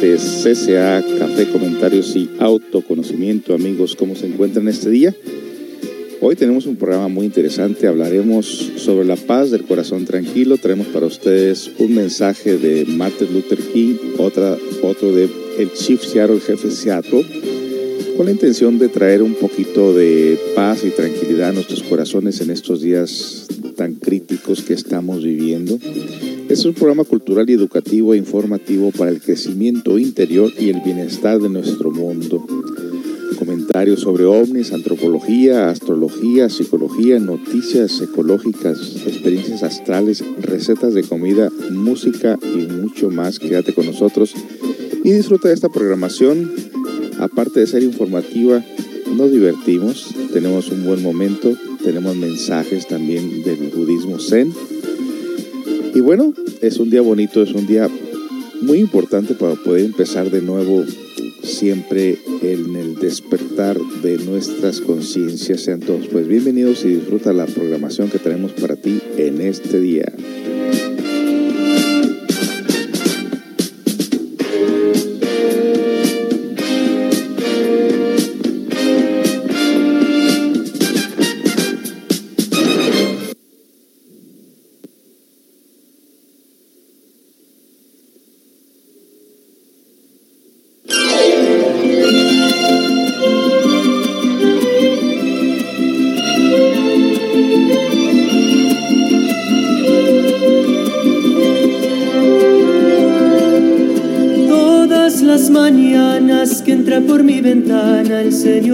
[0.00, 3.54] de CCA, Café, Comentarios y Autoconocimiento.
[3.54, 5.14] Amigos, ¿cómo se encuentran este día?
[6.20, 7.86] Hoy tenemos un programa muy interesante.
[7.86, 8.46] Hablaremos
[8.76, 10.58] sobre la paz del corazón tranquilo.
[10.58, 16.40] Traemos para ustedes un mensaje de Martin Luther King, otra, otro de el Chief Seattle,
[16.40, 17.24] jefe Seattle,
[18.16, 22.50] con la intención de traer un poquito de paz y tranquilidad a nuestros corazones en
[22.50, 25.78] estos días tan críticos que estamos viviendo.
[26.48, 31.40] Es un programa cultural y educativo e informativo para el crecimiento interior y el bienestar
[31.40, 32.46] de nuestro mundo.
[33.36, 42.72] Comentarios sobre ovnis, antropología, astrología, psicología, noticias ecológicas, experiencias astrales, recetas de comida, música y
[42.72, 43.40] mucho más.
[43.40, 44.32] Quédate con nosotros
[45.02, 46.52] y disfruta de esta programación.
[47.18, 48.64] Aparte de ser informativa,
[49.16, 54.52] nos divertimos, tenemos un buen momento, tenemos mensajes también del budismo zen
[55.96, 57.88] y bueno, es un día bonito, es un día
[58.60, 60.84] muy importante para poder empezar de nuevo
[61.42, 65.62] siempre en el despertar de nuestras conciencias.
[65.62, 70.12] Sean todos pues bienvenidos y disfruta la programación que tenemos para ti en este día.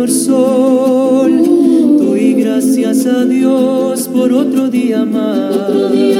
[0.02, 1.32] Señor Sol.
[1.98, 5.54] Doy gracias a Dios por otro día más.
[5.70, 6.10] Hoy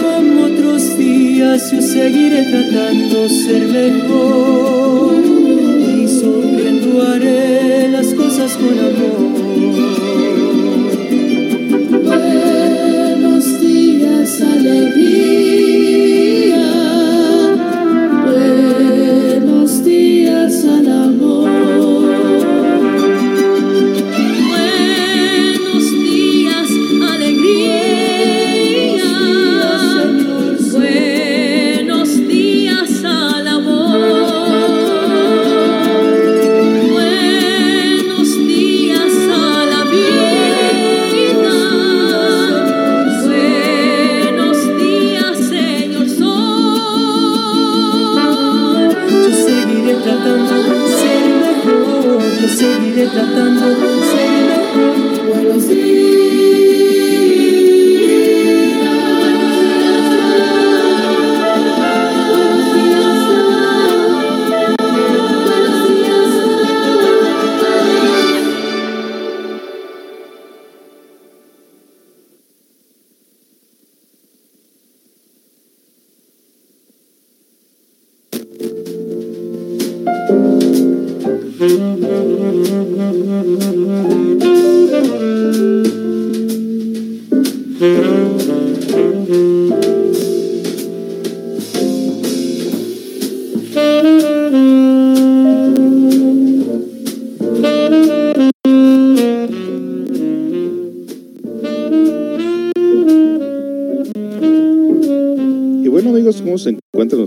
[0.00, 4.15] como otros días yo seguiré tratando ser mejor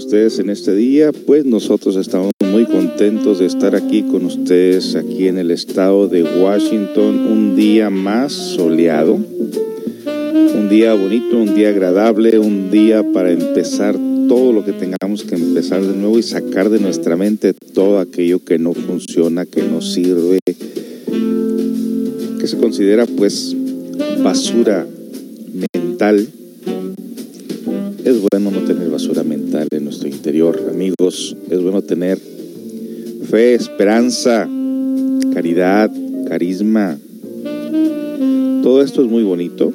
[0.10, 5.28] ustedes en este día, pues nosotros estamos muy contentos de estar aquí con ustedes, aquí
[5.28, 12.40] en el estado de Washington, un día más soleado, un día bonito, un día agradable,
[12.40, 13.96] un día para empezar
[14.28, 18.44] todo lo que tengamos que empezar de nuevo y sacar de nuestra mente todo aquello
[18.44, 20.40] que no funciona, que no sirve,
[22.40, 23.56] que se considera pues
[24.24, 24.88] basura
[25.54, 26.30] mental
[28.10, 31.36] es bueno no tener basura mental en nuestro interior, amigos.
[31.50, 32.18] Es bueno tener
[33.30, 34.50] fe, esperanza,
[35.34, 35.92] caridad,
[36.28, 36.98] carisma.
[38.64, 39.72] Todo esto es muy bonito.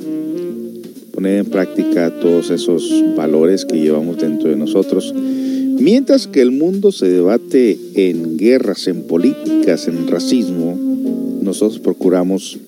[1.13, 5.15] Poner en práctica todos esos valores que llevamos dentro de nosotros.
[5.15, 10.77] Mientras que el mundo se debate en guerras, en políticas, en racismo,
[11.41, 12.59] nosotros procuramos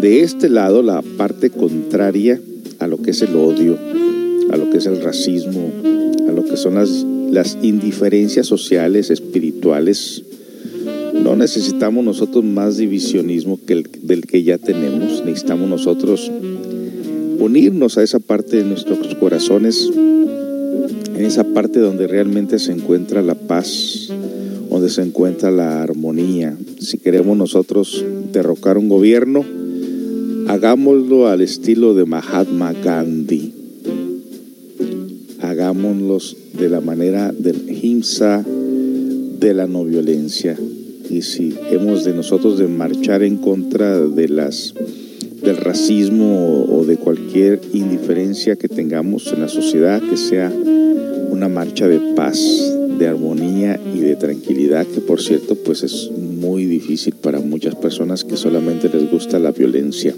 [0.00, 2.40] de este lado la parte contraria
[2.78, 3.78] a lo que es el odio,
[4.50, 5.70] a lo que es el racismo,
[6.28, 10.22] a lo que son las, las indiferencias sociales, espirituales.
[11.14, 15.24] No necesitamos nosotros más divisionismo que el, del que ya tenemos.
[15.24, 16.30] Necesitamos nosotros
[17.38, 23.34] unirnos a esa parte de nuestros corazones, en esa parte donde realmente se encuentra la
[23.34, 24.08] paz,
[24.70, 26.56] donde se encuentra la armonía.
[26.80, 29.44] Si queremos nosotros derrocar un gobierno,
[30.48, 33.53] hagámoslo al estilo de Mahatma Gandhi.
[35.74, 40.56] De la manera del himsa de la no violencia.
[41.10, 44.72] Y si hemos de nosotros de marchar en contra de las
[45.42, 50.52] del racismo o de cualquier indiferencia que tengamos en la sociedad, que sea
[51.30, 52.38] una marcha de paz,
[52.96, 58.24] de armonía y de tranquilidad, que por cierto pues es muy difícil para muchas personas
[58.24, 60.14] que solamente les gusta la violencia.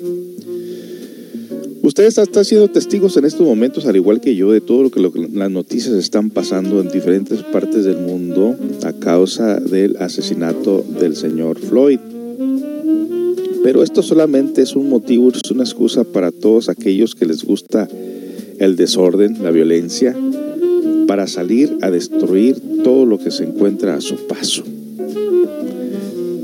[1.86, 4.98] Ustedes están siendo testigos en estos momentos, al igual que yo, de todo lo que,
[5.32, 11.60] las noticias están pasando en diferentes partes del mundo a causa del asesinato del señor
[11.60, 12.00] Floyd.
[13.62, 17.88] Pero esto solamente es un motivo, es una excusa para todos aquellos que les gusta
[18.58, 20.12] el desorden, la violencia,
[21.06, 24.64] para salir a destruir todo lo que se encuentra a su paso.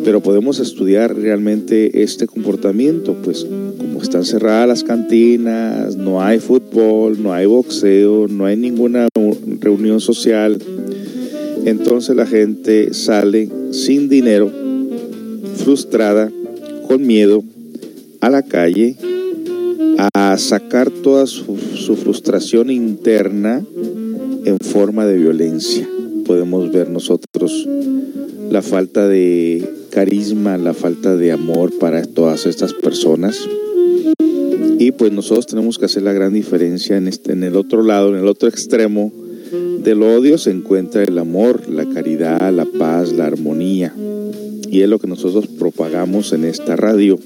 [0.04, 3.46] Pero podemos estudiar realmente este comportamiento, pues
[3.78, 9.08] como están cerradas las cantinas, no hay fútbol, no hay boxeo, no hay ninguna
[9.60, 10.58] reunión social,
[11.64, 14.50] entonces la gente sale sin dinero,
[15.56, 16.30] frustrada,
[16.88, 17.44] con miedo,
[18.20, 18.96] a la calle,
[20.14, 21.56] a sacar toda su,
[21.96, 23.64] frustración interna
[24.44, 25.88] en forma de violencia.
[26.26, 27.68] Podemos ver nosotros
[28.50, 33.38] la falta de carisma, la falta de amor para todas estas personas.
[34.78, 38.08] Y pues nosotros tenemos que hacer la gran diferencia en, este, en el otro lado,
[38.08, 39.12] en el otro extremo
[39.82, 43.92] del odio se encuentra el amor, la caridad, la paz, la armonía.
[44.70, 47.18] Y es lo que nosotros propagamos en esta radio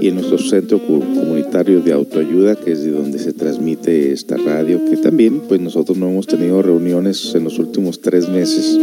[0.00, 4.84] y en nuestro centro comunitario de autoayuda, que es de donde se transmite esta radio,
[4.84, 8.78] que también pues nosotros no hemos tenido reuniones en los últimos tres meses.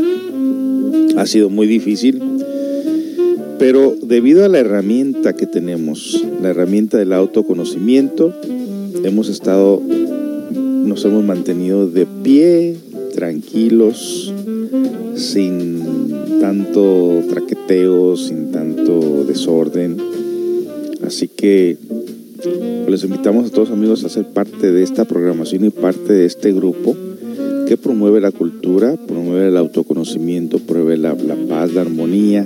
[1.18, 2.31] Ha sido muy difícil,
[3.62, 8.34] pero debido a la herramienta que tenemos, la herramienta del autoconocimiento,
[9.04, 12.76] hemos estado, nos hemos mantenido de pie,
[13.14, 14.34] tranquilos,
[15.14, 15.80] sin
[16.42, 19.98] tanto traqueteo, sin tanto desorden.
[21.06, 21.78] Así que
[22.88, 26.52] les invitamos a todos amigos a ser parte de esta programación y parte de este
[26.52, 26.98] grupo
[27.68, 32.44] que promueve la cultura, promueve el autoconocimiento, promueve la, la paz, la armonía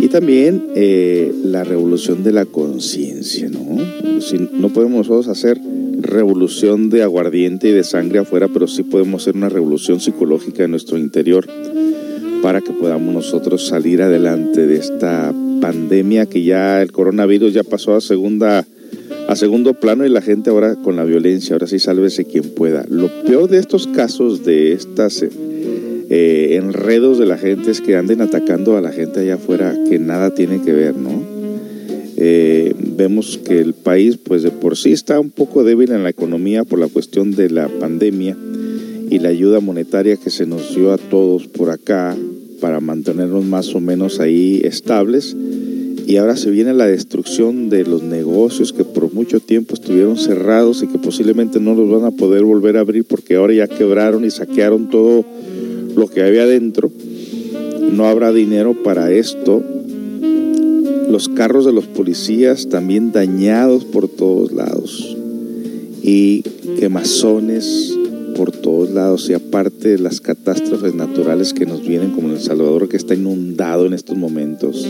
[0.00, 3.48] y también eh, la revolución de la conciencia.
[3.48, 4.20] ¿no?
[4.20, 5.60] Si, no podemos nosotros hacer
[6.00, 10.70] revolución de aguardiente y de sangre afuera, pero sí podemos hacer una revolución psicológica en
[10.70, 11.46] nuestro interior
[12.42, 17.96] para que podamos nosotros salir adelante de esta pandemia que ya el coronavirus ya pasó
[17.96, 18.64] a segunda
[19.26, 22.86] a segundo plano y la gente ahora con la violencia, ahora sí sálvese quien pueda.
[22.88, 25.22] Lo peor de estos casos, de estas
[26.10, 29.98] eh, enredos de la gente es que anden atacando a la gente allá afuera que
[29.98, 31.22] nada tiene que ver, ¿no?
[32.16, 36.10] Eh, vemos que el país pues de por sí está un poco débil en la
[36.10, 38.36] economía por la cuestión de la pandemia
[39.10, 42.16] y la ayuda monetaria que se nos dio a todos por acá
[42.60, 45.36] para mantenernos más o menos ahí estables.
[46.06, 50.82] Y ahora se viene la destrucción de los negocios que por mucho tiempo estuvieron cerrados
[50.82, 54.24] y que posiblemente no los van a poder volver a abrir porque ahora ya quebraron
[54.24, 55.24] y saquearon todo
[55.98, 56.90] lo que había adentro.
[57.92, 59.62] No habrá dinero para esto.
[61.10, 65.16] Los carros de los policías también dañados por todos lados.
[66.02, 66.42] Y
[66.78, 67.94] quemazones
[68.36, 72.40] por todos lados y aparte de las catástrofes naturales que nos vienen como en El
[72.40, 74.86] Salvador que está inundado en estos momentos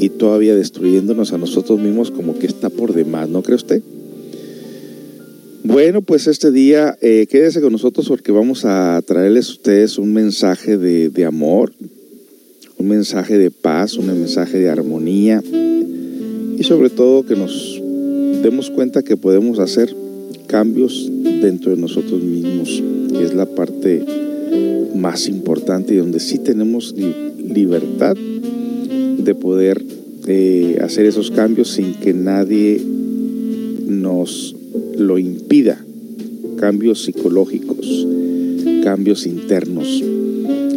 [0.00, 3.82] y todavía destruyéndonos a nosotros mismos como que está por demás, ¿no cree usted?
[5.62, 10.10] Bueno, pues este día eh, quédese con nosotros porque vamos a traerles a ustedes un
[10.14, 11.72] mensaje de, amor,
[12.78, 17.78] un mensaje de paz, un mensaje de armonía y sobre todo que nos
[18.42, 19.94] demos cuenta que podemos hacer
[20.46, 21.10] cambios
[21.42, 24.02] dentro de nosotros mismos, que es la parte
[24.94, 27.14] más importante y donde sí tenemos li
[27.52, 29.84] libertad de poder
[30.26, 32.80] eh, hacer esos cambios sin que nadie
[33.86, 34.54] nos
[35.00, 35.84] lo impida.
[36.58, 38.06] Cambios psicológicos,
[38.84, 40.04] cambios internos.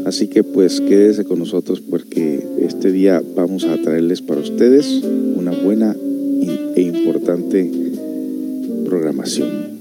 [0.05, 5.03] Así que pues quédese con nosotros porque este día vamos a traerles para ustedes
[5.35, 5.95] una buena
[6.75, 7.69] e importante
[8.85, 9.72] programación.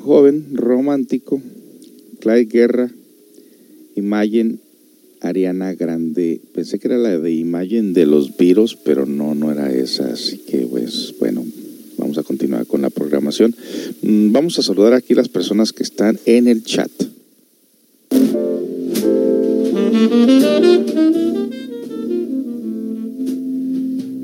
[0.00, 1.40] Joven romántico,
[2.20, 2.90] Clyde Guerra,
[3.94, 4.60] Imagen
[5.20, 6.40] Ariana Grande.
[6.54, 10.12] Pensé que era la de Imagen de los virus, pero no, no era esa.
[10.12, 11.44] Así que, pues, bueno,
[11.98, 13.54] vamos a continuar con la programación.
[14.02, 16.90] Mm, vamos a saludar aquí las personas que están en el chat.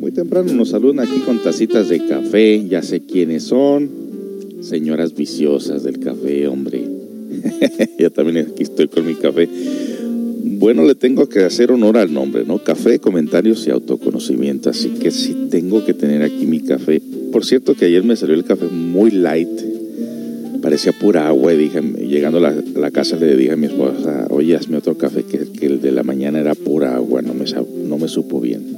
[0.00, 3.95] Muy temprano nos saludan aquí con tacitas de café, ya sé quiénes son
[4.76, 6.82] señoras viciosas del café, hombre.
[7.98, 9.48] Yo también aquí estoy con mi café.
[10.44, 12.62] Bueno, le tengo que hacer honor al nombre, ¿no?
[12.62, 14.68] Café, comentarios y autoconocimiento.
[14.68, 17.00] Así que sí tengo que tener aquí mi café.
[17.32, 19.48] Por cierto que ayer me salió el café muy light.
[20.60, 24.76] Parecía pura agua dije, llegando a la, casa le dije a mi esposa, oye, hazme
[24.76, 27.46] otro café que, que, el de la mañana era pura agua, no me,
[27.88, 28.76] no me supo bien.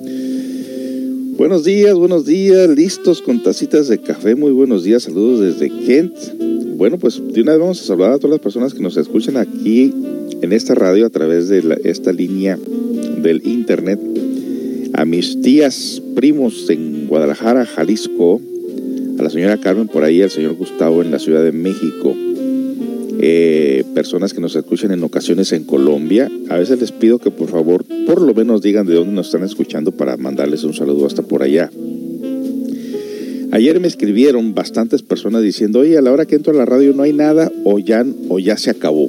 [1.39, 6.13] Buenos días, buenos días, listos con tacitas de café, muy buenos días, saludos desde Kent.
[6.77, 9.37] Bueno, pues de una vez vamos a saludar a todas las personas que nos escuchan
[9.37, 9.95] aquí
[10.43, 12.59] en esta radio a través de esta línea
[13.23, 14.01] del internet.
[14.95, 18.41] A mis tías, primos en Guadalajara, Jalisco,
[19.17, 22.17] a la señora Carmen por ahí, al señor Gustavo en la Ciudad de México,
[23.21, 26.31] eh, personas que nos escuchan en ocasiones en Colombia.
[26.49, 29.45] A veces les pido que por favor por lo menos digan de dónde nos están
[29.45, 31.71] escuchando para mandarles un saludo hasta por allá.
[33.51, 36.93] Ayer me escribieron bastantes personas diciendo, oye, a la hora que entro a la radio
[36.93, 39.09] no hay nada o ya, o ya se acabó.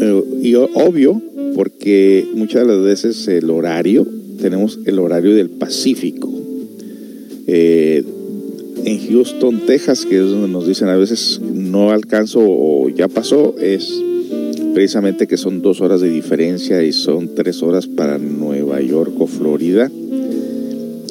[0.00, 1.22] Eh, y obvio,
[1.54, 4.06] porque muchas de las veces el horario,
[4.40, 6.30] tenemos el horario del Pacífico.
[7.46, 8.04] Eh,
[8.84, 13.54] en Houston, Texas, que es donde nos dicen a veces no alcanzo o ya pasó,
[13.58, 14.02] es
[14.74, 19.26] precisamente que son dos horas de diferencia y son tres horas para Nueva York o
[19.26, 19.90] Florida.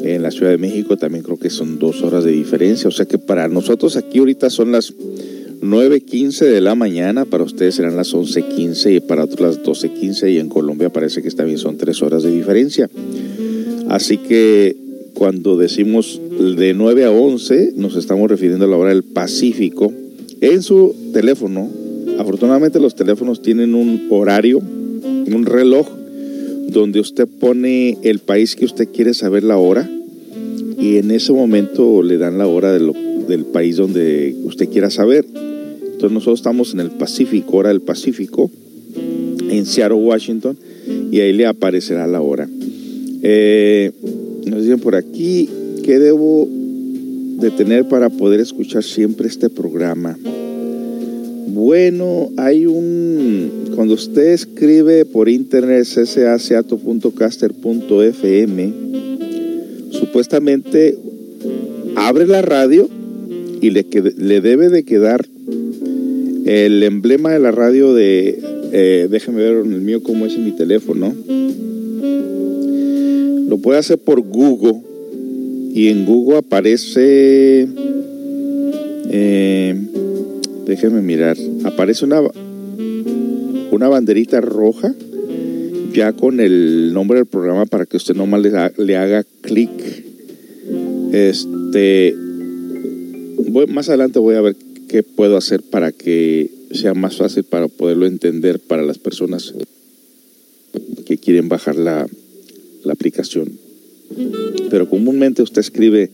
[0.04, 2.90] En la Ciudad de México también creo que son dos horas de diferencia.
[2.90, 4.94] O sea que para nosotros aquí ahorita son las
[5.62, 10.40] 9.15 de la mañana, para ustedes serán las 11.15 y para otros las 12.15 y
[10.40, 12.90] en Colombia parece que también son tres horas de diferencia.
[13.88, 14.76] Así que
[15.24, 16.20] cuando decimos
[16.58, 19.90] de 9 a 11 nos estamos refiriendo a la hora del Pacífico.
[20.42, 21.70] En su teléfono,
[22.20, 25.88] afortunadamente los teléfonos tienen un horario, un reloj
[26.68, 29.90] donde usted pone el país que usted quiere saber la hora
[30.78, 35.24] y en ese momento le dan la hora del país donde usted quiera saber.
[35.26, 38.52] Entonces nosotros estamos en el Pacífico, hora del Pacífico,
[39.50, 40.58] en Seattle, Washington,
[41.14, 42.50] y ahí le aparecerá la hora.
[43.22, 43.94] Eh,
[44.54, 45.50] nos dicen por aquí,
[45.84, 50.18] ¿qué debo de tener para poder escuchar siempre este programa?
[51.48, 53.72] Bueno, hay un...
[53.76, 58.74] Cuando usted escribe por internet ccaseato.caster.fm,
[59.92, 60.98] supuestamente
[61.96, 62.88] abre la radio
[63.60, 65.26] y le, le debe de quedar
[66.46, 68.40] el emblema de la radio de...
[68.72, 71.16] Eh, déjeme ver el mío cómo es en mi teléfono.
[73.54, 74.82] Lo puede hacer por Google
[75.76, 77.68] y en Google aparece...
[79.12, 79.76] Eh,
[80.66, 82.20] déjeme mirar, aparece una,
[83.70, 84.96] una banderita roja
[85.94, 88.52] ya con el nombre del programa para que usted nomás le,
[88.84, 89.70] le haga clic.
[91.12, 92.16] Este,
[93.68, 94.56] más adelante voy a ver
[94.88, 99.54] qué puedo hacer para que sea más fácil para poderlo entender para las personas
[101.06, 102.08] que quieren bajar la,
[102.86, 103.52] la aplicación.
[104.70, 106.12] Pero comúnmente usted escribe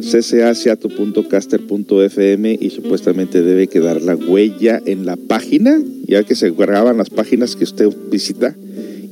[0.00, 7.10] ccaciato.caster.fm y supuestamente debe quedar la huella en la página, ya que se graban las
[7.10, 8.56] páginas que usted visita,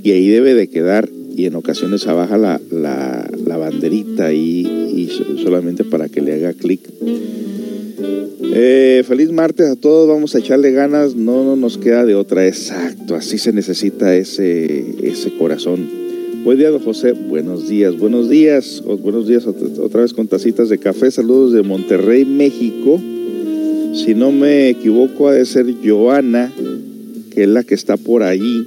[0.03, 5.09] y ahí debe de quedar, y en ocasiones abajo la, la, la banderita y, y,
[5.43, 6.81] solamente para que le haga clic.
[8.41, 12.45] Eh, feliz martes a todos, vamos a echarle ganas, no, no nos queda de otra,
[12.47, 16.08] exacto, así se necesita ese, ese corazón.
[16.45, 17.13] Buen día, don José.
[17.13, 18.83] Buenos días, buenos días.
[19.03, 21.11] Buenos días otra vez con tacitas de café.
[21.11, 23.01] Saludos de Monterrey, México.
[23.93, 26.53] Si no me equivoco, ha de ser Joana,
[27.33, 28.65] que es la que está por allí.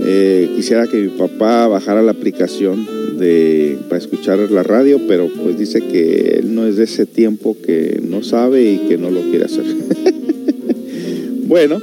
[0.04, 2.86] Eh, quisiera que mi papá bajara la aplicación
[3.18, 7.56] de, para escuchar la radio, pero pues dice que él no es de ese tiempo
[7.64, 9.64] que no sabe y que no lo quiere hacer.
[11.46, 11.80] bueno,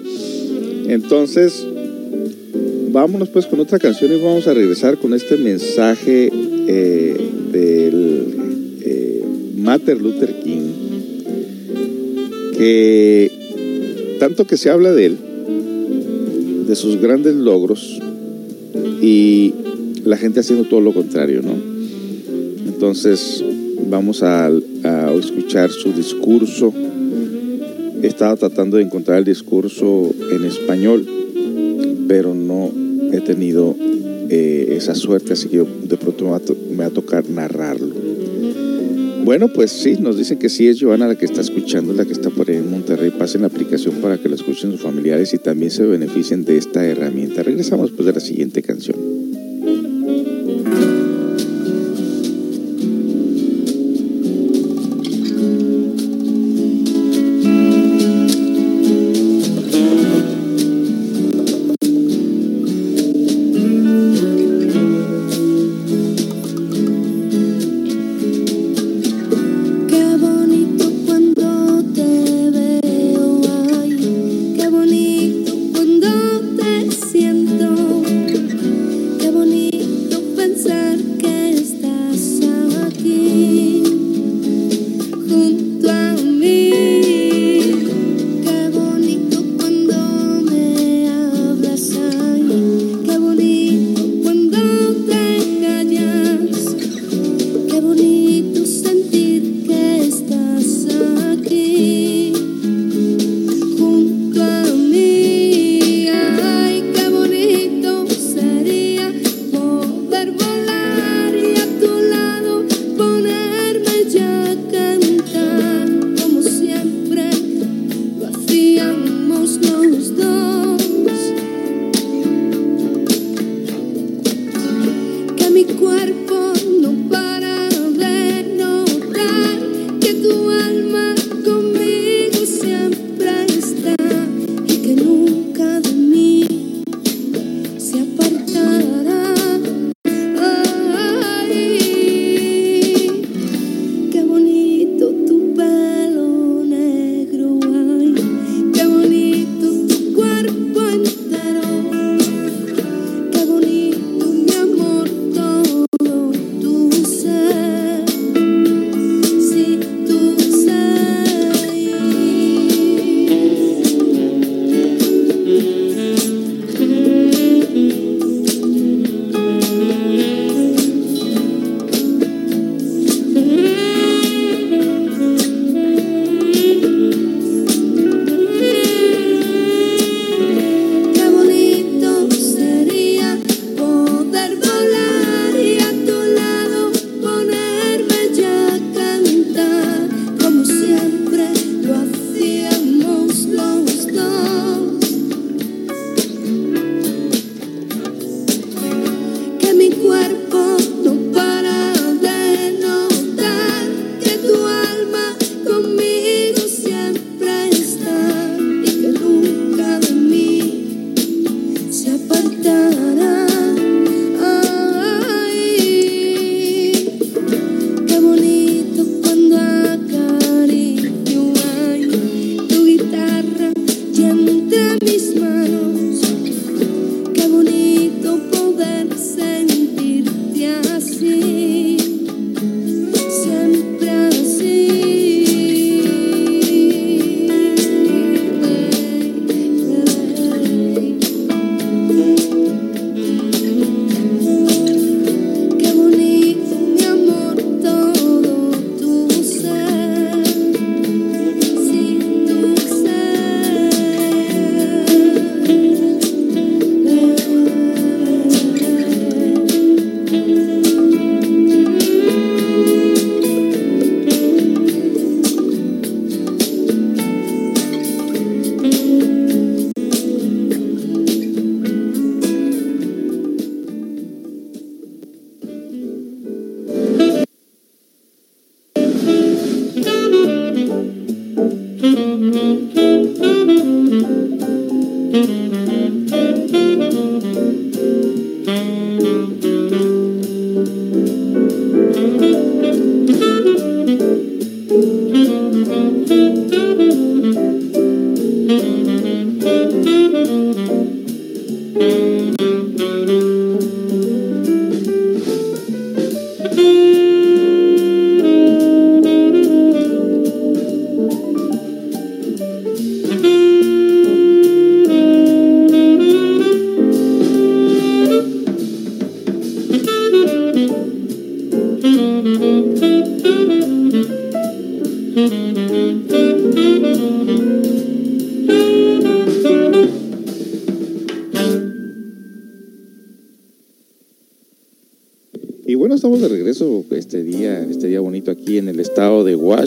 [0.87, 1.65] entonces
[2.91, 6.29] vámonos pues con otra canción y vamos a regresar con este mensaje
[6.67, 7.15] eh,
[7.51, 8.35] del
[8.81, 9.23] eh,
[9.55, 10.89] Martin Luther King
[12.57, 13.38] que
[14.19, 15.17] tanto que se habla de él,
[16.67, 17.99] de sus grandes logros,
[19.01, 19.53] y
[20.03, 21.53] la gente haciendo todo lo contrario, ¿no?
[22.67, 23.43] Entonces,
[23.89, 24.51] vamos a,
[25.17, 26.73] escuchar su discurso.
[28.01, 31.05] He estado tratando de encontrar el discurso en español,
[32.07, 32.71] pero no
[33.11, 33.75] he tenido
[34.29, 36.25] eh, esa suerte, así que de pronto
[36.69, 37.98] me va a tocar narrarlo.
[39.29, 42.13] Bueno, pues sí, nos dicen que sí es Joana la que está escuchando, la que
[42.13, 43.11] está por ahí en Monterrey.
[43.11, 46.83] Pasen la aplicación para que la escuchen sus familiares y también se beneficien de esta
[46.83, 47.43] herramienta.
[47.43, 49.08] Regresamos pues de la siguiente canción.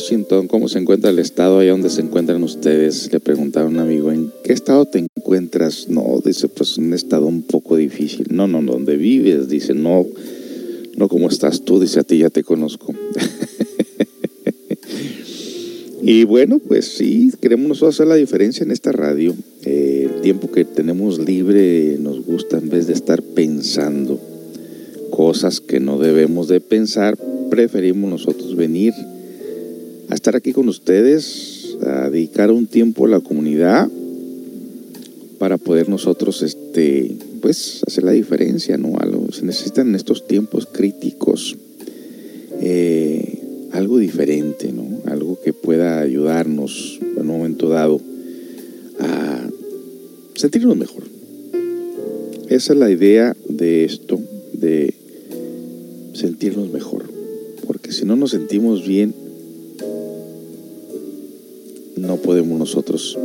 [0.03, 0.49] Washington.
[0.49, 3.13] ¿Cómo se encuentra el estado allá donde se encuentran ustedes?
[3.13, 5.89] Le preguntaron a un amigo, ¿en qué estado te encuentras?
[5.89, 8.27] No, dice, pues un estado un poco difícil.
[8.31, 10.05] No, no, donde vives, dice, no,
[10.97, 12.93] no como estás tú, dice, a ti ya te conozco.
[16.03, 19.37] y bueno, pues sí, queremos nosotros hacer la diferencia en esta radio.
[19.65, 24.19] Eh, el tiempo que tenemos libre nos gusta en vez de estar pensando
[25.13, 27.17] cosas que no debemos de pensar,
[27.51, 28.95] preferimos nosotros venir
[30.23, 33.91] estar aquí con ustedes, a dedicar un tiempo a la comunidad
[35.41, 38.97] para poder nosotros este pues hacer la diferencia, ¿no?
[39.33, 41.57] Se necesitan en estos tiempos críticos
[42.61, 43.41] eh,
[43.73, 45.01] algo diferente, ¿no?
[45.07, 48.01] Algo que pueda ayudarnos en un momento dado
[49.01, 49.51] a
[50.37, 51.03] sentirnos mejor.
[52.49, 54.21] Esa es la idea de esto,
[54.53, 54.95] de
[56.13, 57.11] sentirnos mejor.
[57.67, 59.15] Porque si no nos sentimos bien,
[62.33, 63.19] podemos nosotros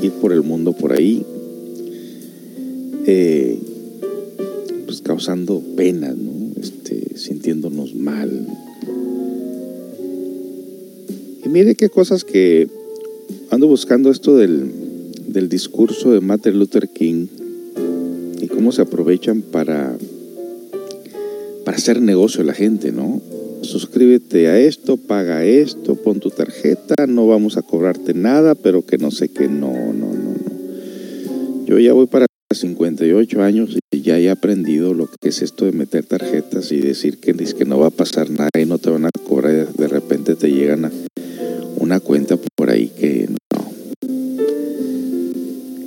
[0.00, 1.26] ir por el mundo por ahí,
[3.04, 3.58] eh,
[4.84, 6.52] pues causando pena, ¿no?
[6.62, 8.46] este, sintiéndonos mal.
[11.44, 12.68] Y mire qué cosas que
[13.50, 14.70] ando buscando esto del,
[15.26, 17.26] del discurso de Martin Luther King
[18.40, 19.98] y cómo se aprovechan para
[21.64, 23.20] para hacer negocio la gente, ¿no?
[23.66, 28.96] Suscríbete a esto, paga esto, pon tu tarjeta, no vamos a cobrarte nada, pero que
[28.96, 31.66] no sé qué, no, no, no, no.
[31.66, 35.72] Yo ya voy para 58 años y ya he aprendido lo que es esto de
[35.72, 39.06] meter tarjetas y decir que, que no va a pasar nada y no te van
[39.06, 40.92] a cobrar de repente te llegan a
[41.78, 43.36] una cuenta por ahí que no.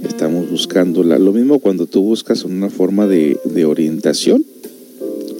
[0.05, 4.43] Estamos buscando lo mismo cuando tú buscas una forma de, de orientación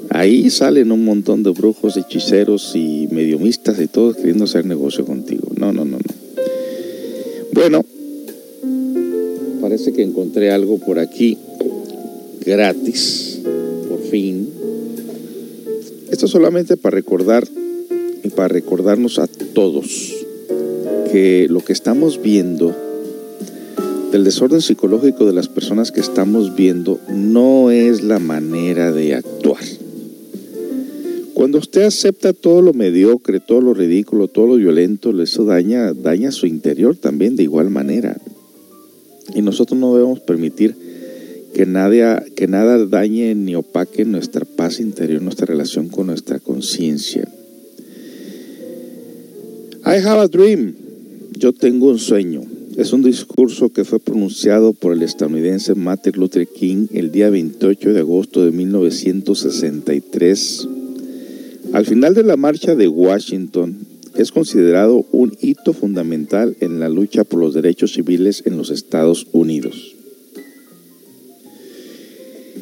[0.10, 5.50] Ahí salen un montón de brujos, hechiceros y mediomistas y todos queriendo hacer negocio contigo.
[5.56, 6.14] No, no, no, no.
[7.54, 7.86] Bueno,
[9.62, 11.38] parece que encontré algo por aquí
[12.46, 13.40] gratis,
[13.88, 14.50] por fin.
[16.10, 17.48] Esto solamente para recordar
[18.24, 20.16] y para recordarnos a todos
[21.12, 22.76] que lo que estamos viendo,
[24.12, 29.64] del desorden psicológico de las personas que estamos viendo, no es la manera de actuar.
[31.40, 36.34] Cuando usted acepta todo lo mediocre, todo lo ridículo, todo lo violento, eso daña, daña
[36.34, 38.20] su interior también de igual manera.
[39.34, 40.76] Y nosotros no debemos permitir
[41.54, 42.04] que, nadie,
[42.36, 47.26] que nada dañe ni opaque nuestra paz interior, nuestra relación con nuestra conciencia.
[49.86, 50.76] I have a dream.
[51.38, 52.42] Yo tengo un sueño.
[52.76, 57.94] Es un discurso que fue pronunciado por el estadounidense Martin Luther King el día 28
[57.94, 60.68] de agosto de 1963
[61.74, 63.78] al final de la marcha de Washington,
[64.16, 69.28] es considerado un hito fundamental en la lucha por los derechos civiles en los Estados
[69.32, 69.96] Unidos.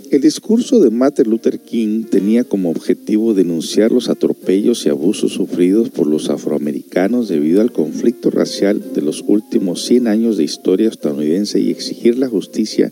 [0.09, 5.89] El discurso de Martin Luther King tenía como objetivo denunciar los atropellos y abusos sufridos
[5.89, 11.59] por los afroamericanos debido al conflicto racial de los últimos 100 años de historia estadounidense
[11.59, 12.91] y exigir la justicia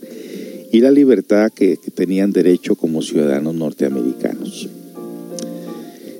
[0.73, 4.67] y la libertad que, tenían derecho como ciudadanos norteamericanos.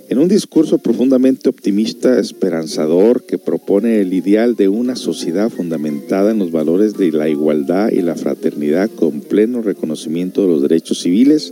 [0.08, 6.38] En un discurso profundamente optimista, esperanzador, que propone el ideal de una sociedad fundamentada en
[6.38, 11.52] los valores de la igualdad y la fraternidad con pleno reconocimiento de los derechos civiles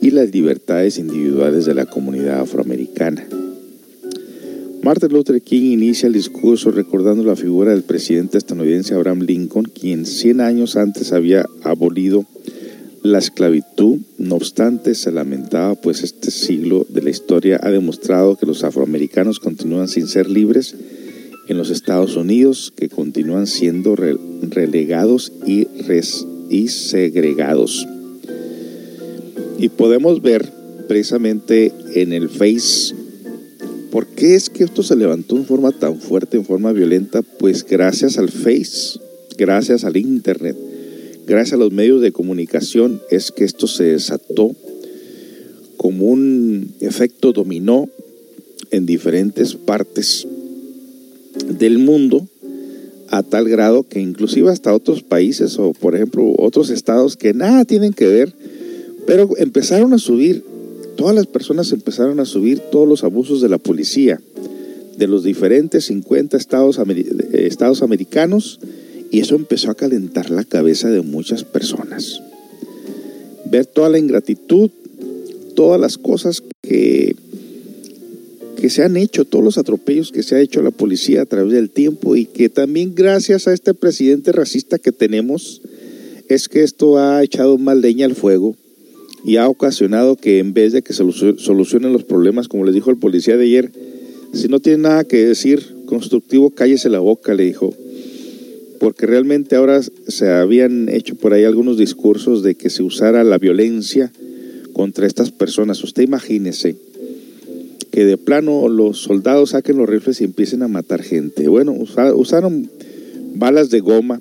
[0.00, 3.26] y las libertades individuales de la comunidad afroamericana.
[4.82, 10.06] Martin Luther King inicia el discurso recordando la figura del presidente estadounidense Abraham Lincoln, quien
[10.06, 12.24] 100 años antes había abolido
[13.12, 18.46] la esclavitud, no obstante, se lamentaba, pues este siglo de la historia ha demostrado que
[18.46, 20.74] los afroamericanos continúan sin ser libres
[21.48, 25.66] en los Estados Unidos que continúan siendo relegados y,
[26.68, 27.86] segregados.
[29.58, 30.52] Y podemos ver
[30.88, 32.94] precisamente en el Face
[33.90, 37.22] por qué es que esto se levantó en forma tan fuerte, en forma violenta.
[37.22, 38.98] Pues gracias al Face,
[39.38, 40.56] gracias al Internet,
[41.26, 44.54] gracias a los medios de comunicación es que esto se desató
[45.76, 47.88] como un efecto dominó
[48.70, 50.26] en diferentes partes
[51.58, 52.26] del mundo
[53.08, 57.64] a tal grado que inclusive hasta otros países o por ejemplo otros estados que nada
[57.64, 58.32] tienen que ver,
[59.06, 60.42] pero empezaron a subir,
[60.96, 64.20] todas las personas empezaron a subir todos los abusos de la policía
[64.96, 66.80] de los diferentes 50 estados,
[67.32, 68.58] estados americanos
[69.10, 72.22] y eso empezó a calentar la cabeza de muchas personas.
[73.50, 74.70] Ver toda la ingratitud,
[75.54, 77.14] todas las cosas que
[78.56, 81.52] que se han hecho, todos los atropellos que se ha hecho la policía a través
[81.52, 85.60] del tiempo y que también gracias a este presidente racista que tenemos
[86.28, 88.56] es que esto ha echado más leña al fuego
[89.24, 92.96] y ha ocasionado que en vez de que solucionen los problemas, como les dijo el
[92.96, 93.72] policía de ayer,
[94.32, 97.74] si no tiene nada que decir constructivo, cállese la boca, le dijo.
[98.78, 103.38] Porque realmente ahora se habían hecho por ahí algunos discursos de que se usara la
[103.38, 104.12] violencia
[104.72, 105.82] contra estas personas.
[105.82, 106.76] Usted imagínese
[107.90, 111.48] que de plano los soldados saquen los rifles y empiecen a matar gente.
[111.48, 112.68] Bueno, usaron
[113.34, 114.20] balas de goma,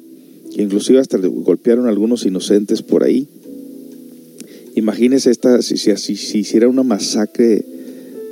[0.56, 3.28] inclusive hasta golpearon a algunos inocentes por ahí.
[4.76, 7.65] Imagínese esta, si, si, si hiciera una masacre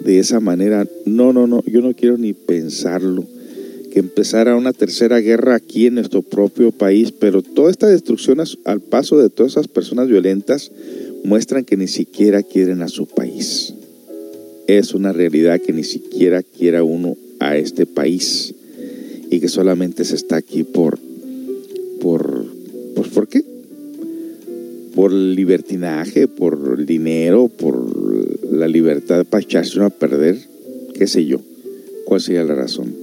[0.04, 0.88] de esa manera.
[1.06, 3.26] No, no, no, yo no quiero ni pensarlo.
[3.94, 8.82] Que empezara una tercera guerra aquí en nuestro propio país, pero toda esta destrucción al
[8.82, 10.72] paso de todas esas personas violentas
[11.24, 13.74] muestran que ni siquiera quieren a su país
[14.68, 18.54] es una realidad que ni siquiera quiera uno a este país
[19.30, 21.00] y que solamente se está aquí por,
[22.00, 22.46] por,
[22.96, 23.44] pues, ¿por qué?
[24.96, 30.38] Por libertinaje, por dinero, por la libertad para echarse uno a perder,
[30.94, 31.42] qué sé yo,
[32.06, 33.03] cuál sería la razón.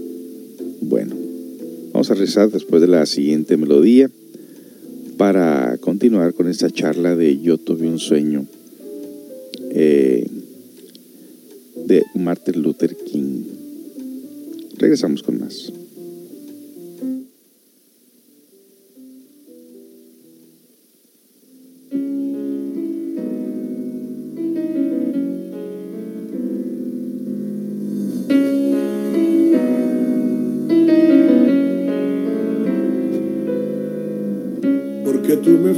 [0.91, 1.15] Bueno,
[1.93, 4.11] vamos a rezar después de la siguiente melodía
[5.19, 8.45] para continuar con esta charla de Yo tuve un sueño.
[9.71, 10.27] Eh,
[11.87, 13.45] de Martin Luther King.
[14.79, 15.73] Regresamos con más.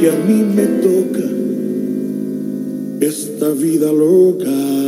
[0.00, 1.24] Que a mí me toca
[3.00, 4.85] esta vida loca.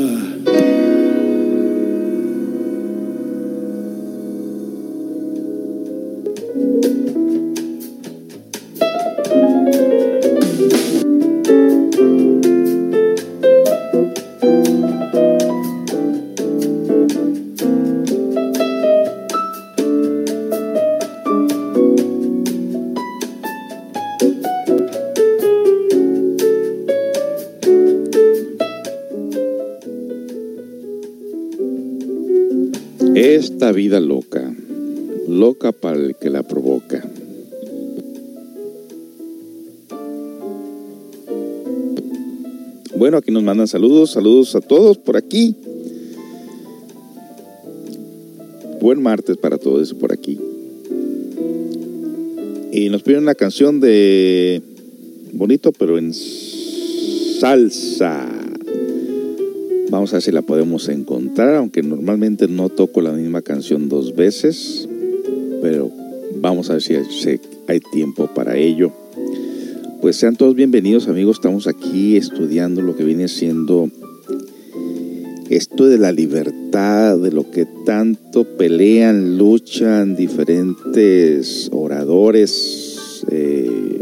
[33.78, 34.52] Vida loca,
[35.28, 37.08] loca para el que la provoca.
[42.96, 45.54] Bueno, aquí nos mandan saludos, saludos a todos por aquí.
[48.80, 50.40] Buen martes para todos por aquí.
[52.72, 54.60] Y nos piden una canción de
[55.34, 58.27] bonito, pero en salsa.
[59.98, 64.14] Vamos a ver si la podemos encontrar, aunque normalmente no toco la misma canción dos
[64.14, 64.88] veces,
[65.60, 65.90] pero
[66.36, 66.94] vamos a ver si
[67.66, 68.92] hay tiempo para ello.
[70.00, 73.90] Pues sean todos bienvenidos amigos, estamos aquí estudiando lo que viene siendo
[75.50, 84.00] esto de la libertad, de lo que tanto pelean, luchan diferentes oradores, eh,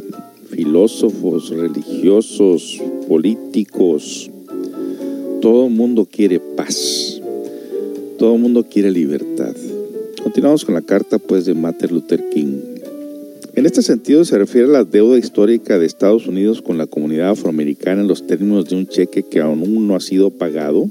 [0.51, 4.31] filósofos, religiosos, políticos,
[5.41, 7.21] todo mundo quiere paz.
[8.19, 9.55] Todo mundo quiere libertad.
[10.23, 12.61] Continuamos con la carta pues de Martin Luther King.
[13.55, 17.31] En este sentido se refiere a la deuda histórica de Estados Unidos con la comunidad
[17.31, 20.91] afroamericana en los términos de un cheque que aún no ha sido pagado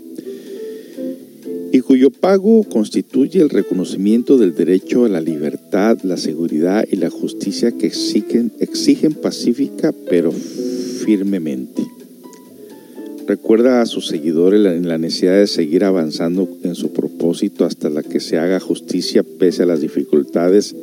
[1.72, 7.10] y cuyo pago constituye el reconocimiento del derecho a la libertad, la seguridad y la
[7.10, 11.95] justicia que exigen pacífica pero firmemente.
[13.28, 18.20] Recuerda a sus seguidores la necesidad de seguir avanzando en su propósito hasta la que
[18.20, 20.76] se haga justicia pese a las dificultades,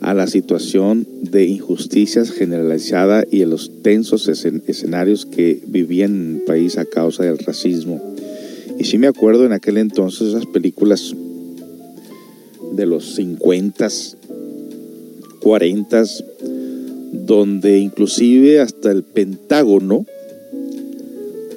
[0.00, 6.42] a la situación de injusticias generalizada y a los tensos escenarios que vivían en el
[6.42, 8.02] país a causa del racismo.
[8.80, 11.14] Y sí me acuerdo en aquel entonces esas películas
[12.72, 13.88] de los 50,
[15.40, 16.04] 40,
[17.12, 20.04] donde inclusive hasta el Pentágono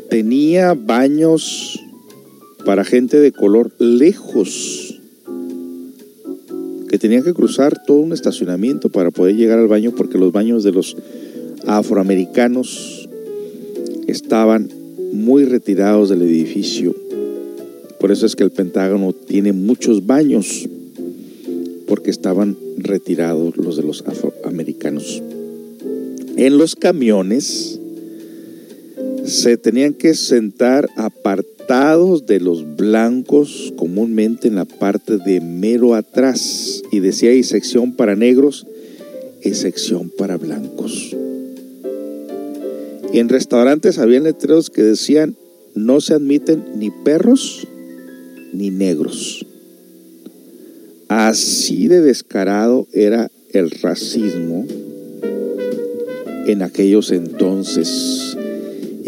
[0.10, 1.80] tenía baños
[2.66, 4.99] para gente de color lejos,
[6.89, 10.64] que tenían que cruzar todo un estacionamiento para poder llegar al baño porque los baños
[10.64, 10.97] de los
[11.68, 13.07] afroamericanos
[14.07, 14.70] estaban
[15.14, 16.95] muy retirados del edificio.
[17.99, 20.68] Por eso es que el Pentágono tiene muchos baños,
[21.88, 25.22] porque estaban retirados los de los afroamericanos.
[26.38, 27.78] En los camiones
[29.26, 36.82] se tenían que sentar apartados de los blancos, comúnmente en la parte de mero atrás,
[36.91, 38.66] y decía hay sección para negros
[39.43, 41.16] y sección para blancos.
[43.12, 45.36] Y en restaurantes había letreros que decían
[45.76, 47.68] no se admiten ni perros
[48.54, 49.45] ni negros.
[51.08, 54.66] Así de descarado era el racismo
[56.45, 58.28] en aquellos entonces.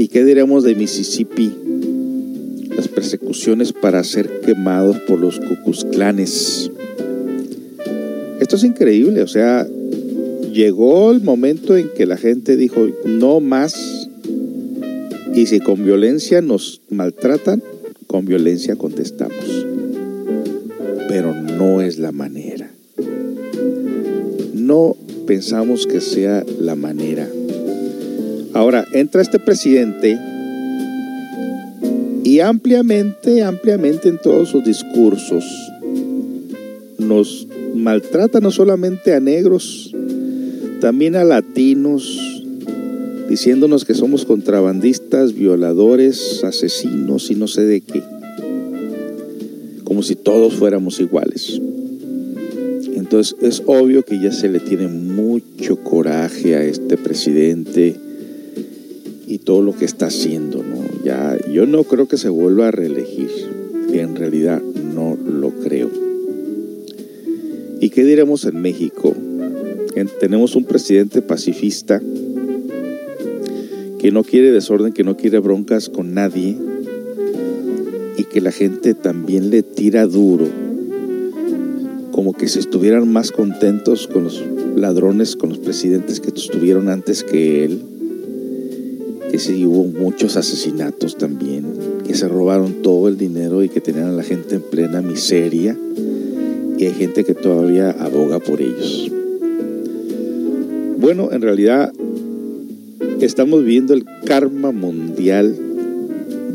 [0.02, 1.52] ¿Y qué diremos de Mississippi?
[2.76, 6.72] Las persecuciones para ser quemados por los cucuzclanes.
[8.40, 9.68] Esto es increíble, o sea,
[10.52, 14.10] llegó el momento en que la gente dijo, no más,
[15.36, 17.62] y si con violencia nos maltratan,
[18.08, 19.68] con violencia contestamos.
[21.10, 22.72] Pero no es la manera.
[24.56, 24.98] No
[25.28, 27.30] pensamos que sea la manera.
[28.62, 30.20] Ahora, entra este presidente
[32.24, 35.44] y ampliamente, ampliamente en todos sus discursos
[37.00, 39.96] nos maltrata no solamente a negros,
[40.80, 42.44] también a latinos,
[43.28, 48.04] diciéndonos que somos contrabandistas, violadores, asesinos y no sé de qué.
[49.84, 51.60] Como si todos fuéramos iguales.
[52.94, 58.11] Entonces es obvio que ya se le tiene mucho coraje a este presidente
[59.44, 61.04] todo lo que está haciendo, ¿no?
[61.04, 63.30] Ya, yo no creo que se vuelva a reelegir.
[63.92, 65.90] En realidad no lo creo.
[67.80, 69.16] ¿Y qué diremos en México?
[70.20, 72.02] tenemos un presidente pacifista
[74.00, 76.58] que no quiere desorden, que no quiere broncas con nadie
[78.18, 80.48] y que la gente también le tira duro,
[82.12, 84.44] como que si estuvieran más contentos con los
[84.76, 87.82] ladrones, con los presidentes que estuvieron antes que él,
[89.32, 91.64] que sí hubo muchos asesinatos también,
[92.06, 95.78] que se robaron todo el dinero y que tenían a la gente en plena miseria
[96.78, 99.10] y hay gente que todavía aboga por ellos.
[100.98, 101.94] Bueno, en realidad
[103.22, 105.56] estamos viendo el karma mundial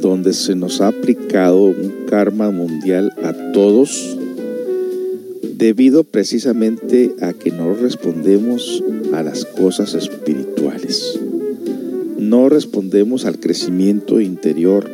[0.02, 4.18] donde se nos ha aplicado un karma mundial a todos
[5.56, 11.18] debido precisamente a que no respondemos a las cosas espirituales.
[12.18, 14.90] No respondemos al crecimiento interior.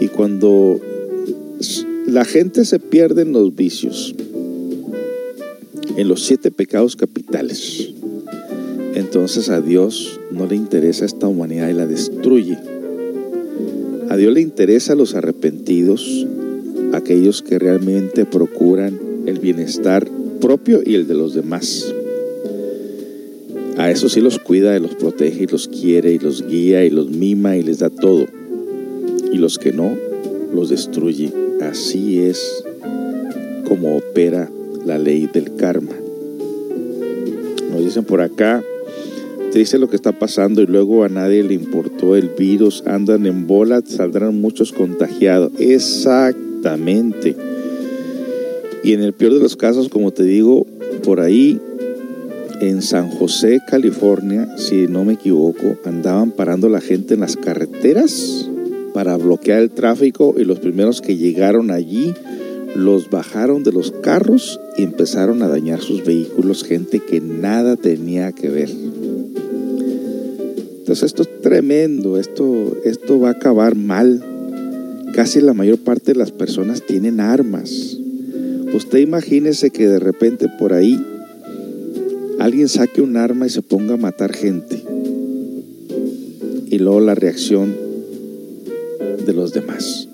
[0.00, 0.80] Y cuando
[2.06, 4.14] la gente se pierde en los vicios,
[5.96, 7.90] en los siete pecados capitales,
[8.94, 12.58] entonces a Dios no le interesa esta humanidad y la destruye.
[14.08, 16.26] A Dios le interesa a los arrepentidos,
[16.92, 20.08] aquellos que realmente procuran el bienestar
[20.40, 21.92] propio y el de los demás.
[23.78, 26.90] A eso sí los cuida y los protege y los quiere y los guía y
[26.90, 28.26] los mima y les da todo.
[29.32, 29.96] Y los que no,
[30.52, 31.32] los destruye.
[31.62, 32.64] Así es
[33.68, 34.50] como opera
[34.84, 35.92] la ley del karma.
[37.70, 38.64] Nos dicen por acá,
[39.54, 43.46] dice lo que está pasando y luego a nadie le importó el virus, andan en
[43.46, 45.52] bola, saldrán muchos contagiados.
[45.58, 47.36] Exactamente.
[48.82, 50.66] Y en el peor de los casos, como te digo,
[51.04, 51.60] por ahí
[52.60, 58.48] en San José, California, si no me equivoco, andaban parando la gente en las carreteras
[58.92, 62.14] para bloquear el tráfico y los primeros que llegaron allí
[62.74, 68.32] los bajaron de los carros y empezaron a dañar sus vehículos, gente que nada tenía
[68.32, 68.70] que ver.
[70.78, 74.24] Entonces esto es tremendo, esto, esto va a acabar mal.
[75.12, 77.98] Casi la mayor parte de las personas tienen armas.
[78.72, 81.04] Usted imagínese que de repente por ahí
[82.38, 84.82] alguien saque un arma y se ponga a matar gente.
[86.66, 87.74] Y luego la reacción
[89.24, 90.08] de los demás.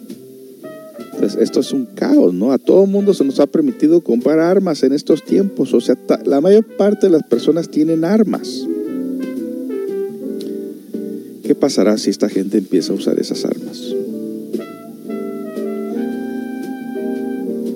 [1.14, 2.52] Entonces, esto es un caos, ¿no?
[2.52, 5.72] A todo mundo se nos ha permitido comprar armas en estos tiempos.
[5.72, 8.66] O sea, la mayor parte de las personas tienen armas.
[11.44, 13.94] ¿Qué pasará si esta gente empieza a usar esas armas?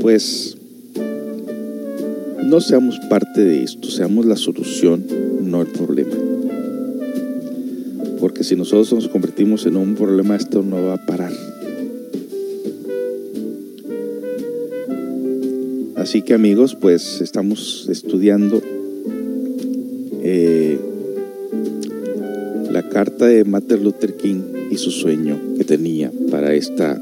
[0.01, 0.58] Pues
[2.49, 5.05] no seamos parte de esto, seamos la solución,
[5.43, 6.17] no el problema.
[8.19, 11.33] Porque si nosotros nos convertimos en un problema, esto no va a parar.
[15.97, 18.63] Así que amigos, pues estamos estudiando
[20.23, 20.79] eh,
[22.71, 24.41] la carta de Martin Luther King
[24.71, 26.99] y su sueño que tenía para esta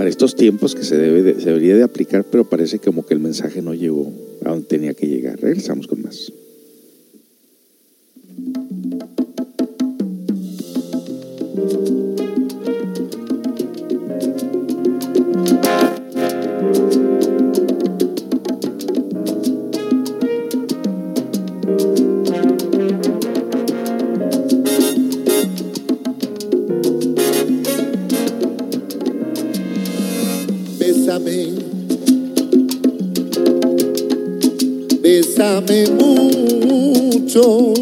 [0.00, 3.20] para estos tiempos que se, debe se debería de aplicar, pero parece como que el
[3.20, 4.10] mensaje no llegó
[4.42, 5.38] a donde tenía que llegar.
[5.38, 6.32] Regresamos con más.
[31.10, 31.56] Bésame,
[35.02, 37.74] bésame mucho,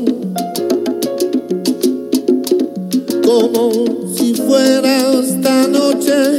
[3.22, 3.70] como
[4.16, 6.37] si fuera esta noche.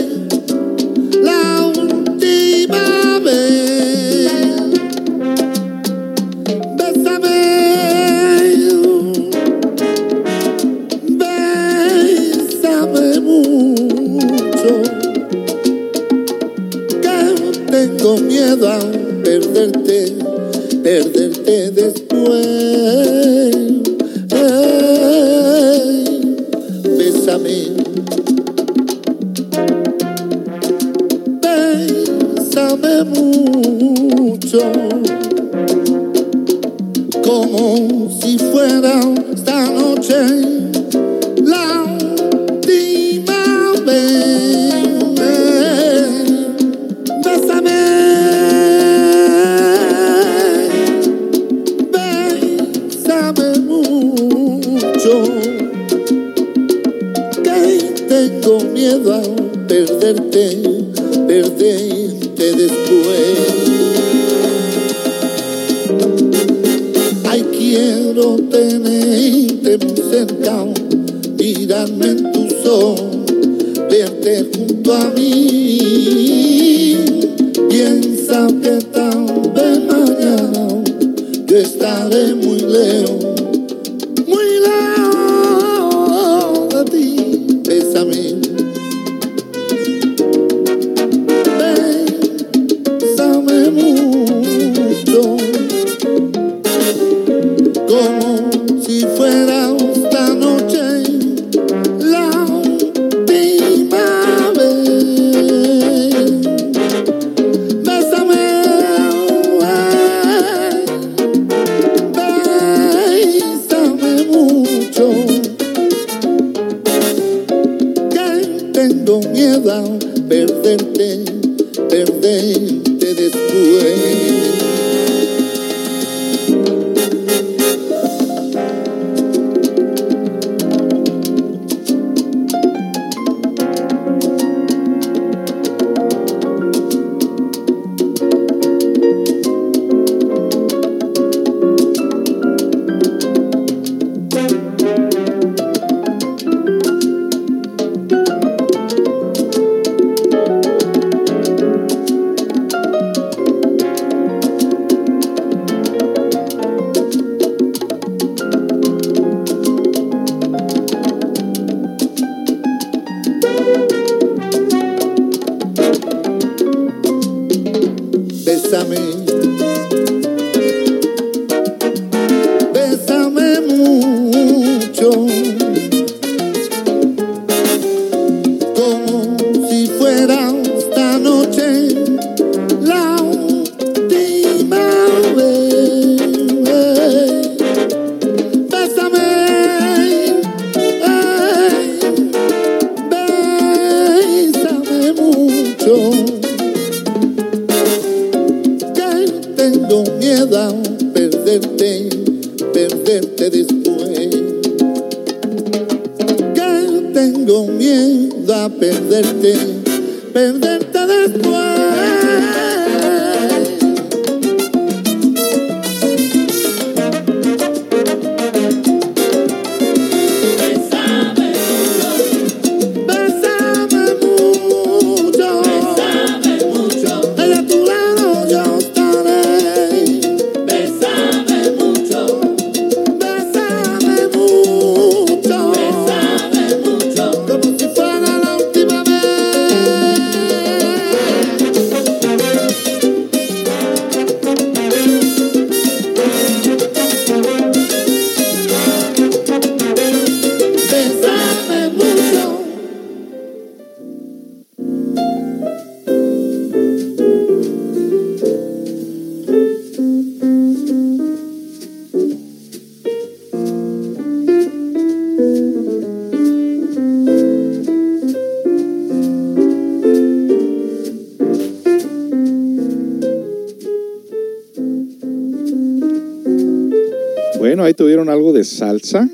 [277.89, 279.27] Ahí tuvieron algo de salsa.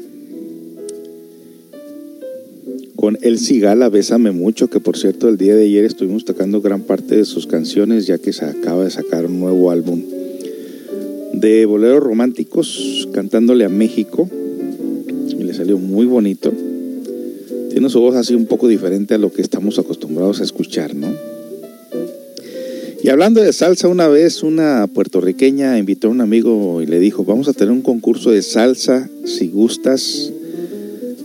[2.96, 6.82] Con El Cigala, Bésame Mucho, que por cierto el día de ayer estuvimos tocando gran
[6.82, 10.02] parte de sus canciones, ya que se acaba de sacar un nuevo álbum
[11.34, 14.30] de boleros románticos, cantándole a México.
[15.38, 16.52] Y le salió muy bonito.
[17.72, 21.10] Tiene su voz así un poco diferente a lo que estamos acostumbrados a escuchar, ¿no?
[23.06, 27.24] Y hablando de salsa, una vez una puertorriqueña invitó a un amigo y le dijo,
[27.24, 30.34] vamos a tener un concurso de salsa, si gustas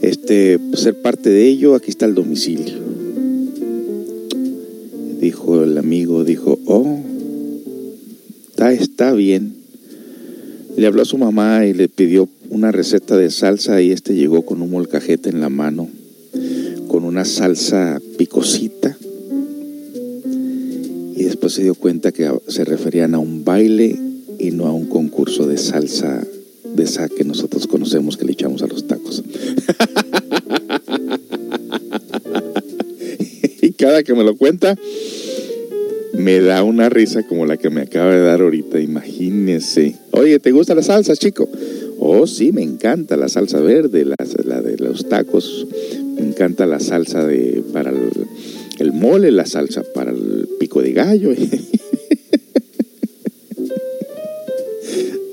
[0.02, 2.74] este, ser parte de ello, aquí está el domicilio.
[5.22, 7.00] Dijo el amigo, dijo, oh,
[8.50, 9.54] está, está bien.
[10.76, 14.42] Le habló a su mamá y le pidió una receta de salsa y este llegó
[14.42, 15.88] con un molcajete en la mano,
[16.88, 18.69] con una salsa picosita
[21.50, 23.98] se dio cuenta que se referían a un baile
[24.38, 26.26] y no a un concurso de salsa
[26.74, 29.22] de esa que nosotros conocemos que le echamos a los tacos.
[33.62, 34.76] y cada que me lo cuenta,
[36.14, 38.80] me da una risa como la que me acaba de dar ahorita.
[38.80, 39.96] Imagínese.
[40.12, 41.48] Oye, ¿te gusta la salsa, chico?
[41.98, 45.66] Oh, sí, me encanta la salsa verde, la, la de los tacos.
[46.14, 48.10] Me encanta la salsa de para el,
[48.78, 50.48] el mole, la salsa para el
[50.78, 51.32] de gallo.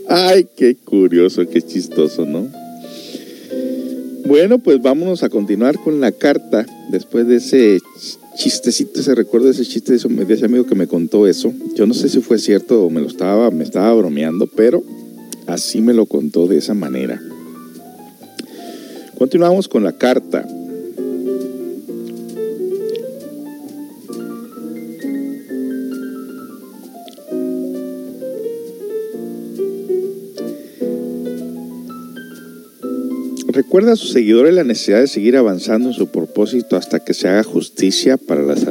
[0.09, 2.47] Ay, qué curioso, qué chistoso, ¿no?
[4.25, 6.65] Bueno, pues vámonos a continuar con la carta.
[6.89, 7.79] Después de ese
[8.35, 11.53] chistecito, ese recuerdo ese chiste de, ese amigo que me contó eso.
[11.75, 14.83] Yo no sé si fue cierto o me lo estaba, me estaba bromeando, pero
[15.45, 17.21] así me lo contó de esa manera.
[19.17, 20.47] Continuamos con la carta.
[33.67, 37.27] Recuerda a sus seguidores la necesidad de seguir avanzando en su propósito hasta que se
[37.27, 38.65] haga justicia para las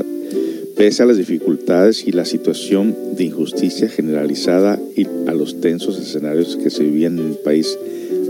[0.74, 6.56] pese a las dificultades y la situación de injusticia generalizada y a los tensos escenarios
[6.56, 7.78] que se vivían en el país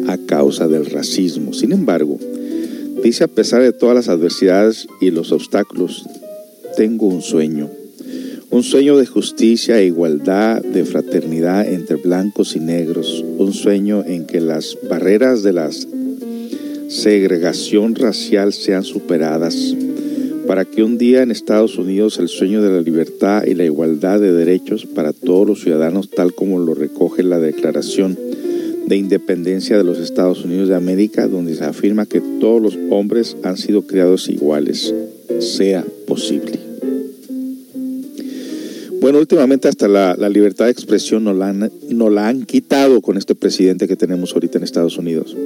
[0.08, 1.52] a causa del racismo.
[1.52, 2.18] Sin embargo,
[3.00, 6.04] dice a pesar de todas las adversidades y los obstáculos,
[6.76, 7.70] tengo un sueño,
[8.50, 14.26] un sueño de justicia e igualdad, de fraternidad entre blancos y negros, un sueño en
[14.26, 15.70] que las barreras de la
[16.88, 19.74] segregación racial sean superadas
[20.46, 24.20] para que un día en Estados Unidos el sueño de la libertad y la igualdad
[24.20, 28.16] de derechos para todos los ciudadanos, tal como lo recoge la Declaración
[28.86, 33.36] de Independencia de los Estados Unidos de América, donde se afirma que todos los hombres
[33.42, 34.94] han sido creados iguales,
[35.40, 36.60] sea posible.
[39.00, 43.16] Bueno, últimamente hasta la, libertad de expresión nos la, han, nos la han quitado con
[43.16, 45.36] este presidente que tenemos ahorita en Estados Unidos.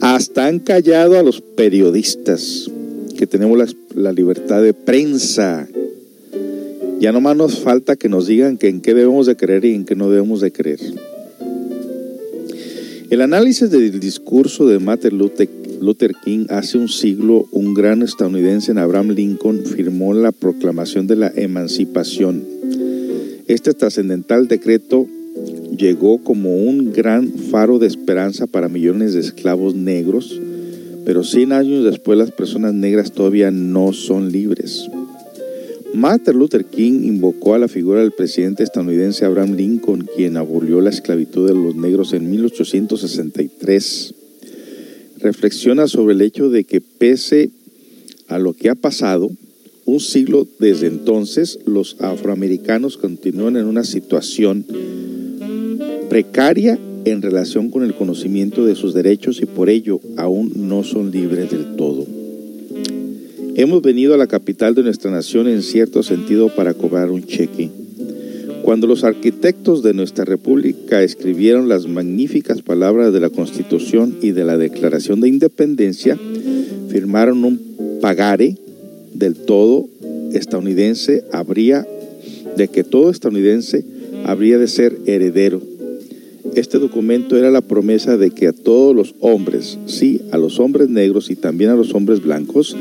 [0.00, 2.70] Hasta han callado a los periodistas
[3.16, 5.66] que tenemos la, libertad de prensa.
[7.00, 9.96] Ya nomás nos falta que nos digan en qué debemos de creer y en qué
[9.96, 10.80] no debemos de creer.
[13.10, 19.10] El análisis del discurso de Martin Luther King hace un siglo, un gran estadounidense, Abraham
[19.10, 22.44] Lincoln, firmó la proclamación de la emancipación.
[23.48, 25.06] Este trascendental decreto
[25.78, 30.40] llegó como un gran faro de esperanza para millones de esclavos negros
[31.08, 34.90] pero 100 años después las personas negras todavía no son libres.
[35.94, 40.90] Martin Luther King invocó a la figura del presidente estadounidense Abraham Lincoln, quien abolió la
[40.90, 44.14] esclavitud de los negros en 1863.
[45.20, 47.52] Reflexiona sobre el hecho de que pese
[48.26, 49.30] a lo que ha pasado,
[49.88, 54.66] un siglo desde entonces, los afroamericanos continúan en una situación
[56.10, 61.10] precaria en relación con el conocimiento de sus derechos y por ello aún no son
[61.10, 62.04] libres del todo.
[63.54, 67.70] Hemos venido a la capital de nuestra nación en cierto sentido para cobrar un cheque.
[68.62, 74.44] Cuando los arquitectos de nuestra república escribieron las magníficas palabras de la Constitución y de
[74.44, 76.18] la Declaración de Independencia,
[76.90, 78.67] firmaron un pagare
[79.18, 79.88] del todo
[80.32, 81.86] estadounidense habría
[82.56, 83.84] de que todo estadounidense
[84.24, 85.60] habría de ser heredero
[86.54, 90.88] este documento era la promesa de que a todos los hombres, sí, a los hombres
[90.88, 92.76] negros y también a los hombres blancos,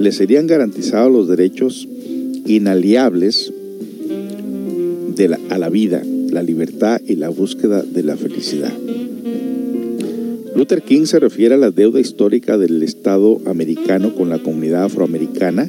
[0.00, 1.88] les serían garantizados los derechos
[2.46, 3.52] inaliables
[5.16, 8.72] de a la vida, la libertad y la búsqueda de la felicidad.
[10.56, 15.68] Luther King se refiere a la deuda histórica del Estado americano con la comunidad afroamericana,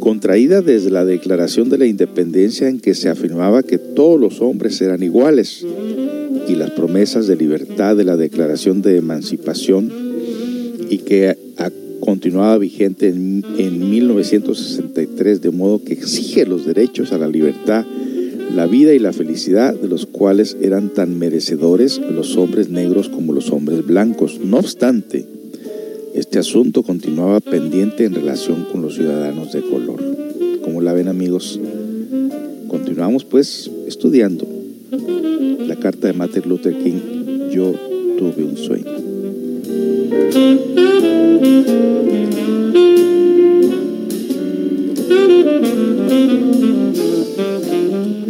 [0.00, 4.80] contraída desde la Declaración de la Independencia en que se afirmaba que todos los hombres
[4.80, 5.64] eran iguales
[6.48, 9.88] y las promesas de libertad de la Declaración de Emancipación
[10.90, 17.18] y que ha continuado vigente en, en 1963, de modo que exige los derechos a
[17.18, 17.86] la libertad,
[18.54, 23.32] la vida y la felicidad de los cuales eran tan merecedores los hombres negros como
[23.32, 24.40] los hombres blancos.
[24.42, 25.26] No obstante,
[26.14, 30.02] este asunto continuaba pendiente en relación con los ciudadanos de color.
[30.62, 31.60] Como la ven amigos,
[32.68, 34.46] continuamos pues estudiando
[35.66, 37.74] la carta de Martin Luther King, Yo
[38.18, 38.98] tuve un sueño.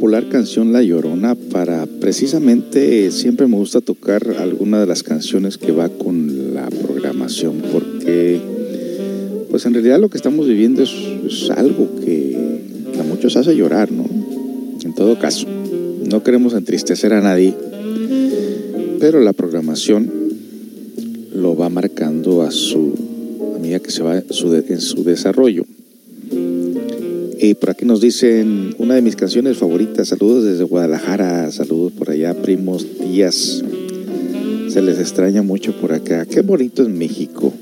[0.00, 5.72] popular canción La Llorona para precisamente siempre me gusta tocar alguna de las canciones que
[5.72, 8.40] va con la programación porque
[9.50, 12.34] pues en realidad lo que estamos viviendo es, algo que,
[12.98, 14.06] a muchos hace llorar, ¿no?
[14.82, 15.46] En todo caso,
[16.08, 17.52] no queremos entristecer a nadie,
[19.00, 20.10] pero la programación
[21.34, 22.94] lo va marcando a su
[23.54, 25.66] a medida que se va en su desarrollo.
[28.00, 30.08] Dicen una de mis canciones favoritas.
[30.08, 31.52] Saludos desde Guadalajara.
[31.52, 33.62] Saludos por allá, primos, tías.
[34.68, 36.24] Se les extraña mucho por acá.
[36.24, 37.52] Qué bonito es México.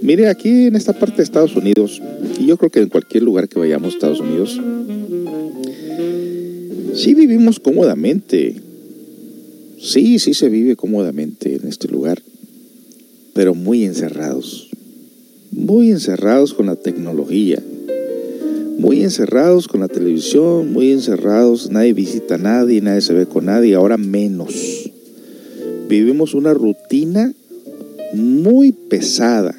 [0.00, 2.00] Mire, aquí en esta parte de Estados Unidos,
[2.40, 4.58] y yo creo que en cualquier lugar que vayamos a Estados Unidos,
[6.94, 8.62] sí vivimos cómodamente.
[9.78, 12.22] Sí, sí se vive cómodamente en este lugar,
[13.34, 14.70] pero muy encerrados.
[15.50, 17.62] Muy encerrados con la tecnología
[19.04, 23.74] encerrados con la televisión, muy encerrados, nadie visita a nadie, nadie se ve con nadie,
[23.74, 24.90] ahora menos.
[25.88, 27.32] Vivimos una rutina
[28.14, 29.54] muy pesada,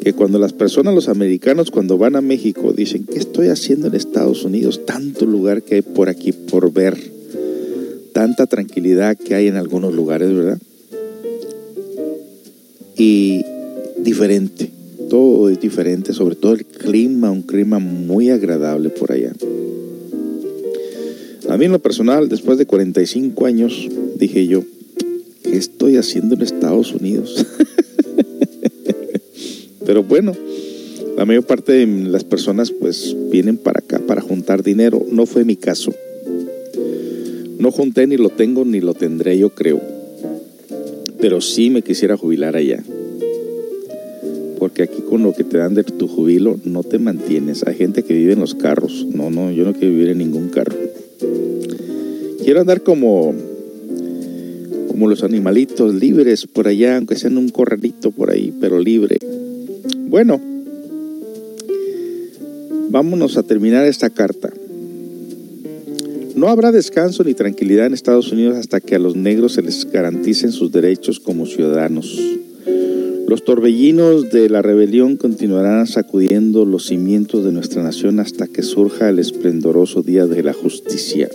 [0.00, 3.94] que cuando las personas, los americanos, cuando van a México, dicen, ¿qué estoy haciendo en
[3.94, 4.86] Estados Unidos?
[4.86, 6.96] Tanto lugar que hay por aquí por ver,
[8.12, 10.58] tanta tranquilidad que hay en algunos lugares, ¿verdad?
[12.96, 13.44] Y
[13.98, 14.75] diferente
[15.08, 19.32] todo es diferente, sobre todo el clima, un clima muy agradable por allá.
[21.48, 23.88] A mí en lo personal, después de 45 años,
[24.18, 24.64] dije yo,
[25.42, 27.46] ¿qué estoy haciendo en Estados Unidos?
[29.86, 30.32] Pero bueno,
[31.16, 35.06] la mayor parte de las personas pues vienen para acá para juntar dinero.
[35.10, 35.92] No fue mi caso.
[37.58, 39.80] No junté ni lo tengo ni lo tendré, yo creo.
[41.20, 42.82] Pero sí me quisiera jubilar allá
[44.66, 47.64] porque aquí con lo que te dan de tu jubilo no te mantienes.
[47.68, 49.06] Hay gente que vive en los carros.
[49.14, 50.74] No, no, yo no quiero vivir en ningún carro.
[52.42, 53.32] Quiero andar como
[54.88, 59.18] como los animalitos libres por allá, aunque sean un corralito por ahí, pero libre.
[60.08, 60.40] Bueno,
[62.88, 64.52] vámonos a terminar esta carta.
[66.34, 69.88] No habrá descanso ni tranquilidad en Estados Unidos hasta que a los negros se les
[69.88, 72.20] garanticen sus derechos como ciudadanos.
[73.26, 79.08] Los torbellinos de la rebelión continuarán sacudiendo los cimientos de nuestra nación hasta que surja
[79.08, 81.28] el esplendoroso día de la justicia.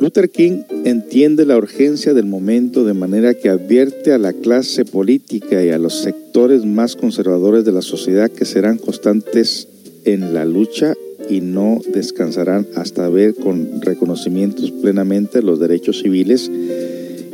[0.00, 5.62] Luther King entiende la urgencia del momento de manera que advierte a la clase política
[5.62, 9.68] y a los sectores más conservadores de la sociedad que serán constantes
[10.06, 10.94] en la lucha
[11.28, 16.50] y no descansarán hasta ver con reconocimientos plenamente los derechos civiles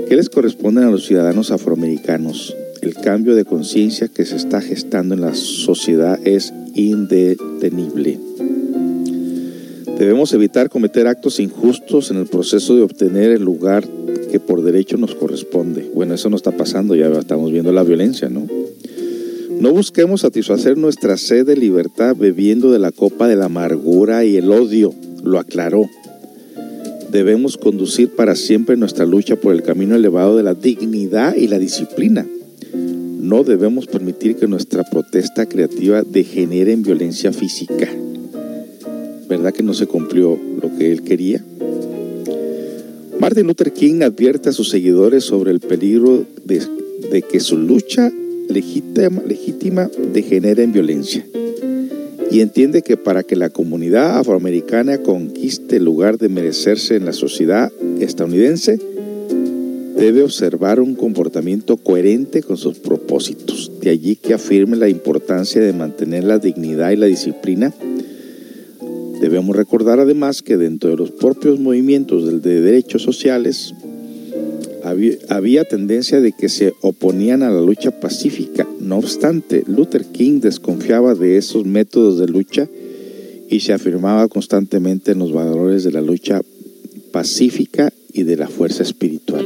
[0.09, 2.57] que les corresponden a los ciudadanos afroamericanos.
[2.81, 8.19] El cambio de conciencia que se está gestando en la sociedad es indetenible.
[9.99, 13.87] Debemos evitar cometer actos injustos en el proceso de obtener el lugar
[14.31, 15.91] que por derecho nos corresponde.
[15.95, 18.47] Bueno, eso no está pasando, ya estamos viendo la violencia, ¿no?
[19.61, 24.37] No busquemos satisfacer nuestra sed de libertad bebiendo de la copa de la amargura y
[24.37, 24.93] el odio,
[25.23, 25.89] lo aclaró
[27.13, 31.59] debemos conducir para siempre nuestra lucha por el camino elevado de la dignidad y la
[31.59, 32.27] disciplina.
[32.75, 37.89] No debemos permitir que nuestra protesta creativa degenere en violencia física.
[39.29, 41.45] ¿Verdad que no se cumplió lo que él quería?
[43.21, 48.11] Martin Luther King advierte a sus seguidores sobre el peligro de, que su lucha
[48.49, 51.25] legítima, legítima degenere en violencia
[52.33, 57.13] y entiende que para que la comunidad afroamericana conquiste el lugar de merecerse en la
[57.13, 57.71] sociedad
[58.01, 58.81] estadounidense,
[59.99, 63.71] debe observar un comportamiento coherente con sus propósitos.
[63.83, 67.75] De allí que afirme la importancia de mantener la dignidad y la disciplina.
[69.21, 73.75] Debemos recordar además que dentro de los propios movimientos de derechos sociales,
[75.29, 78.67] había, tendencia de que se oponían a la lucha pacífica.
[78.81, 82.69] No obstante, Luther King desconfiaba de esos métodos de lucha
[83.49, 86.43] y se afirmaba constantemente en los valores de la lucha
[87.13, 89.45] pacífica y de la fuerza espiritual.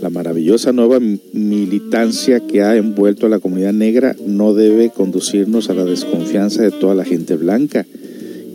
[0.00, 5.74] La maravillosa nueva militancia que ha envuelto a la comunidad negra no debe conducirnos a
[5.74, 7.86] la desconfianza de toda la gente blanca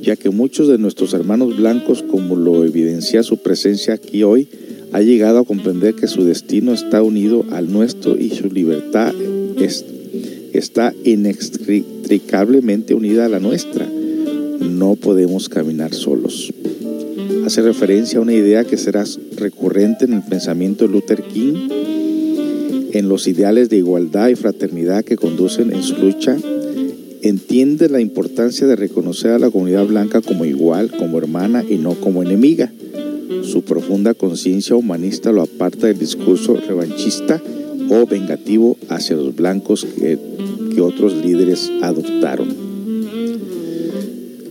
[0.02, 4.48] ya que muchos de nuestros hermanos blancos, como lo evidencia su presencia aquí hoy,
[4.92, 9.14] ha llegado a comprender que su destino está unido al nuestro y su libertad
[9.58, 9.86] es
[10.54, 13.88] está inextricablemente unida a la nuestra.
[14.60, 16.54] No podemos caminar solos.
[17.46, 19.04] Hace referencia a una idea que será
[19.38, 21.70] recurrente en el pensamiento de Luther King,
[22.92, 26.38] en los ideales de igualdad y fraternidad que conducen en su lucha.
[27.22, 31.96] Entiende la importancia de reconocer a la comunidad blanca como igual, como hermana y no
[31.96, 32.72] como enemiga.
[33.44, 37.42] Su profunda conciencia humanista lo aparta del discurso revanchista
[37.90, 40.18] o vengativo hacia los blancos que,
[40.80, 42.56] otros líderes adoptaron.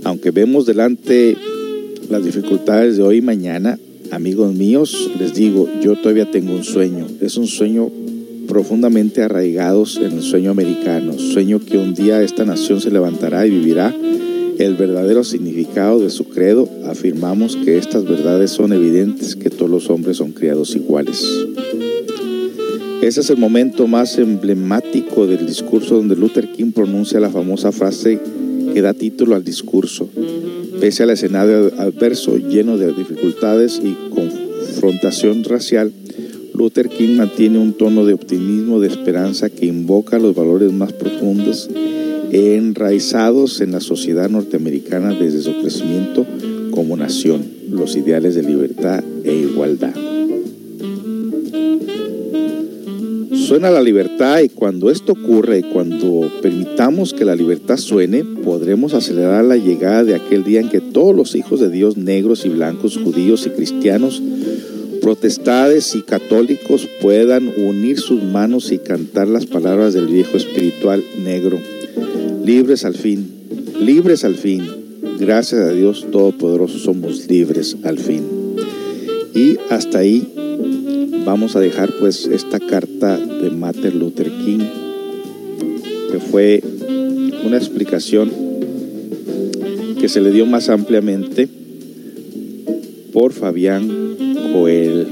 [0.04, 1.38] Aunque vemos delante
[2.10, 3.78] las dificultades de hoy y mañana,
[4.10, 7.06] amigos míos, les digo, yo todavía tengo un sueño.
[7.22, 7.90] Es un sueño
[8.48, 13.50] profundamente arraigados en el sueño americano, sueño que un día esta nación se levantará y
[13.50, 13.94] vivirá
[14.58, 19.88] el verdadero significado de su credo, afirmamos que estas verdades son evidentes, que todos los
[19.88, 21.24] hombres son criados iguales.
[23.00, 28.18] Ese es el momento más emblemático del discurso donde Luther King pronuncia la famosa frase
[28.74, 30.10] que da título al discurso.
[30.80, 35.92] Pese al escenario adverso lleno de dificultades y confrontación racial,
[36.58, 41.70] Luther King mantiene un tono de optimismo, de esperanza que invoca los valores más profundos
[42.32, 46.26] enraizados en la sociedad norteamericana desde su crecimiento
[46.72, 49.94] como nación, los ideales de libertad e igualdad.
[53.48, 59.44] Suena la libertad y cuando esto ocurre, cuando permitamos que la libertad suene, podremos acelerar
[59.44, 62.98] la llegada de aquel día en que todos los hijos de Dios, negros y blancos,
[62.98, 64.20] judíos y cristianos,
[65.08, 71.58] protestades y católicos puedan unir sus manos y cantar las palabras del viejo espiritual negro.
[72.44, 73.26] Libres al fin,
[73.80, 74.68] libres al fin.
[75.18, 78.22] Gracias a Dios Todopoderoso somos libres al fin.
[79.34, 80.30] Y hasta ahí
[81.24, 84.60] vamos a dejar pues esta carta de Martin Luther King,
[86.12, 86.62] que fue
[87.46, 88.30] una explicación
[89.98, 91.48] que se le dio más ampliamente
[93.10, 93.97] por Fabián
[94.52, 95.06] Coelho,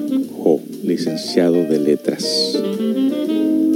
[0.84, 2.59] licenciado de letras.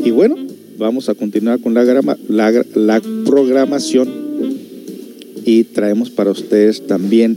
[0.04, 0.36] Y bueno,
[0.78, 4.08] vamos a continuar con la, programación
[5.44, 7.36] y traemos para ustedes también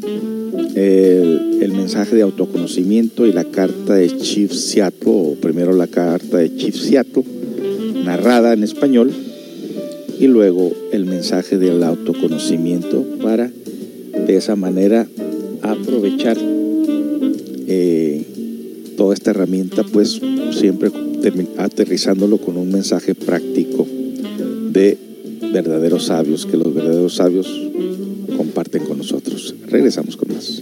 [0.76, 6.38] el, el, mensaje de autoconocimiento y la carta de Chief Seattle, o primero la carta
[6.38, 7.24] de Chief Seattle,
[8.04, 9.12] narrada en español,
[10.20, 13.52] y luego el mensaje del autoconocimiento para
[14.26, 15.08] de esa manera
[15.62, 16.38] aprovechar
[17.68, 18.03] eh,
[18.96, 20.20] toda esta herramienta, pues
[20.52, 20.92] siempre
[21.58, 23.88] aterrizándolo con un mensaje práctico
[24.72, 24.98] de
[25.54, 27.48] verdaderos sabios, que los verdaderos sabios
[28.36, 29.56] comparten con nosotros.
[29.68, 30.62] Regresamos con más.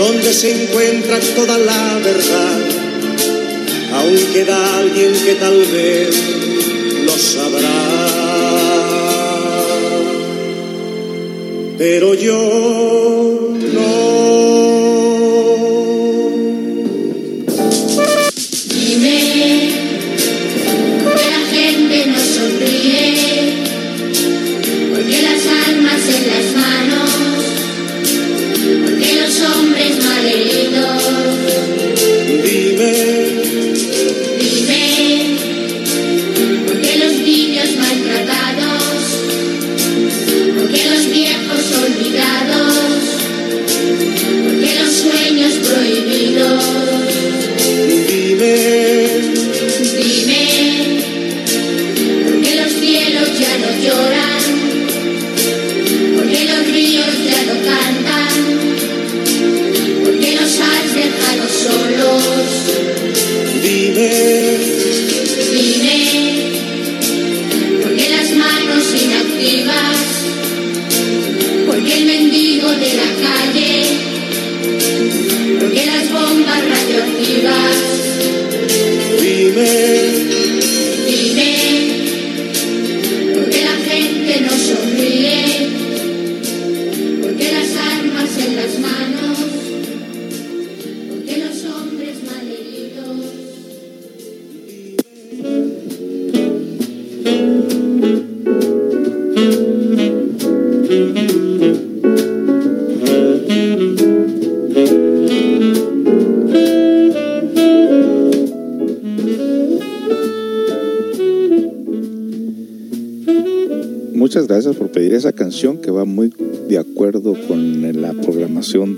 [0.00, 2.58] Dónde se encuentra toda la verdad.
[3.96, 6.14] Aún queda alguien que tal vez
[7.04, 8.10] lo sabrá.
[11.80, 13.49] pero yo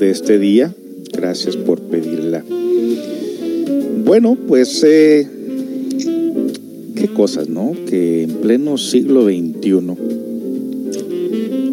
[0.03, 0.75] de este día.
[1.13, 2.45] Gracias por pedirla.
[4.05, 5.29] Bueno, pues eh,
[6.97, 7.73] qué cosas, ¿no?
[7.89, 9.71] Que en pleno siglo XXI,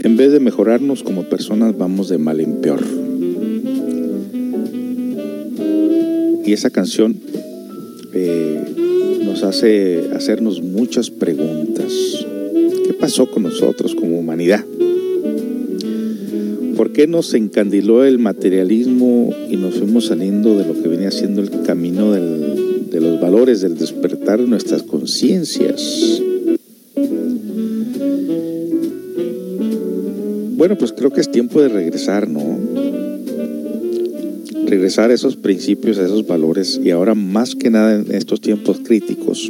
[0.03, 2.85] en vez de mejorarnos como personas, vamos de mal en peor.
[6.45, 7.15] Y esa canción
[8.13, 11.91] eh, nos hace hacernos muchas preguntas
[12.99, 14.63] pasó con nosotros como humanidad?
[16.99, 21.41] ¿Por qué nos encandiló el materialismo y nos fuimos saliendo de lo que venía siendo
[21.41, 26.21] el camino de los valores, del despertar de nuestras conciencias?
[30.57, 32.41] Bueno, pues creo que es tiempo de regresar, ¿no?
[34.65, 38.81] Regresar a esos principios, a esos valores y ahora más que nada en estos tiempos
[38.83, 39.49] críticos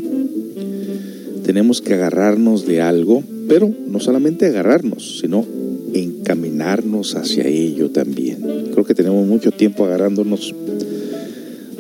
[1.44, 5.44] tenemos que agarrarnos de algo pero no solamente agarrarnos, sino
[5.94, 8.70] encaminarnos hacia ello también.
[8.72, 10.54] Creo que tenemos mucho tiempo agarrándonos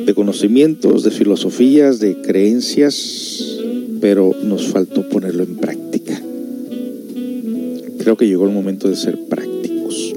[0.05, 3.59] de conocimientos, de filosofías, de creencias,
[4.01, 6.19] pero nos faltó ponerlo en práctica.
[7.99, 10.13] Creo que llegó el momento de ser prácticos.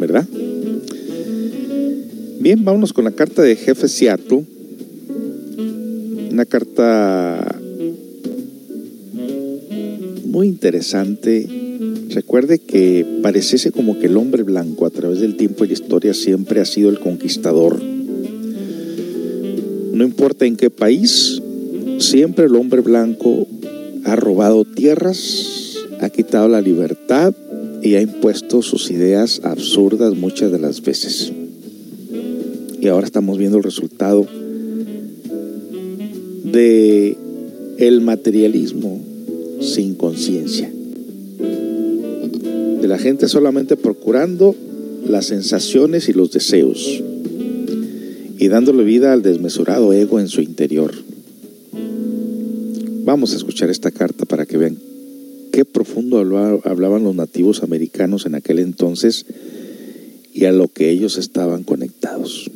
[0.00, 0.26] ¿Verdad?
[2.40, 4.44] Bien, vámonos con la carta de jefe Seattle.
[6.30, 7.60] Una carta
[10.26, 11.55] muy interesante.
[12.16, 16.14] Recuerde que pareciese como que el hombre blanco a través del tiempo y la historia
[16.14, 17.78] siempre ha sido el conquistador.
[19.92, 21.42] No importa en qué país,
[21.98, 23.46] siempre el hombre blanco
[24.04, 27.34] ha robado tierras, ha quitado la libertad
[27.82, 31.34] y ha impuesto sus ideas absurdas muchas de las veces.
[32.80, 34.26] Y ahora estamos viendo el resultado
[36.44, 37.14] de
[37.76, 39.02] el materialismo
[39.60, 40.72] sin conciencia.
[42.86, 44.54] De la gente solamente procurando
[45.08, 47.02] las sensaciones y los deseos
[48.38, 50.94] y dándole vida al desmesurado ego en su interior.
[53.04, 54.78] Vamos a escuchar esta carta para que vean
[55.50, 59.26] qué profundo hablaban los nativos americanos en aquel entonces
[60.32, 62.52] y a lo que ellos estaban conectados.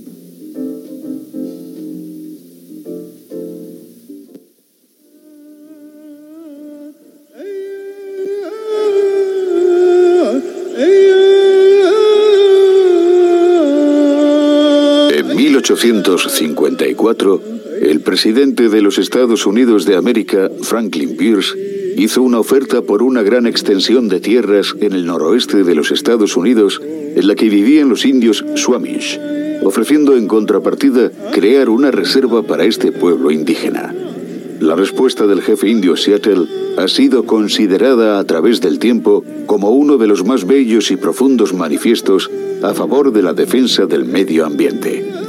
[16.27, 17.41] 1854,
[17.81, 21.55] el presidente de los Estados Unidos de América, Franklin Pierce,
[21.97, 26.37] hizo una oferta por una gran extensión de tierras en el noroeste de los Estados
[26.37, 29.19] Unidos en la que vivían los indios Swamish,
[29.63, 33.95] ofreciendo en contrapartida crear una reserva para este pueblo indígena.
[34.61, 39.97] La respuesta del jefe indio Seattle ha sido considerada a través del tiempo como uno
[39.97, 42.31] de los más bellos y profundos manifiestos
[42.63, 45.20] a favor de la defensa del medio ambiente.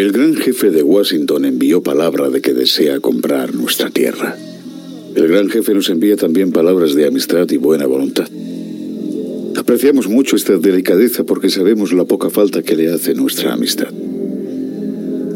[0.00, 4.34] El gran jefe de Washington envió palabra de que desea comprar nuestra tierra.
[5.14, 8.26] El gran jefe nos envía también palabras de amistad y buena voluntad.
[9.56, 13.92] Apreciamos mucho esta delicadeza porque sabemos la poca falta que le hace nuestra amistad.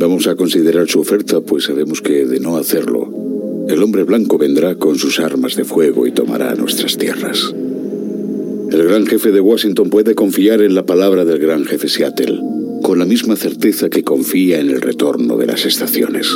[0.00, 4.76] Vamos a considerar su oferta, pues sabemos que de no hacerlo, el hombre blanco vendrá
[4.76, 7.54] con sus armas de fuego y tomará nuestras tierras.
[8.72, 12.40] El gran jefe de Washington puede confiar en la palabra del gran jefe Seattle
[12.84, 16.28] con la misma certeza que confía en el retorno de las estaciones.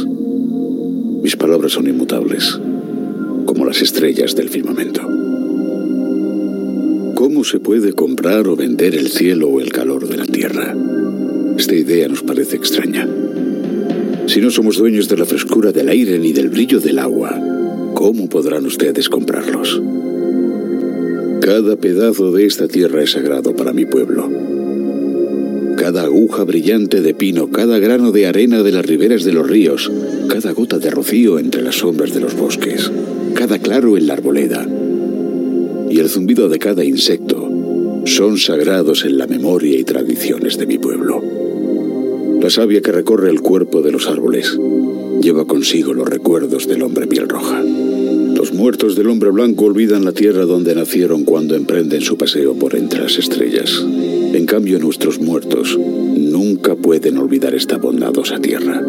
[1.23, 2.59] Mis palabras son inmutables,
[3.45, 5.03] como las estrellas del firmamento.
[7.15, 10.75] ¿Cómo se puede comprar o vender el cielo o el calor de la tierra?
[11.59, 13.07] Esta idea nos parece extraña.
[14.25, 17.39] Si no somos dueños de la frescura del aire ni del brillo del agua,
[17.93, 19.83] ¿cómo podrán ustedes comprarlos?
[21.43, 24.48] Cada pedazo de esta tierra es sagrado para mi pueblo
[25.89, 29.91] cada aguja brillante de pino, cada grano de arena de las riberas de los ríos,
[30.29, 32.93] cada gota de rocío entre las sombras de los bosques,
[33.33, 34.69] cada claro en la arboleda
[35.89, 37.51] y el zumbido de cada insecto
[38.05, 41.23] son sagrados en la memoria y tradiciones de mi pueblo.
[42.43, 44.59] La savia que recorre el cuerpo de los árboles
[45.23, 47.63] lleva consigo los recuerdos del hombre piel roja.
[47.63, 52.77] Los muertos del hombre blanco olvidan la tierra donde nacieron cuando emprenden su paseo por
[52.77, 53.83] entre las estrellas.
[54.33, 58.83] En cambio, nuestros muertos nunca pueden olvidar esta bondadosa tierra.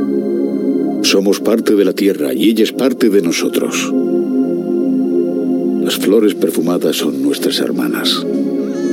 [1.02, 3.94] Somos parte de la tierra y ella es parte de nosotros.
[5.84, 8.26] Las flores perfumadas son nuestras hermanas.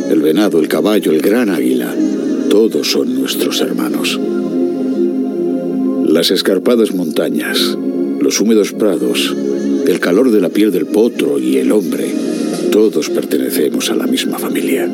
[0.08, 1.94] El venado, el caballo, el gran águila,
[2.48, 4.18] todos son nuestros hermanos.
[6.06, 7.76] Las escarpadas montañas,
[8.20, 9.34] los húmedos prados,
[9.86, 12.14] el calor de la piel del potro y el hombre,
[12.70, 14.88] todos pertenecemos a la misma familia.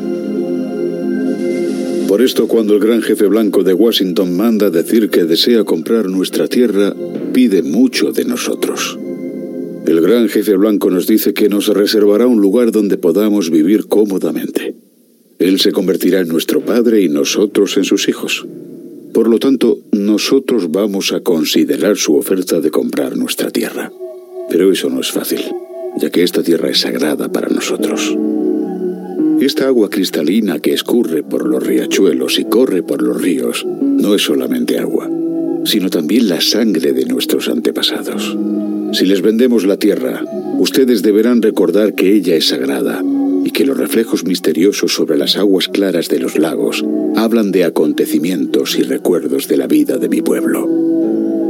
[2.13, 6.47] Por esto, cuando el gran jefe blanco de Washington manda decir que desea comprar nuestra
[6.47, 6.93] tierra,
[7.33, 8.99] pide mucho de nosotros.
[9.87, 14.75] El gran jefe blanco nos dice que nos reservará un lugar donde podamos vivir cómodamente.
[15.39, 18.45] Él se convertirá en nuestro padre y nosotros en sus hijos.
[19.11, 23.91] Por lo tanto, nosotros vamos a considerar su oferta de comprar nuestra tierra.
[24.51, 25.41] Pero eso no es fácil,
[25.97, 28.15] ya que esta tierra es sagrada para nosotros.
[29.43, 34.21] Esta agua cristalina que escurre por los riachuelos y corre por los ríos no es
[34.21, 35.09] solamente agua,
[35.65, 38.37] sino también la sangre de nuestros antepasados.
[38.93, 40.23] Si les vendemos la tierra,
[40.59, 43.03] ustedes deberán recordar que ella es sagrada
[43.43, 46.81] y que los reflejos misteriosos sobre las aguas claras de los lagos
[47.17, 50.69] hablan de acontecimientos y recuerdos de la vida de mi pueblo.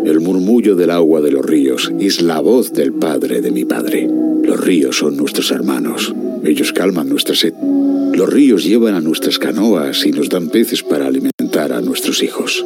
[0.04, 4.10] El murmullo del agua de los ríos es la voz del padre de mi padre.
[4.42, 6.12] Los ríos son nuestros hermanos.
[6.46, 7.54] Ellos calman nuestra sed.
[8.14, 12.66] Los ríos llevan a nuestras canoas y nos dan peces para alimentar a nuestros hijos.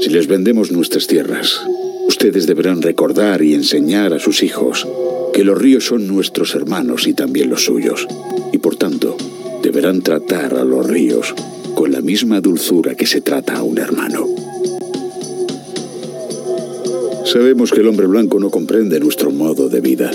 [0.00, 1.60] Si les vendemos nuestras tierras,
[2.06, 4.86] ustedes deberán recordar y enseñar a sus hijos
[5.32, 8.06] que los ríos son nuestros hermanos y también los suyos,
[8.52, 9.16] y por tanto
[9.60, 11.34] deberán tratar a los ríos
[11.74, 14.28] con la misma dulzura que se trata a un hermano.
[17.24, 20.12] Sabemos que el hombre blanco no comprende nuestro modo de vida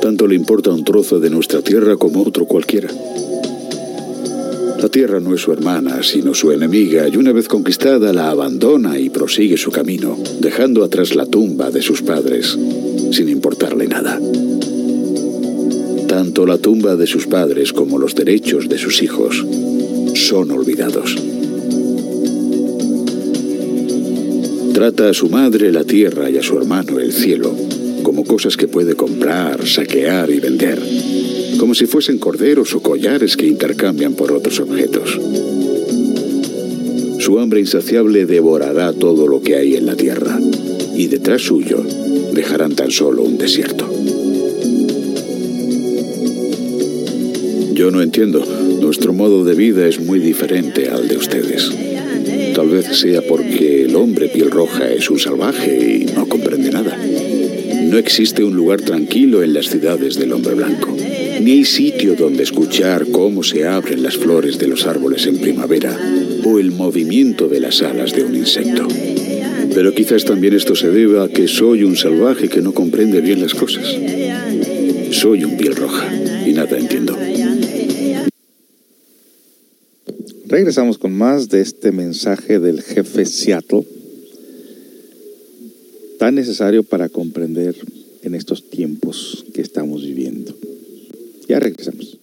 [0.00, 2.88] tanto le importa un trozo de nuestra tierra como otro cualquiera.
[4.80, 8.98] La tierra no es su hermana, sino su enemiga, y una vez conquistada la abandona
[8.98, 12.58] y prosigue su camino, dejando atrás la tumba de sus padres,
[13.10, 14.20] sin importarle nada.
[16.06, 19.44] Tanto la tumba de sus padres como los derechos de sus hijos
[20.14, 21.16] son olvidados.
[24.74, 27.56] Trata a su madre la tierra y a su hermano el cielo
[28.06, 30.80] como cosas que puede comprar, saquear y vender.
[31.58, 35.18] como si fuesen corderos o collares que intercambian por otros objetos.
[37.18, 40.38] Su hambre insaciable devorará todo lo que hay en la tierra,
[40.94, 41.84] y detrás suyo
[42.32, 43.90] dejarán tan solo un desierto.
[47.72, 48.44] Yo no entiendo.
[48.80, 51.72] Nuestro modo de vida es muy diferente al de ustedes.
[52.54, 56.96] Tal vez sea porque el hombre piel roja es un salvaje y no comprende nada.
[57.86, 60.96] No existe un lugar tranquilo en las ciudades del hombre blanco.
[61.40, 65.96] Ni hay sitio donde escuchar cómo se abren las flores de los árboles en primavera
[66.44, 68.88] o el movimiento de las alas de un insecto.
[69.72, 73.40] Pero quizás también esto se deba a que soy un salvaje que no comprende bien
[73.40, 73.86] las cosas.
[75.12, 76.12] Soy un piel roja
[76.44, 77.16] y nada entiendo.
[80.48, 83.84] Regresamos con más de este mensaje del jefe Seattle,
[86.26, 87.76] tan necesario para comprender
[88.24, 90.58] en estos tiempos que estamos viviendo.
[91.48, 92.18] Ya regresamos.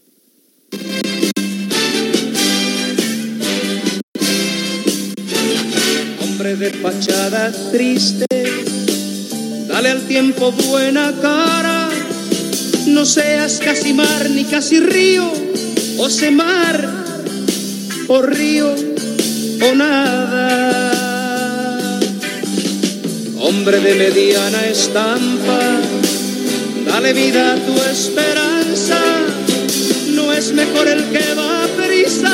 [6.22, 8.26] Hombre de fachada triste,
[9.70, 11.90] dale al tiempo buena cara,
[12.88, 15.32] no seas casi mar ni casi río,
[15.98, 17.06] o se mar
[18.10, 18.76] o río
[19.62, 20.73] o nada.
[23.56, 25.60] Hombre de mediana estampa,
[26.88, 29.00] dale vida a tu esperanza,
[30.16, 32.34] no es mejor el que va a prisa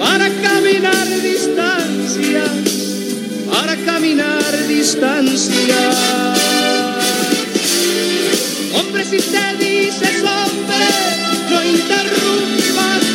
[0.00, 2.42] para caminar distancia,
[3.52, 5.80] para caminar distancia.
[8.74, 10.86] Hombre, si te dices hombre,
[11.50, 13.07] no interrumpas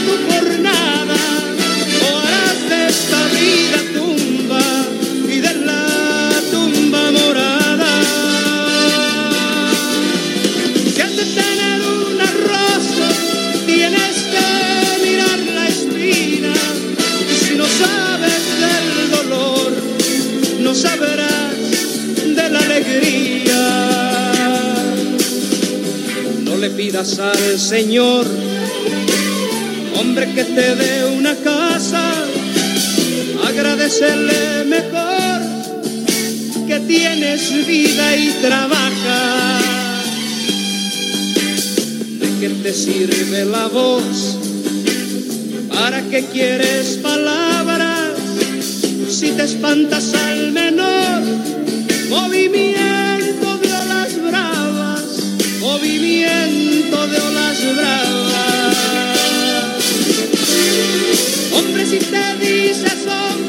[26.94, 28.24] pidas al Señor,
[30.00, 32.04] hombre, que te dé una casa.
[33.48, 35.42] Agradecerle mejor
[36.68, 39.60] que tienes vida y trabaja.
[42.20, 44.38] ¿De qué te sirve la voz?
[45.70, 48.12] ¿Para qué quieres palabras?
[49.10, 51.22] Si te espantas al menor
[52.10, 52.83] movimiento
[56.94, 58.34] movimiento de olas bravas.
[62.10, 63.43] Te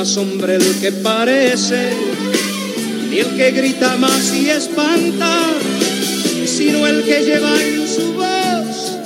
[0.00, 1.90] más hombre el que parece,
[3.10, 5.38] ni el que grita más y espanta,
[6.46, 8.96] sino el que lleva en su voz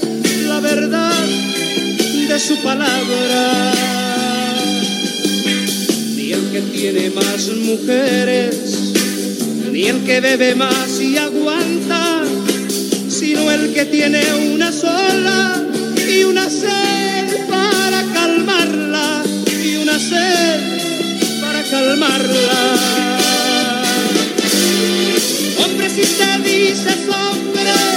[0.46, 1.26] la verdad
[2.28, 3.72] de su palabra.
[6.14, 8.54] Ni el que tiene más mujeres,
[9.72, 12.22] ni el que bebe más y aguanta,
[13.08, 14.22] sino el que tiene
[14.54, 15.60] una sola
[16.08, 19.24] y una sed para calmarla
[19.60, 20.73] y una sed
[21.74, 22.60] calmarla.
[25.64, 27.93] Hombre, si te dices hombre,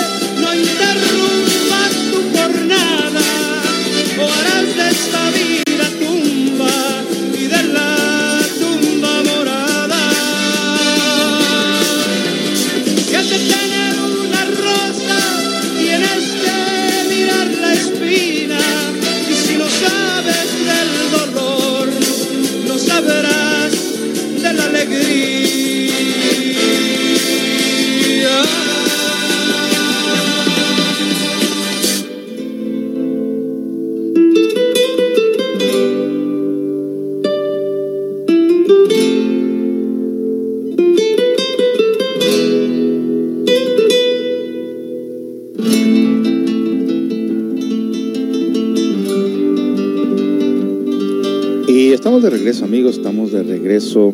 [52.68, 54.12] amigos, estamos de regreso.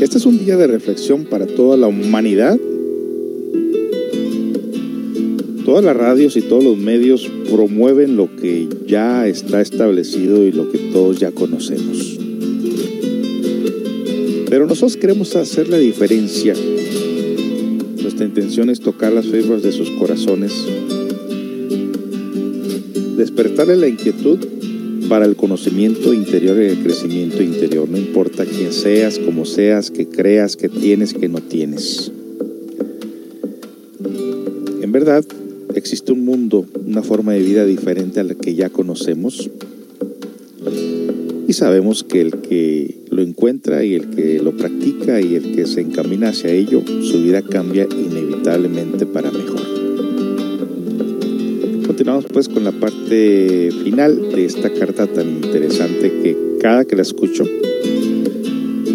[0.00, 2.58] Este es un día de reflexión para toda la humanidad.
[5.64, 10.70] todas las radios y todos los medios promueven lo que ya está establecido y lo
[10.70, 12.18] que todos ya conocemos.
[14.50, 16.52] Pero nosotros queremos hacer la diferencia.
[18.02, 20.52] Nuestra intención es tocar las fibras de sus corazones,
[23.16, 24.38] despertarle la inquietud
[25.12, 27.86] para el conocimiento interior y el crecimiento interior.
[27.86, 32.10] No importa quién seas, cómo seas, que creas, que tienes, que no tienes.
[34.80, 35.22] En verdad,
[35.74, 39.50] existe un mundo, una forma de vida diferente a la que ya conocemos.
[41.46, 45.66] Y sabemos que el que lo encuentra y el que lo practica y el que
[45.66, 49.51] se encamina hacia ello, su vida cambia inevitablemente para mejor.
[52.12, 57.00] Continuamos pues con la parte final de esta carta tan interesante que cada que la
[57.00, 57.44] escucho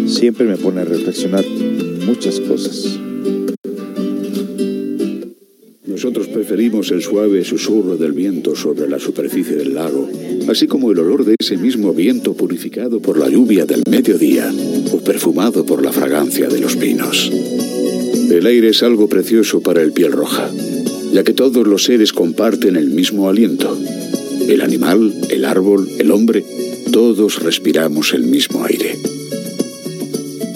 [0.06, 1.44] siempre me pone a reflexionar
[2.06, 3.00] muchas cosas.
[5.84, 10.08] Nosotros preferimos el suave susurro del viento sobre la superficie del lago,
[10.48, 14.48] así como el olor de ese mismo viento purificado por la lluvia del mediodía
[14.92, 17.32] o perfumado por la fragancia de los pinos.
[18.30, 20.48] El aire es algo precioso para el piel roja,
[21.12, 23.76] ya que todos los seres comparten el mismo aliento.
[24.48, 26.44] El animal, el árbol, el hombre,
[26.92, 28.96] todos respiramos el mismo aire.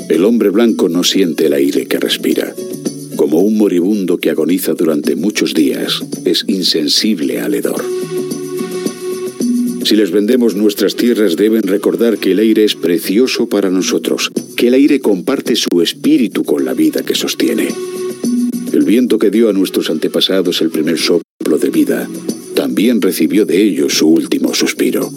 [0.08, 2.54] El hombre blanco no siente el aire que respira
[3.22, 7.84] como un moribundo que agoniza durante muchos días, es insensible al hedor.
[9.84, 14.66] Si les vendemos nuestras tierras deben recordar que el aire es precioso para nosotros, que
[14.66, 17.68] el aire comparte su espíritu con la vida que sostiene.
[18.72, 22.08] El viento que dio a nuestros antepasados el primer soplo de vida,
[22.54, 25.10] también recibió de ellos su último suspiro.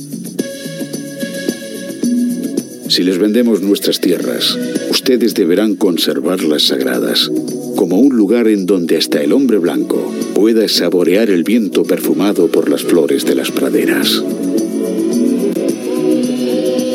[2.90, 4.58] Si les vendemos nuestras tierras,
[4.90, 7.32] ustedes deberán conservarlas sagradas,
[7.76, 12.70] como un lugar en donde hasta el hombre blanco pueda saborear el viento perfumado por
[12.70, 14.22] las flores de las praderas.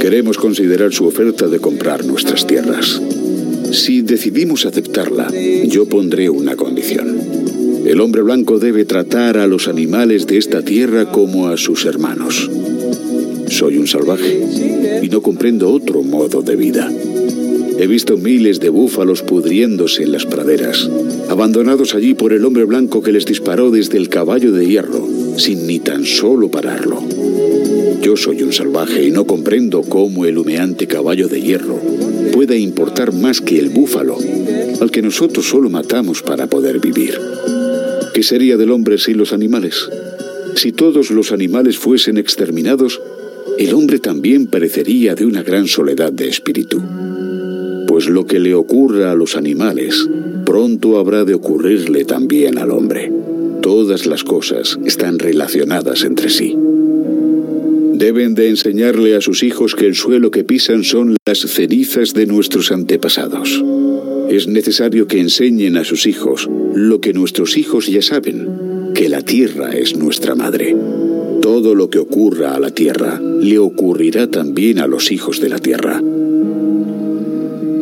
[0.00, 3.00] Queremos considerar su oferta de comprar nuestras tierras.
[3.72, 5.28] Si decidimos aceptarla,
[5.64, 7.18] yo pondré una condición.
[7.86, 12.50] El hombre blanco debe tratar a los animales de esta tierra como a sus hermanos.
[13.48, 14.42] Soy un salvaje
[15.02, 16.90] y no comprendo otro modo de vida.
[17.78, 20.90] He visto miles de búfalos pudriéndose en las praderas,
[21.28, 25.06] abandonados allí por el hombre blanco que les disparó desde el caballo de hierro,
[25.36, 27.02] sin ni tan solo pararlo.
[28.02, 33.12] Yo soy un salvaje y no comprendo cómo el humeante caballo de hierro pueda importar
[33.12, 34.16] más que el búfalo,
[34.80, 37.18] al que nosotros solo matamos para poder vivir.
[38.14, 39.88] ¿Qué sería del hombre sin los animales?
[40.56, 43.00] Si todos los animales fuesen exterminados,
[43.58, 46.82] el hombre también perecería de una gran soledad de espíritu
[47.90, 50.08] pues lo que le ocurra a los animales,
[50.46, 53.12] pronto habrá de ocurrirle también al hombre.
[53.62, 56.56] Todas las cosas están relacionadas entre sí.
[58.00, 62.24] Deben de enseñarle a sus hijos que el suelo que pisan son las cenizas de
[62.24, 63.62] nuestros antepasados.
[64.30, 69.20] Es necesario que enseñen a sus hijos lo que nuestros hijos ya saben, que la
[69.20, 70.74] tierra es nuestra madre.
[71.42, 75.58] Todo lo que ocurra a la tierra le ocurrirá también a los hijos de la
[75.58, 76.02] tierra.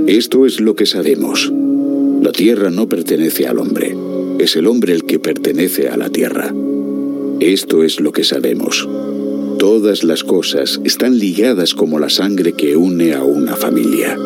[0.08, 1.52] Esto es lo que sabemos.
[2.22, 3.96] La tierra no pertenece al hombre,
[4.40, 6.52] es el hombre el que pertenece a la tierra.
[7.38, 8.88] Esto es lo que sabemos.
[9.58, 14.16] Todas las cosas están ligadas como la sangre que une a una familia.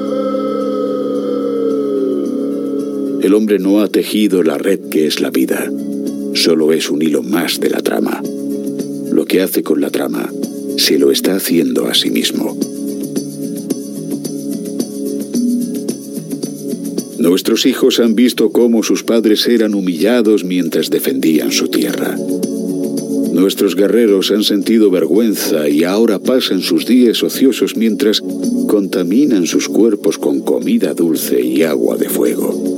[3.22, 5.72] El hombre no ha tejido la red que es la vida,
[6.34, 8.22] solo es un hilo más de la trama.
[9.10, 10.30] Lo que hace con la trama,
[10.76, 12.54] se lo está haciendo a sí mismo.
[17.18, 22.16] Nuestros hijos han visto cómo sus padres eran humillados mientras defendían su tierra.
[23.32, 28.22] Nuestros guerreros han sentido vergüenza y ahora pasan sus días ociosos mientras
[28.68, 32.76] contaminan sus cuerpos con comida dulce y agua de fuego.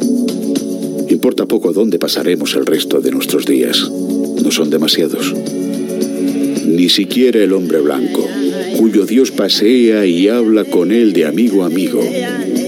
[1.08, 3.90] Importa poco dónde pasaremos el resto de nuestros días.
[4.42, 5.34] No son demasiados.
[6.66, 8.26] Ni siquiera el hombre blanco,
[8.78, 12.00] cuyo Dios pasea y habla con él de amigo a amigo,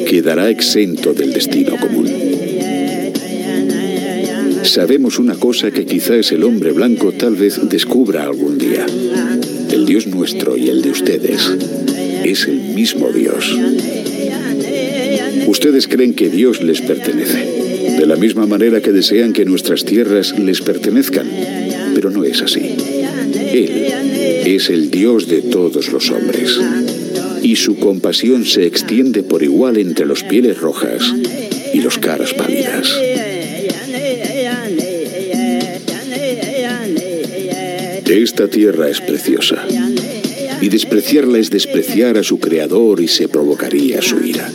[0.09, 2.26] quedará exento del destino común.
[4.67, 8.85] Sabemos una cosa que quizás el hombre blanco tal vez descubra algún día.
[9.71, 11.41] El Dios nuestro y el de ustedes
[12.25, 13.57] es el mismo Dios.
[15.47, 20.37] Ustedes creen que Dios les pertenece, de la misma manera que desean que nuestras tierras
[20.37, 21.31] les pertenezcan,
[21.95, 22.75] pero no es así.
[23.53, 23.71] Él
[24.45, 26.59] es el Dios de todos los hombres
[27.41, 31.15] y su compasión se extiende por igual entre los pieles rojas
[31.73, 32.91] y los caras pálidas.
[38.17, 39.63] Esta tierra es preciosa.
[40.63, 44.51] Y despreciarla es despreciar a su creador y se provocaría su ira.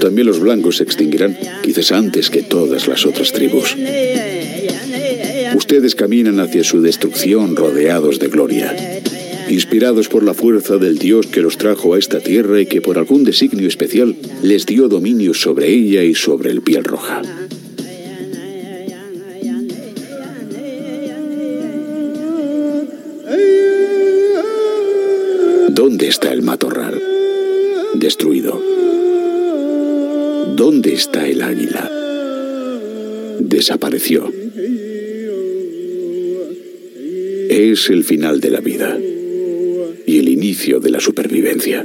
[0.00, 3.76] También los blancos se extinguirán, quizás antes que todas las otras tribus.
[5.54, 9.00] Ustedes caminan hacia su destrucción rodeados de gloria,
[9.48, 12.98] inspirados por la fuerza del Dios que los trajo a esta tierra y que por
[12.98, 17.22] algún designio especial les dio dominio sobre ella y sobre el piel roja.
[37.80, 38.94] Es el final de la vida
[40.06, 41.82] y el inicio de la supervivencia.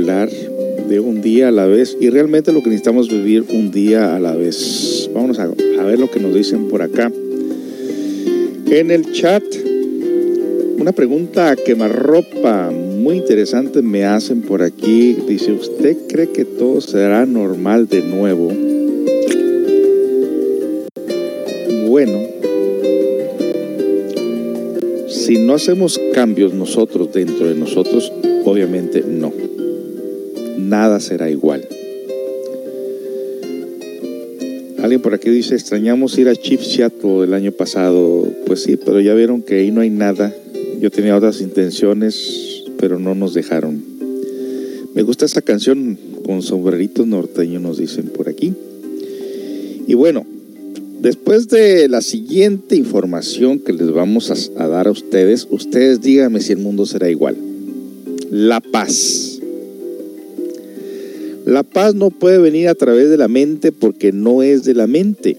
[0.00, 4.16] De un día a la vez y realmente lo que necesitamos es vivir un día
[4.16, 5.10] a la vez.
[5.12, 7.12] Vámonos a, a ver lo que nos dicen por acá.
[8.70, 9.42] En el chat,
[10.78, 15.14] una pregunta a quemarropa muy interesante me hacen por aquí.
[15.28, 18.50] Dice, ¿usted cree que todo será normal de nuevo?
[21.86, 22.18] Bueno,
[25.08, 28.10] si no hacemos cambios nosotros dentro de nosotros,
[28.44, 29.51] obviamente no.
[30.72, 31.68] Nada será igual.
[34.82, 38.26] Alguien por aquí dice, extrañamos ir a Chip Seattle el año pasado.
[38.46, 40.34] Pues sí, pero ya vieron que ahí no hay nada.
[40.80, 43.84] Yo tenía otras intenciones, pero no nos dejaron.
[44.94, 48.54] Me gusta esa canción con sombreritos norteños, nos dicen por aquí.
[49.86, 50.24] Y bueno,
[51.02, 56.40] después de la siguiente información que les vamos a, a dar a ustedes, ustedes díganme
[56.40, 57.36] si el mundo será igual.
[58.30, 59.31] La paz.
[61.44, 64.86] La paz no puede venir a través de la mente porque no es de la
[64.86, 65.36] mente.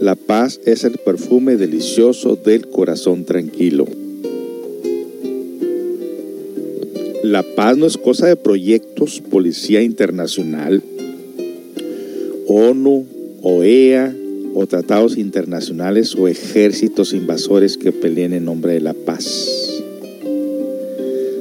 [0.00, 3.86] La paz es el perfume delicioso del corazón tranquilo.
[7.22, 10.82] La paz no es cosa de proyectos, Policía Internacional,
[12.48, 13.06] ONU,
[13.42, 14.12] OEA
[14.54, 19.80] o tratados internacionales o ejércitos invasores que peleen en nombre de la paz.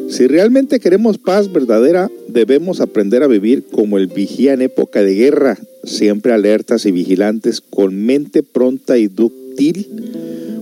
[0.10, 5.16] Si realmente queremos paz verdadera, debemos aprender a vivir como el vigía en época de
[5.16, 9.88] guerra, siempre alertas y vigilantes, con mente pronta y dúctil,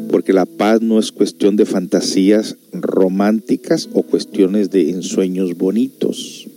[0.10, 6.48] porque la paz no es cuestión de fantasías románticas o cuestiones de ensueños bonitos.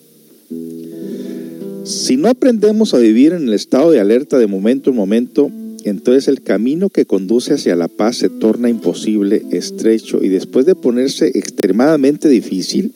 [1.85, 5.51] Si no aprendemos a vivir en el estado de alerta de momento en momento,
[5.85, 10.75] entonces el camino que conduce hacia la paz se torna imposible, estrecho y después de
[10.75, 12.93] ponerse extremadamente difícil,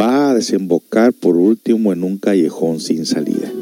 [0.00, 3.52] va a desembocar por último en un callejón sin salida.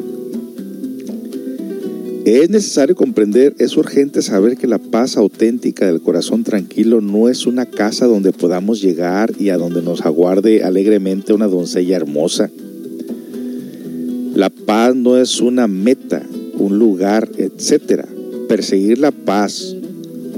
[2.25, 7.47] Es necesario comprender, es urgente saber que la paz auténtica del corazón tranquilo no es
[7.47, 12.51] una casa donde podamos llegar y a donde nos aguarde alegremente una doncella hermosa.
[14.35, 16.23] La paz no es una meta,
[16.59, 18.05] un lugar, etc.
[18.47, 19.75] Perseguir la paz,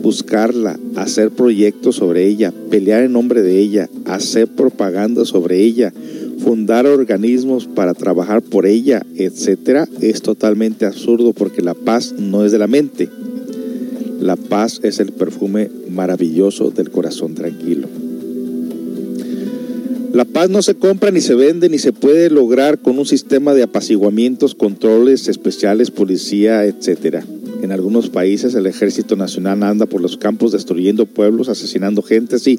[0.02, 5.92] buscarla, hacer proyectos sobre ella, pelear en nombre de ella, hacer propaganda sobre ella,
[6.38, 12.52] fundar organismos para trabajar por ella, etcétera, es totalmente absurdo porque la paz no es
[12.52, 13.08] de la mente.
[14.20, 17.88] La paz es el perfume maravilloso del corazón tranquilo.
[20.12, 23.54] La paz no se compra ni se vende ni se puede lograr con un sistema
[23.54, 27.24] de apaciguamientos, controles especiales, policía, etcétera.
[27.62, 32.58] En algunos países el ejército nacional anda por los campos destruyendo pueblos, asesinando gente y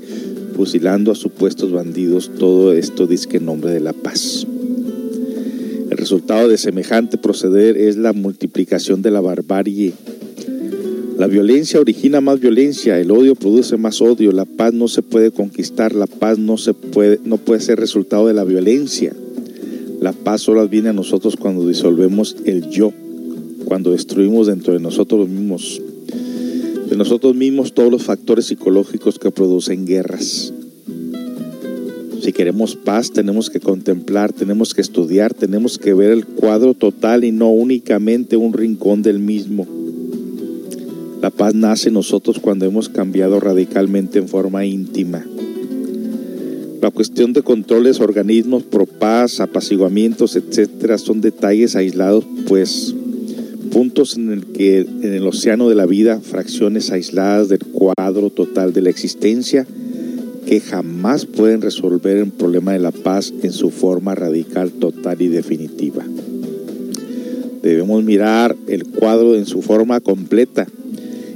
[0.56, 2.32] fusilando a supuestos bandidos.
[2.38, 4.46] Todo esto dice en nombre de la paz.
[5.90, 9.94] El resultado de semejante proceder es la multiplicación de la barbarie.
[11.18, 15.32] La violencia origina más violencia, el odio produce más odio, la paz no se puede
[15.32, 19.14] conquistar, la paz no, se puede, no puede ser resultado de la violencia.
[20.00, 22.94] La paz solo viene a nosotros cuando disolvemos el yo,
[23.72, 25.82] cuando destruimos dentro de nosotros mismos,
[26.90, 30.54] de nosotros mismos todos los factores psicológicos que producen guerras.
[32.22, 37.24] Si queremos paz, tenemos que contemplar, tenemos que estudiar, tenemos que ver el cuadro total
[37.24, 39.66] y no únicamente un rincón del mismo.
[41.22, 45.26] La paz nace en nosotros cuando hemos cambiado radicalmente en forma íntima.
[46.82, 52.96] La cuestión de controles, organismos, pro paz, apaciguamientos, etcétera, son detalles aislados, pues
[53.72, 58.74] puntos en el que en el océano de la vida, fracciones aisladas del cuadro total
[58.74, 59.66] de la existencia,
[60.46, 65.28] que jamás pueden resolver el problema de la paz en su forma radical, total y
[65.28, 66.06] definitiva.
[67.64, 70.68] Debemos mirar el cuadro en su forma completa.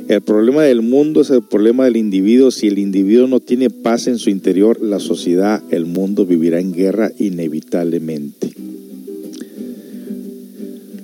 [0.07, 2.51] El problema del mundo es el problema del individuo.
[2.51, 6.73] Si el individuo no tiene paz en su interior, la sociedad, el mundo vivirá en
[6.73, 8.74] guerra inevitablemente.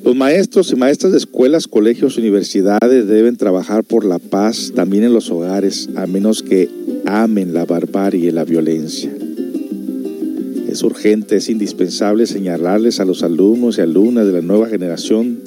[0.03, 5.14] Los maestros y maestras de escuelas, colegios, universidades deben trabajar por la paz también en
[5.14, 6.69] los hogares, a menos que
[7.06, 9.11] amen la barbarie la violencia.
[10.69, 15.40] Es urgente, es indispensable señalarles a los alumnos y alumnas de la nueva generación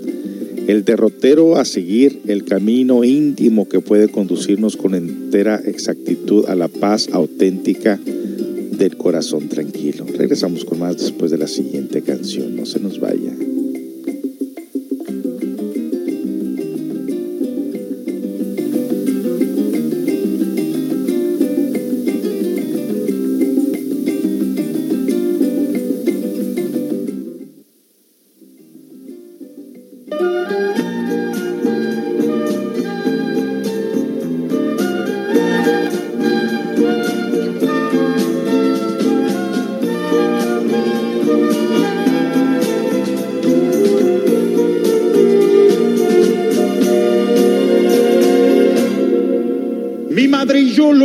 [0.67, 6.69] el derrotero a seguir, el camino íntimo que puede conducirnos con entera exactitud a la
[6.69, 10.07] paz auténtica del corazón tranquilo.
[10.17, 12.57] Regresamos con más después de la siguiente canción.
[12.57, 13.33] No se nos vaya.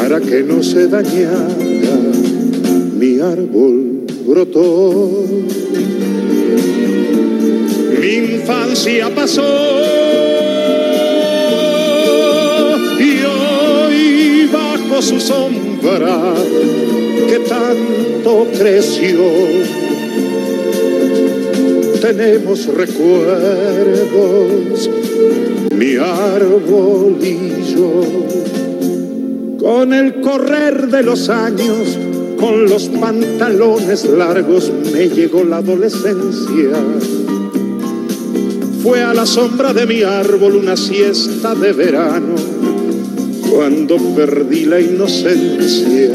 [0.00, 1.48] para que no se dañara.
[2.98, 5.26] Mi árbol brotó.
[8.00, 9.42] Mi infancia pasó
[12.98, 16.34] y hoy bajo su sombra
[17.28, 19.18] que tanto creció
[22.00, 23.28] tenemos recuerdos,
[25.76, 28.69] mi árbol y yo.
[29.60, 31.98] Con el correr de los años,
[32.38, 36.70] con los pantalones largos, me llegó la adolescencia.
[38.82, 42.36] Fue a la sombra de mi árbol una siesta de verano,
[43.50, 46.10] cuando perdí la inocencia.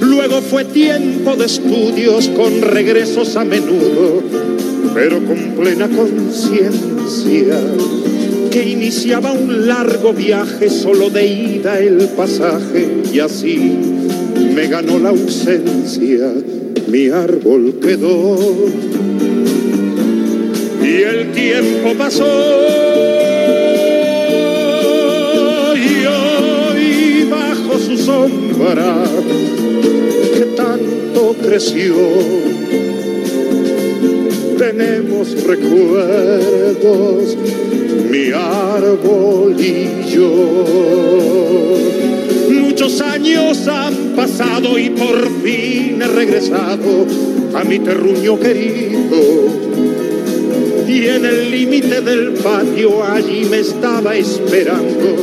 [0.00, 4.22] Luego fue tiempo de estudios con regresos a menudo,
[4.94, 7.60] pero con plena conciencia
[8.56, 13.76] que iniciaba un largo viaje solo de ida el pasaje y así
[14.54, 16.32] me ganó la ausencia,
[16.88, 18.38] mi árbol quedó
[20.82, 22.24] y el tiempo pasó
[25.76, 29.04] y hoy bajo su sombra
[30.32, 31.94] que tanto creció.
[34.56, 37.36] Tenemos recuerdos,
[38.10, 40.54] mi árbol y yo.
[42.50, 47.06] Muchos años han pasado y por fin he regresado
[47.54, 49.16] a mi terruño querido.
[50.88, 55.16] Y en el límite del patio allí me estaba esperando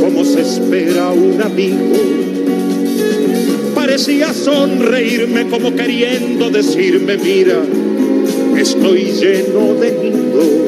[0.00, 2.28] como se espera un amigo
[3.88, 7.62] parecía sonreírme como queriendo decirme, mira,
[8.56, 10.67] estoy lleno de nidos.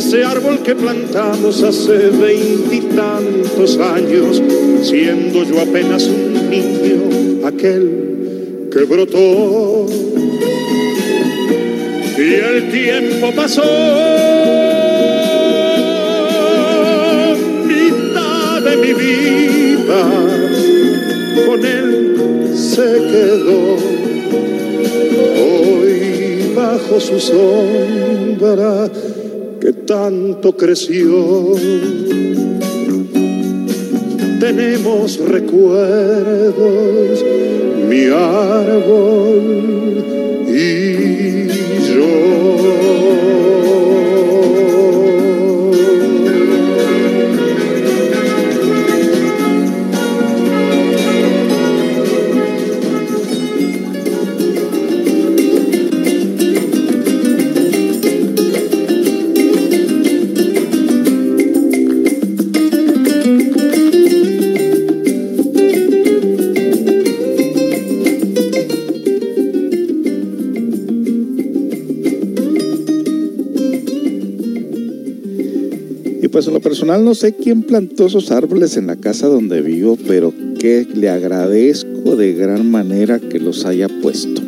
[0.00, 4.42] Ese árbol que plantamos hace veintitantos años,
[4.82, 9.84] siendo yo apenas un niño, aquel que brotó.
[12.16, 13.62] Y el tiempo pasó,
[17.66, 20.02] mitad de mi vida
[21.44, 23.76] con él se quedó.
[25.36, 28.88] Hoy bajo su sombra
[29.70, 31.52] que tanto creció.
[34.40, 37.24] Tenemos recuerdos,
[37.88, 39.44] mi árbol
[40.48, 41.46] y
[41.94, 43.59] yo.
[76.98, 82.16] No sé quién plantó esos árboles en la casa donde vivo, pero que le agradezco
[82.16, 84.42] de gran manera que los haya puesto.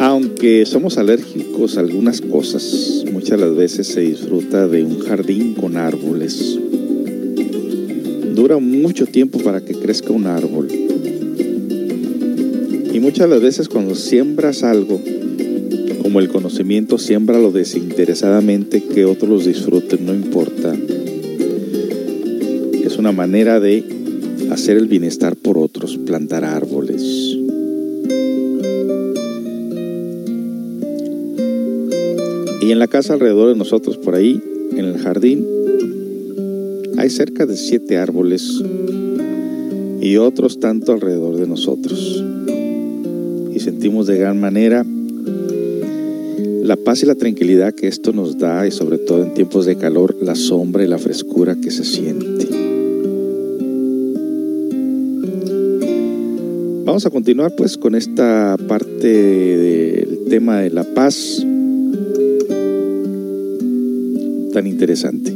[0.00, 5.54] Aunque somos alérgicos a algunas cosas, muchas de las veces se disfruta de un jardín
[5.54, 6.58] con árboles.
[8.34, 10.68] Dura mucho tiempo para que crezca un árbol.
[12.92, 15.00] Y muchas de las veces cuando siembras algo,
[16.14, 20.72] como el conocimiento, siembra desinteresadamente, que otros los disfruten, no importa.
[22.84, 23.82] Es una manera de
[24.52, 27.02] hacer el bienestar por otros, plantar árboles.
[32.62, 35.44] Y en la casa alrededor de nosotros, por ahí, en el jardín,
[36.96, 38.62] hay cerca de siete árboles
[40.00, 42.22] y otros tanto alrededor de nosotros.
[43.52, 44.86] Y sentimos de gran manera
[46.64, 49.76] la paz y la tranquilidad que esto nos da y sobre todo en tiempos de
[49.76, 52.48] calor, la sombra y la frescura que se siente.
[56.86, 61.44] Vamos a continuar pues con esta parte del tema de la paz
[64.54, 65.34] tan interesante.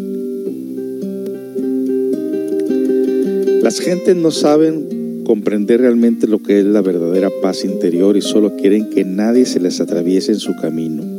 [3.63, 8.57] Las gentes no saben comprender realmente lo que es la verdadera paz interior y solo
[8.57, 11.18] quieren que nadie se les atraviese en su camino.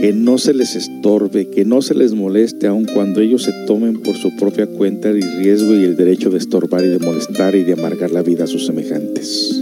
[0.00, 4.00] Que no se les estorbe, que no se les moleste aun cuando ellos se tomen
[4.00, 7.64] por su propia cuenta el riesgo y el derecho de estorbar y de molestar y
[7.64, 9.60] de amargar la vida a sus semejantes.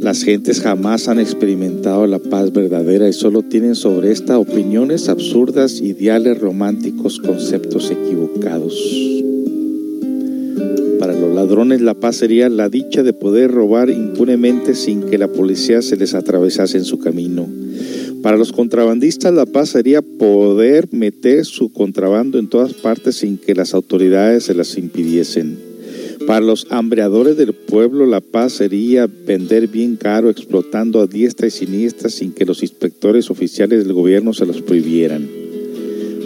[0.00, 5.80] Las gentes jamás han experimentado la paz verdadera y solo tienen sobre esta opiniones absurdas,
[5.80, 8.74] ideales románticos, conceptos equivocados.
[11.76, 16.14] La paz sería la dicha de poder robar impunemente sin que la policía se les
[16.14, 17.46] atravesase en su camino.
[18.22, 23.54] Para los contrabandistas la paz sería poder meter su contrabando en todas partes sin que
[23.54, 25.58] las autoridades se las impidiesen.
[26.26, 31.50] Para los hambreadores del pueblo, la paz sería vender bien caro, explotando a diestra y
[31.50, 35.37] siniestra sin que los inspectores oficiales del gobierno se los prohibieran.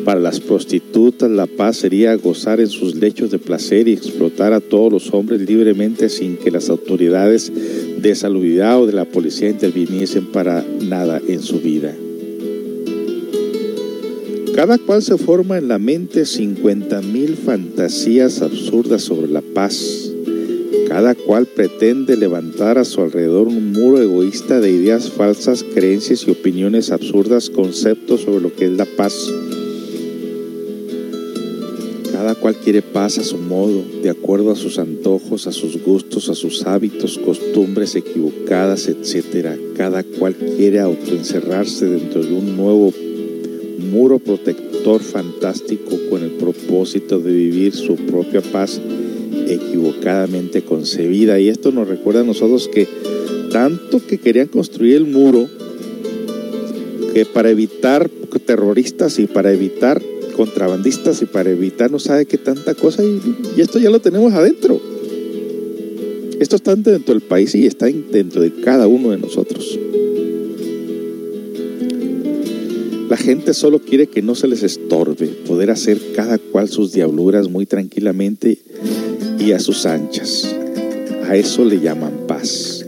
[0.05, 4.61] Para las prostitutas, la paz sería gozar en sus lechos de placer y explotar a
[4.61, 7.53] todos los hombres libremente sin que las autoridades
[8.01, 11.95] de salubridad o de la policía interviniesen para nada en su vida.
[14.57, 20.11] Cada cual se forma en la mente 50.000 fantasías absurdas sobre la paz.
[20.89, 26.33] Cada cual pretende levantar a su alrededor un muro egoísta de ideas falsas, creencias y
[26.33, 29.33] opiniones absurdas, conceptos sobre lo que es la paz.
[32.23, 36.28] Cada cual quiere paz a su modo, de acuerdo a sus antojos, a sus gustos,
[36.28, 39.59] a sus hábitos, costumbres equivocadas, etc.
[39.77, 42.94] Cada cual quiere autoencerrarse dentro de un nuevo
[43.90, 48.81] muro protector fantástico con el propósito de vivir su propia paz
[49.49, 51.40] equivocadamente concebida.
[51.40, 52.86] Y esto nos recuerda a nosotros que
[53.51, 55.49] tanto que querían construir el muro,
[57.12, 58.09] que para evitar
[58.47, 60.01] terroristas y para evitar
[60.33, 63.21] contrabandistas y para evitar no sabe qué tanta cosa y,
[63.57, 64.81] y esto ya lo tenemos adentro.
[66.41, 69.79] Esto está dentro del país y está dentro de cada uno de nosotros.
[73.09, 77.51] La gente solo quiere que no se les estorbe, poder hacer cada cual sus diabluras
[77.51, 78.59] muy tranquilamente
[79.39, 80.53] y a sus anchas.
[81.29, 82.82] A eso le llaman paz.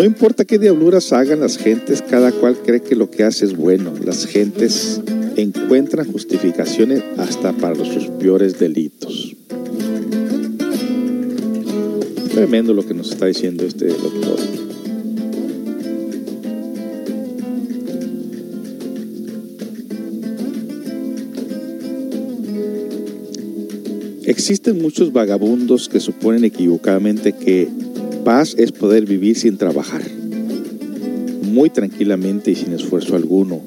[0.00, 3.54] No importa qué diabluras hagan las gentes, cada cual cree que lo que hace es
[3.54, 3.92] bueno.
[4.02, 4.98] Las gentes
[5.36, 9.36] encuentran justificaciones hasta para sus peores delitos.
[12.32, 14.38] Tremendo lo que nos está diciendo este doctor.
[24.24, 27.68] Existen muchos vagabundos que suponen equivocadamente que
[28.24, 30.02] paz es poder vivir sin trabajar,
[31.42, 33.60] muy tranquilamente y sin esfuerzo alguno,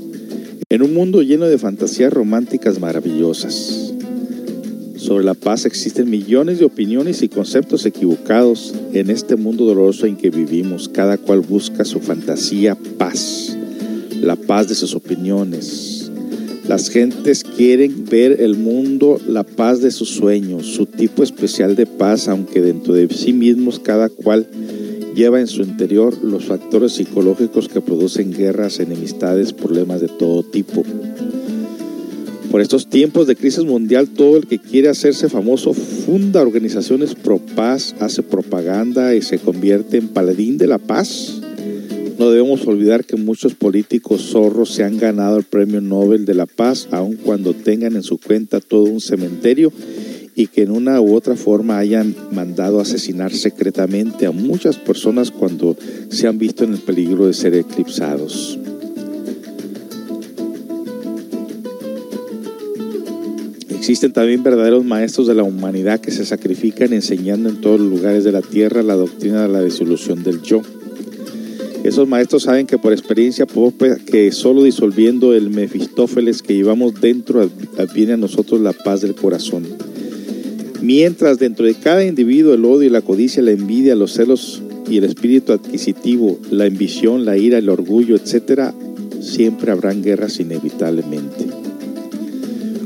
[0.69, 3.93] en un mundo lleno de fantasías románticas maravillosas.
[4.95, 10.15] Sobre la paz existen millones de opiniones y conceptos equivocados en este mundo doloroso en
[10.15, 10.87] que vivimos.
[10.87, 13.57] Cada cual busca su fantasía paz,
[14.21, 15.92] la paz de sus opiniones,
[16.67, 21.85] las gentes quieren ver el mundo, la paz de sus sueños, su tipo especial de
[21.85, 24.47] paz, aunque dentro de sí mismos cada cual
[25.13, 30.83] lleva en su interior los factores psicológicos que producen guerras, enemistades, problemas de todo tipo.
[32.49, 37.39] Por estos tiempos de crisis mundial, todo el que quiere hacerse famoso funda organizaciones pro
[37.39, 41.42] paz, hace propaganda y se convierte en paladín de la paz
[42.17, 46.45] no debemos olvidar que muchos políticos zorros se han ganado el Premio Nobel de la
[46.45, 49.71] Paz, aun cuando tengan en su cuenta todo un cementerio
[50.35, 55.77] y que en una u otra forma hayan mandado asesinar secretamente a muchas personas cuando
[56.09, 58.59] se han visto en el peligro de ser eclipsados.
[63.69, 68.23] Existen también verdaderos maestros de la humanidad que se sacrifican enseñando en todos los lugares
[68.23, 70.61] de la tierra la doctrina de la disolución del yo.
[71.83, 77.49] Esos maestros saben que por experiencia propia que solo disolviendo el Mefistófeles que llevamos dentro
[77.93, 79.63] viene a nosotros la paz del corazón.
[80.81, 85.03] Mientras dentro de cada individuo el odio la codicia, la envidia, los celos y el
[85.03, 88.73] espíritu adquisitivo, la ambición, la ira, el orgullo, etcétera,
[89.21, 91.47] siempre habrán guerras inevitablemente.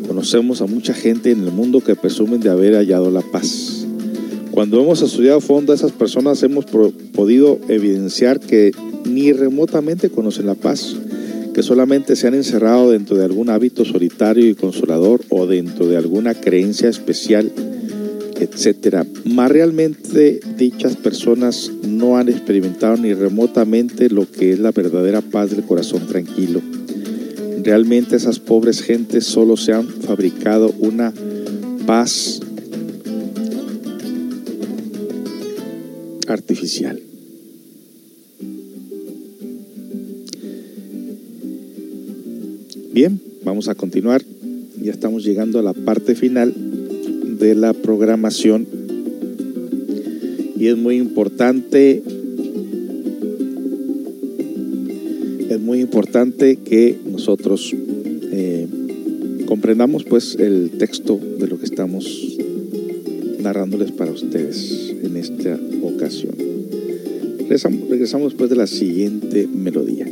[0.08, 3.86] Conocemos a mucha gente en el mundo que presumen de haber hallado la paz.
[4.52, 8.72] Cuando hemos estudiado a fondo a esas personas hemos podido evidenciar que
[9.08, 10.96] ni remotamente conocen la paz,
[11.54, 15.98] que solamente se han encerrado dentro de algún hábito solitario y consolador o dentro de
[15.98, 17.52] alguna creencia especial,
[18.40, 19.06] etc.
[19.26, 25.52] Más realmente dichas personas no han experimentado ni remotamente lo que es la verdadera paz
[25.52, 26.62] del corazón tranquilo
[27.68, 31.14] realmente esas pobres gentes solo se han fabricado una
[31.86, 32.40] paz
[36.30, 37.07] artificial.
[42.98, 44.24] Bien, vamos a continuar.
[44.82, 46.52] Ya estamos llegando a la parte final
[47.38, 48.66] de la programación
[50.58, 52.02] y es muy importante
[55.48, 57.72] es muy importante que nosotros
[58.32, 58.68] eh,
[59.46, 62.36] comprendamos pues el texto de lo que estamos
[63.40, 66.34] narrándoles para ustedes en esta ocasión.
[67.38, 70.08] Regresamos, regresamos después de la siguiente melodía.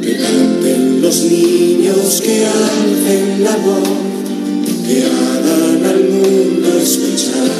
[0.00, 3.88] Que canten los niños que alcen la voz,
[4.86, 7.50] que hagan al mundo escuchar.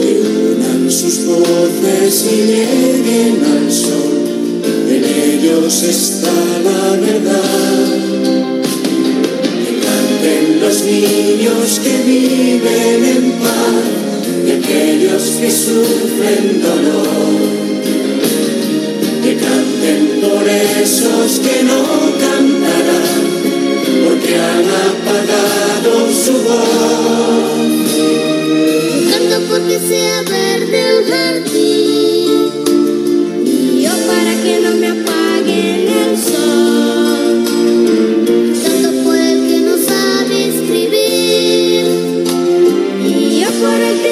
[0.00, 0.12] Que
[0.54, 7.88] unan sus voces y lleguen al sol, en ellos está la verdad.
[9.64, 14.01] Que canten los niños que viven en paz
[14.62, 17.40] aquellos que sufren dolor,
[19.22, 21.82] que canten por esos que no
[22.20, 23.22] cantarán,
[24.04, 27.60] porque han apagado su voz.
[29.10, 32.40] Canto porque sea verde el jardín,
[33.44, 37.44] y yo para que no me apaguen el sol.
[38.64, 41.84] Canto por el que no sabe escribir,
[43.04, 44.11] y yo por el que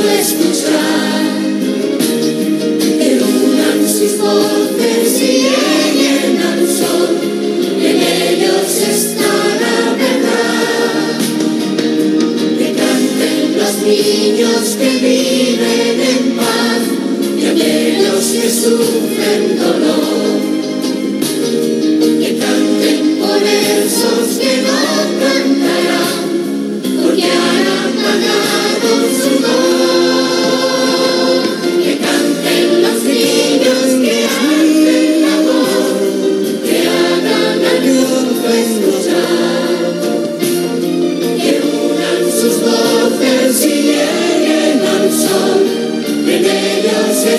[0.00, 1.22] Escuchar,
[2.98, 7.18] que duran sus voces y lleguen al sol,
[7.82, 11.18] en ellos está la verdad.
[12.58, 16.82] Que canten los niños que viven en paz
[17.38, 20.40] y aquellos que sufren dolor.
[22.20, 24.59] Que cansen por esos que.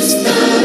[0.01, 0.60] Ellos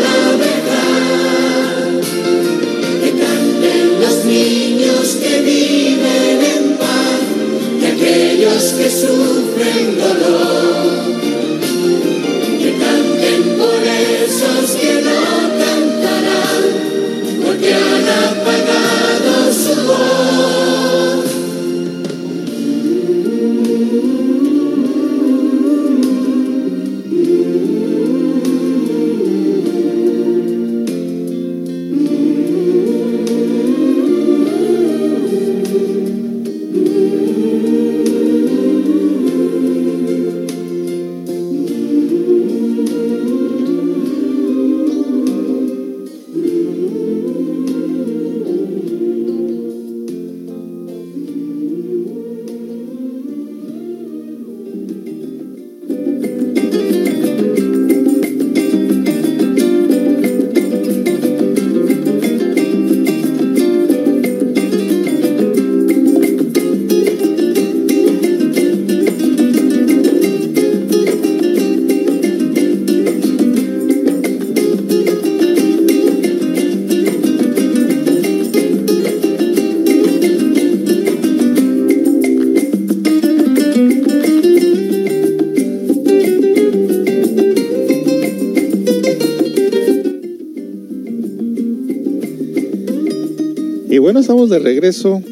[94.48, 95.22] de regreso,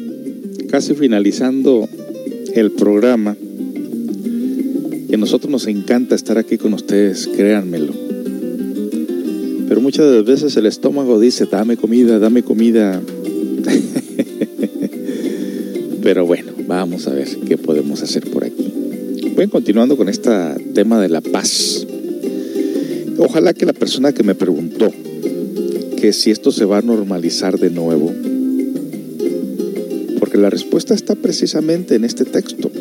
[0.69, 1.87] casi finalizando
[2.53, 3.35] el programa.
[5.07, 7.93] Y a nosotros nos encanta estar aquí con ustedes, créanmelo.
[9.67, 13.01] Pero muchas de las veces el estómago dice, dame comida, dame comida.
[16.03, 18.71] Pero bueno, vamos a ver qué podemos hacer por aquí.
[19.33, 20.31] Bueno, continuando con este
[20.73, 21.85] tema de la paz.
[23.17, 24.91] Ojalá que la persona que me preguntó
[25.97, 28.11] que si esto se va a normalizar de nuevo,
[30.37, 32.71] la respuesta está precisamente en este texto.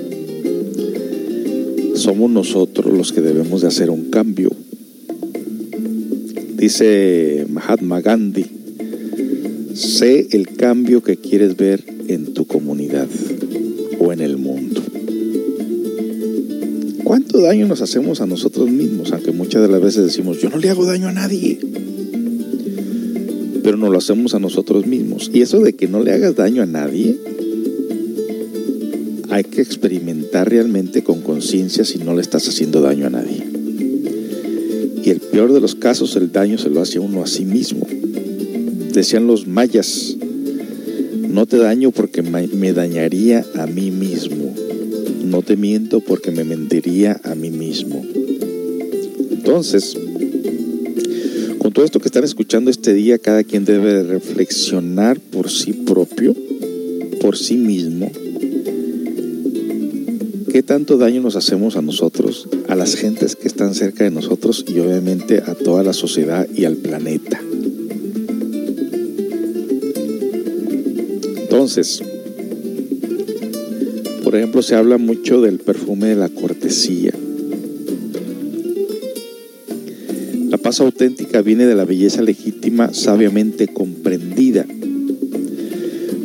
[1.94, 4.50] Somos nosotros los que debemos de hacer un cambio.
[6.56, 8.46] Dice Mahatma Gandhi,
[9.74, 13.08] sé el cambio que quieres ver en tu comunidad
[13.98, 14.82] o en el mundo.
[17.04, 19.12] ¿Cuánto daño nos hacemos a nosotros mismos?
[19.12, 21.58] Aunque muchas de las veces decimos, yo no le hago daño a nadie.
[23.62, 25.30] Pero no lo hacemos a nosotros mismos.
[25.32, 27.18] Y eso de que no le hagas daño a nadie,
[29.34, 33.44] hay que experimentar realmente con conciencia si no le estás haciendo daño a nadie.
[35.04, 37.84] Y el peor de los casos, el daño se lo hace uno a sí mismo.
[38.92, 40.16] Decían los mayas,
[41.18, 44.54] no te daño porque me dañaría a mí mismo.
[45.24, 48.06] No te miento porque me mentiría a mí mismo.
[49.32, 49.98] Entonces,
[51.58, 56.36] con todo esto que están escuchando este día, cada quien debe reflexionar por sí propio,
[57.20, 58.12] por sí mismo,
[60.54, 64.64] qué tanto daño nos hacemos a nosotros, a las gentes que están cerca de nosotros
[64.68, 67.42] y obviamente a toda la sociedad y al planeta.
[71.42, 72.04] Entonces,
[74.22, 77.12] por ejemplo, se habla mucho del perfume de la cortesía.
[80.50, 83.66] La paz auténtica viene de la belleza legítima sabiamente.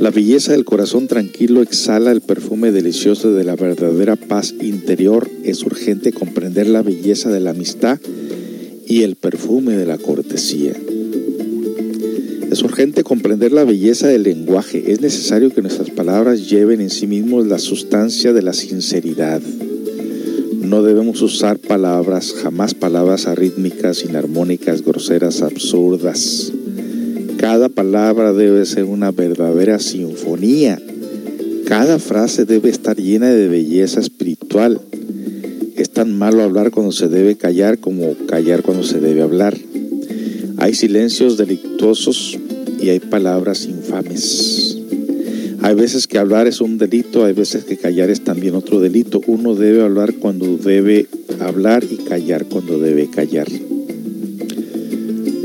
[0.10, 5.30] La belleza del corazón tranquilo exhala el perfume delicioso de la verdadera paz interior.
[5.44, 8.00] Es urgente comprender la belleza de la amistad
[8.88, 10.74] y el perfume de la cortesía.
[12.50, 14.92] Es urgente comprender la belleza del lenguaje.
[14.92, 19.44] Es necesario que nuestras palabras lleven en sí mismos la sustancia de la sinceridad.
[19.44, 26.52] No debemos usar palabras, jamás palabras arrítmicas, inarmónicas, groseras, absurdas.
[27.80, 30.82] Palabra debe ser una verdadera sinfonía.
[31.64, 34.82] Cada frase debe estar llena de belleza espiritual.
[35.78, 39.58] Es tan malo hablar cuando se debe callar como callar cuando se debe hablar.
[40.58, 42.38] Hay silencios delictuosos
[42.82, 44.78] y hay palabras infames.
[45.62, 49.22] Hay veces que hablar es un delito, hay veces que callar es también otro delito.
[49.26, 51.08] Uno debe hablar cuando debe
[51.40, 53.48] hablar y callar cuando debe callar.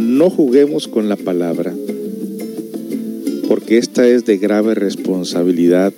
[0.01, 1.73] No juguemos con la palabra,
[3.55, 5.93] porque esta es de grave responsabilidad.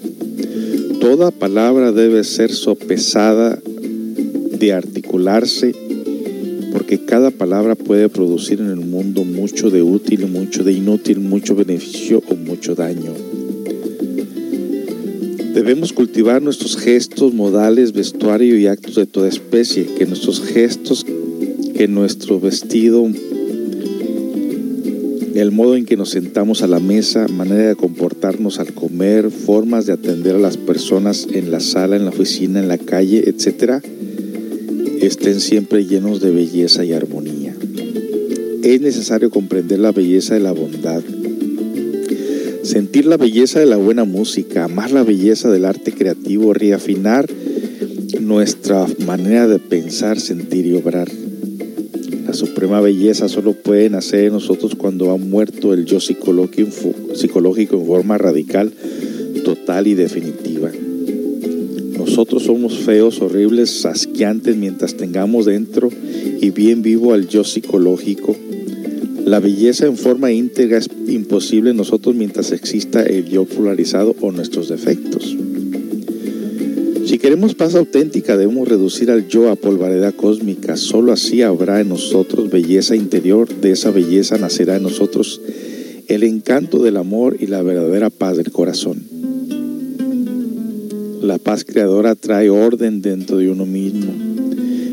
[1.00, 3.58] Toda palabra debe ser sopesada
[4.58, 5.74] de articularse,
[6.70, 11.54] porque cada palabra puede producir en el mundo mucho de útil, mucho de inútil, mucho
[11.56, 13.14] beneficio o mucho daño.
[15.54, 21.06] Debemos cultivar nuestros gestos, modales, vestuario y actos de toda especie, que nuestros gestos,
[21.74, 23.10] que nuestro vestido,
[25.36, 29.84] el modo en que nos sentamos a la mesa, manera de comportarnos al comer, formas
[29.84, 33.82] de atender a las personas en la sala, en la oficina, en la calle, etcétera,
[35.02, 37.54] estén siempre llenos de belleza y armonía.
[38.62, 41.02] Es necesario comprender la belleza de la bondad,
[42.62, 47.26] sentir la belleza de la buena música, amar la belleza del arte creativo, reafinar
[48.20, 51.08] nuestra manera de pensar, sentir y obrar.
[52.36, 58.18] Suprema belleza solo puede nacer en nosotros cuando ha muerto el yo psicológico en forma
[58.18, 58.70] radical,
[59.42, 60.70] total y definitiva.
[61.96, 65.88] Nosotros somos feos, horribles, asqueantes mientras tengamos dentro
[66.42, 68.36] y bien vivo al yo psicológico.
[69.24, 74.30] La belleza en forma íntegra es imposible en nosotros mientras exista el yo polarizado o
[74.30, 75.34] nuestros defectos.
[77.16, 80.76] Si queremos paz auténtica, debemos reducir al yo a polvareda cósmica.
[80.76, 83.48] Solo así habrá en nosotros belleza interior.
[83.48, 85.40] De esa belleza nacerá en nosotros
[86.08, 89.02] el encanto del amor y la verdadera paz del corazón.
[91.22, 94.12] La paz creadora trae orden dentro de uno mismo.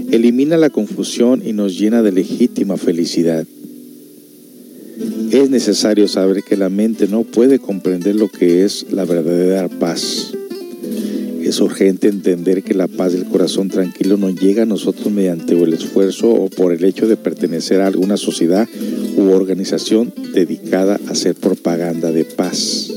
[0.09, 3.45] Elimina la confusión y nos llena de legítima felicidad.
[5.29, 10.31] Es necesario saber que la mente no puede comprender lo que es la verdadera paz.
[11.53, 15.73] Es urgente entender que la paz del corazón tranquilo no llega a nosotros mediante el
[15.73, 18.67] esfuerzo o por el hecho de pertenecer a alguna sociedad
[19.17, 22.91] u organización dedicada a hacer propaganda de paz.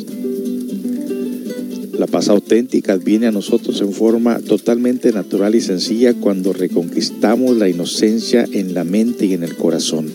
[1.98, 7.68] La paz auténtica viene a nosotros en forma totalmente natural y sencilla cuando reconquistamos la
[7.68, 10.06] inocencia en la mente y en el corazón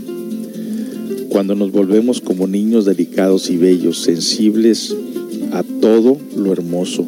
[1.29, 4.95] cuando nos volvemos como niños delicados y bellos, sensibles
[5.51, 7.05] a todo lo hermoso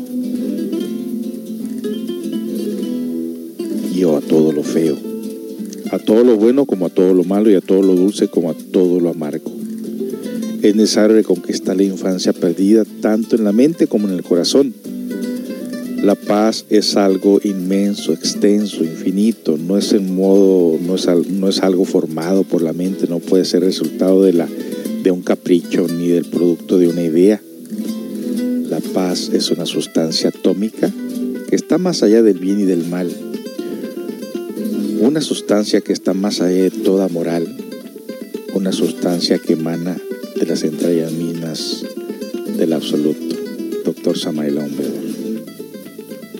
[4.34, 4.98] todo lo feo,
[5.92, 8.50] a todo lo bueno como a todo lo malo y a todo lo dulce como
[8.50, 9.52] a todo lo amargo.
[10.64, 14.74] Es necesario reconquistar la infancia perdida tanto en la mente como en el corazón
[16.02, 21.60] la paz es algo inmenso, extenso, infinito, no es en modo, no es, no es
[21.62, 24.48] algo formado por la mente, no puede ser resultado de, la,
[25.04, 27.40] de un capricho ni del producto de una idea.
[28.68, 30.92] La paz es una sustancia atómica
[31.50, 33.10] que está más allá del bien y del mal,
[35.04, 37.58] una sustancia que está más allá de toda moral,
[38.54, 39.98] una sustancia que emana
[40.40, 41.86] de las entrañas mismas
[42.58, 43.36] del absoluto.
[43.84, 45.04] Doctor Samael Ombedor.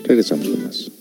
[0.04, 0.93] Regresamos con más.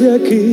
[0.00, 0.47] Lejos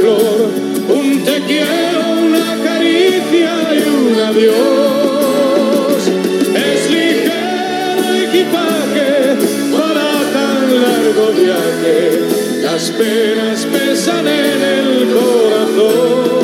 [0.00, 6.02] un te quiero, una caricia y un adiós.
[6.54, 9.36] Es ligero equipaje
[9.72, 16.41] para tan largo viaje, las penas pesan en el corazón.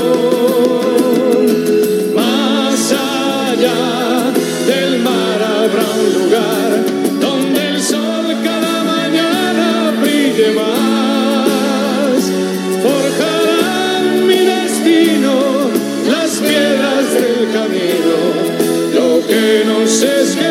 [19.88, 20.47] Que nos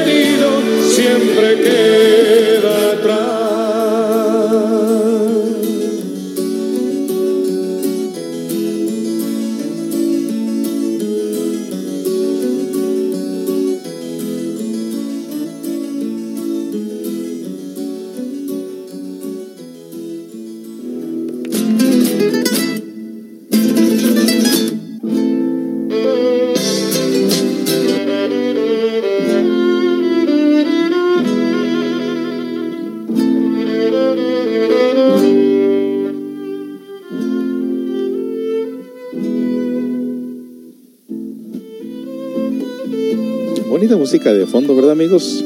[45.08, 45.42] amigos?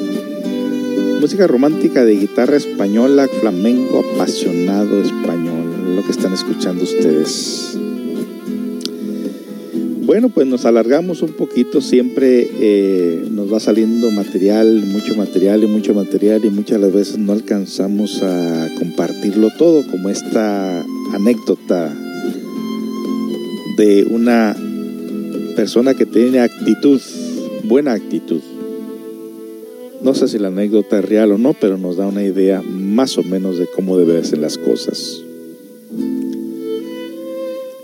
[1.19, 7.77] Música romántica de guitarra española, flamenco apasionado español, lo que están escuchando ustedes.
[10.01, 15.67] Bueno, pues nos alargamos un poquito, siempre eh, nos va saliendo material, mucho material y
[15.67, 20.81] mucho material y muchas veces no alcanzamos a compartirlo todo, como esta
[21.13, 21.95] anécdota
[23.77, 24.55] de una
[25.55, 26.99] persona que tiene actitud,
[27.65, 28.41] buena actitud.
[30.03, 33.19] No sé si la anécdota es real o no, pero nos da una idea más
[33.19, 35.21] o menos de cómo deben ser las cosas.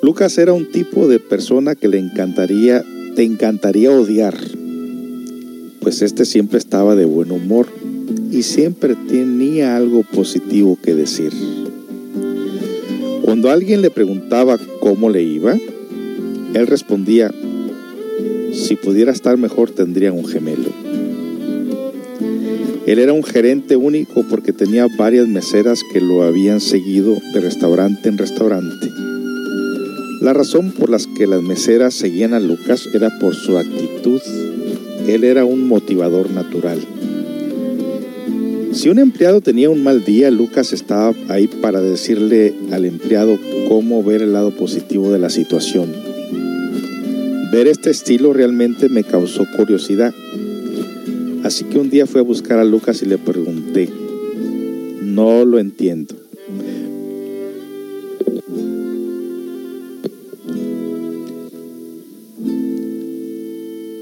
[0.01, 2.83] Lucas era un tipo de persona que le encantaría,
[3.15, 4.35] te encantaría odiar,
[5.79, 7.67] pues este siempre estaba de buen humor
[8.31, 11.31] y siempre tenía algo positivo que decir.
[13.23, 15.55] Cuando alguien le preguntaba cómo le iba,
[16.53, 17.31] él respondía,
[18.53, 20.86] si pudiera estar mejor tendría un gemelo.
[22.87, 28.07] Él era un gerente único porque tenía varias meseras que lo habían seguido de restaurante
[28.07, 28.89] en restaurante.
[30.21, 34.21] La razón por las que las meseras seguían a Lucas era por su actitud.
[35.05, 36.79] Él era un motivador natural.
[38.71, 43.37] Si un empleado tenía un mal día, Lucas estaba ahí para decirle al empleado
[43.67, 45.91] cómo ver el lado positivo de la situación.
[47.51, 50.13] Ver este estilo realmente me causó curiosidad.
[51.47, 53.89] Así que un día fui a buscar a Lucas y le pregunté,
[55.01, 56.13] no lo entiendo.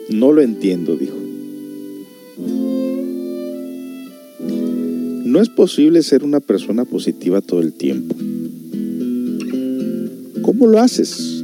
[0.09, 1.17] No lo entiendo, dijo.
[5.23, 8.15] No es posible ser una persona positiva todo el tiempo.
[10.41, 11.43] ¿Cómo lo haces?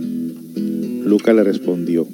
[1.06, 2.08] Luca le respondió.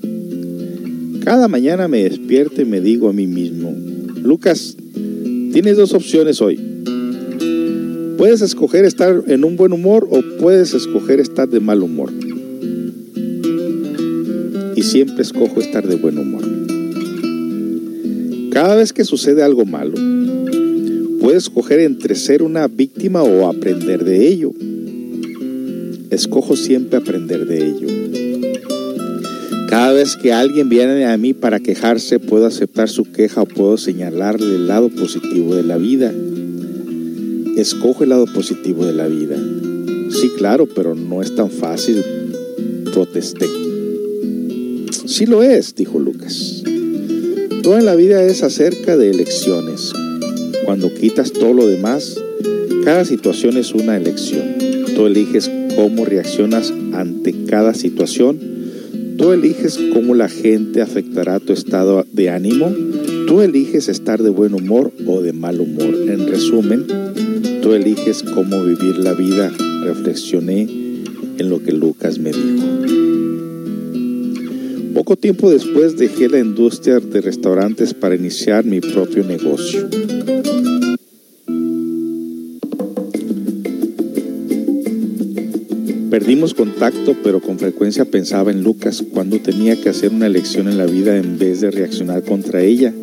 [1.28, 3.76] Cada mañana me despierto y me digo a mí mismo,
[4.24, 4.78] Lucas,
[5.52, 6.58] tienes dos opciones hoy.
[8.18, 12.14] Puedes escoger estar en un buen humor o puedes escoger estar de mal humor.
[14.78, 16.44] Y siempre escojo estar de buen humor.
[18.54, 19.96] Cada vez que sucede algo malo,
[21.20, 24.54] puedes escoger entre ser una víctima o aprender de ello.
[26.10, 28.27] Escojo siempre aprender de ello.
[29.78, 33.78] Cada vez que alguien viene a mí para quejarse, puedo aceptar su queja o puedo
[33.78, 36.12] señalarle el lado positivo de la vida.
[37.56, 39.38] Escoge el lado positivo de la vida.
[40.10, 42.04] Sí, claro, pero no es tan fácil.
[42.92, 43.46] Protesté.
[45.06, 46.64] Sí lo es, dijo Lucas.
[47.62, 49.94] Toda la vida es acerca de elecciones.
[50.66, 52.20] Cuando quitas todo lo demás,
[52.84, 54.56] cada situación es una elección.
[54.96, 58.57] Tú eliges cómo reaccionas ante cada situación.
[59.18, 62.72] Tú eliges cómo la gente afectará tu estado de ánimo.
[63.26, 65.96] Tú eliges estar de buen humor o de mal humor.
[66.08, 66.86] En resumen,
[67.62, 69.52] tú eliges cómo vivir la vida.
[69.84, 70.62] Reflexioné
[71.40, 72.68] en lo que Lucas me dijo.
[74.94, 79.90] Poco tiempo después dejé la industria de restaurantes para iniciar mi propio negocio.
[86.10, 90.78] Perdimos contacto, pero con frecuencia pensaba en Lucas cuando tenía que hacer una elección en
[90.78, 92.94] la vida en vez de reaccionar contra ella.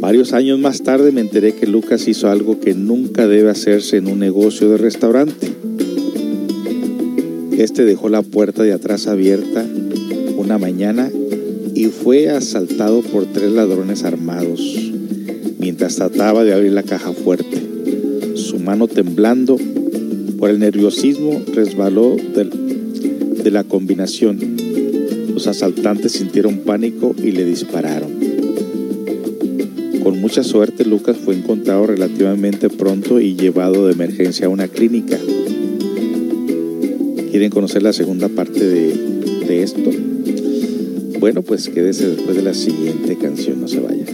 [0.00, 4.06] Varios años más tarde me enteré que Lucas hizo algo que nunca debe hacerse en
[4.06, 5.48] un negocio de restaurante.
[7.58, 9.64] Este dejó la puerta de atrás abierta
[10.36, 11.10] una mañana
[11.74, 14.60] y fue asaltado por tres ladrones armados
[15.58, 17.62] mientras trataba de abrir la caja fuerte.
[18.36, 19.58] Su mano temblando
[20.44, 24.38] por el nerviosismo resbaló de la combinación.
[25.32, 28.10] Los asaltantes sintieron pánico y le dispararon.
[30.02, 35.18] Con mucha suerte, Lucas fue encontrado relativamente pronto y llevado de emergencia a una clínica.
[37.30, 38.92] ¿Quieren conocer la segunda parte de,
[39.48, 39.90] de esto?
[41.20, 44.13] Bueno, pues quédese después de la siguiente canción, no se vaya.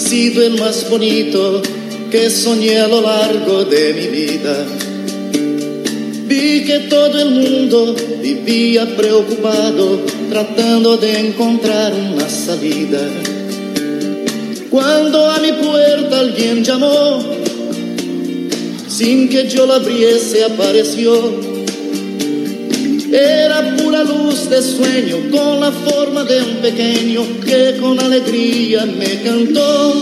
[0.00, 1.60] Sido el más bonito
[2.10, 4.56] que soñé a lo largo de mi vida.
[6.26, 10.00] Vi que todo el mundo vivía preocupado
[10.30, 13.00] tratando de encontrar una salida.
[14.70, 17.22] Cuando a mi puerta alguien llamó,
[18.88, 21.50] sin que yo la abriese apareció.
[23.12, 23.76] Era
[24.50, 29.94] de sueño con la forma de un pequeño que con alegría me cantó.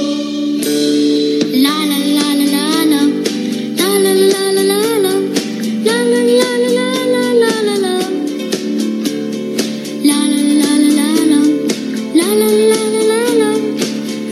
[1.53, 3.03] La la la la la la.
[3.77, 5.15] La la la la la la.
[5.85, 7.95] La la la la la la la la la.
[10.09, 11.41] La la la la la la.
[12.15, 13.51] La la la la la la.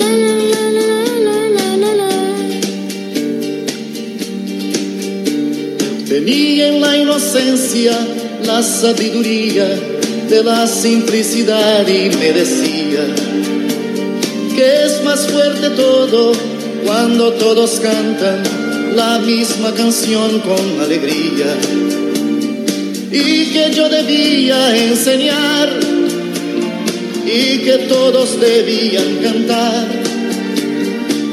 [0.00, 0.84] La la la la
[1.26, 2.10] la la la la.
[6.08, 7.94] Tenía en la inocencia
[8.46, 9.66] la sabiduría
[10.28, 13.06] de la simplicidad y me decía
[14.54, 16.32] que es más fuerte todo
[16.84, 18.42] cuando todos cantan
[18.96, 21.54] la misma canción con alegría
[23.12, 25.68] y que yo debía enseñar
[27.24, 29.86] y que todos debían cantar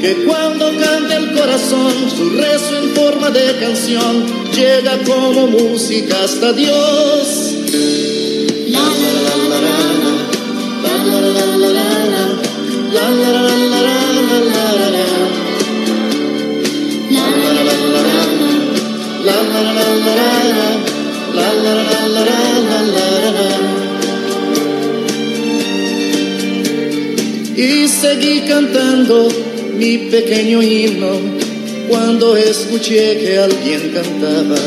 [0.00, 6.52] que cuando canta el corazón su rezo en forma de canción llega como música hasta
[6.52, 7.43] Dios.
[27.56, 29.28] Y seguí cantando
[29.76, 31.12] mi pequeño himno
[31.88, 34.58] cuando escuché que alguien cantaba.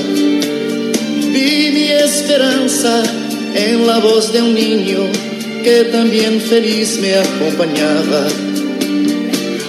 [1.34, 3.04] Vi mi esperanza
[3.54, 5.27] en la voz de un niño
[5.68, 8.26] que también feliz me acompañaba.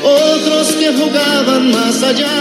[0.05, 2.39] Otros que jugaban más allá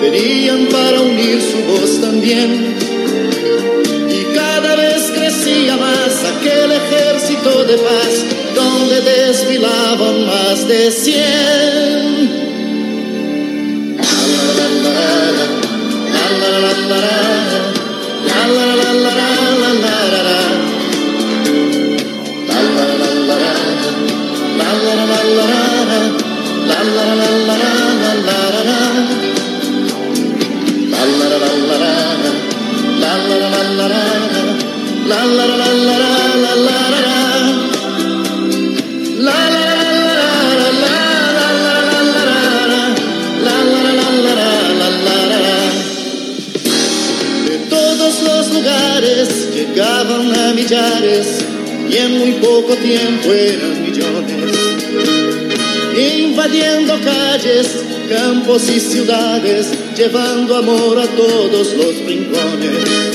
[0.00, 2.76] venían para unir su voz también.
[4.16, 8.14] Y cada vez crecía más aquel ejército de paz
[8.54, 9.00] donde
[10.26, 12.42] más de cien.
[18.22, 20.61] De todos los lugares
[49.74, 51.44] llegaban a millares
[51.88, 53.81] y en muy poco tiempo eran.
[56.52, 63.10] Invadiendo calles, campos y ciudades, llevando amor a todos los rincones.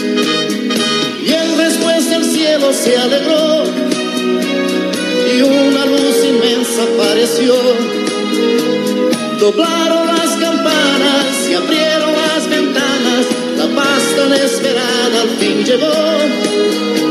[1.24, 3.64] Y en respuesta el cielo se alegró
[5.36, 7.54] y una luz inmensa apareció.
[9.40, 17.07] Doblaron las campanas y abrieron las ventanas, la paz tan esperada al fin llegó.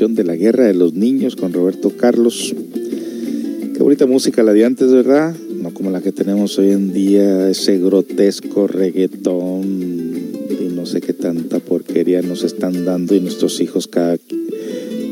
[0.00, 2.54] De la guerra de los niños con Roberto Carlos.
[3.74, 5.36] Qué bonita música la de antes, ¿verdad?
[5.60, 9.62] No como la que tenemos hoy en día, ese grotesco reggaetón
[10.58, 14.16] y no sé qué tanta porquería nos están dando y nuestros hijos cada,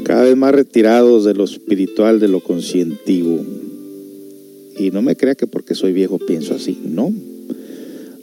[0.04, 3.44] cada vez más retirados de lo espiritual, de lo conscientivo.
[4.78, 7.12] Y no me crea que porque soy viejo pienso así, no.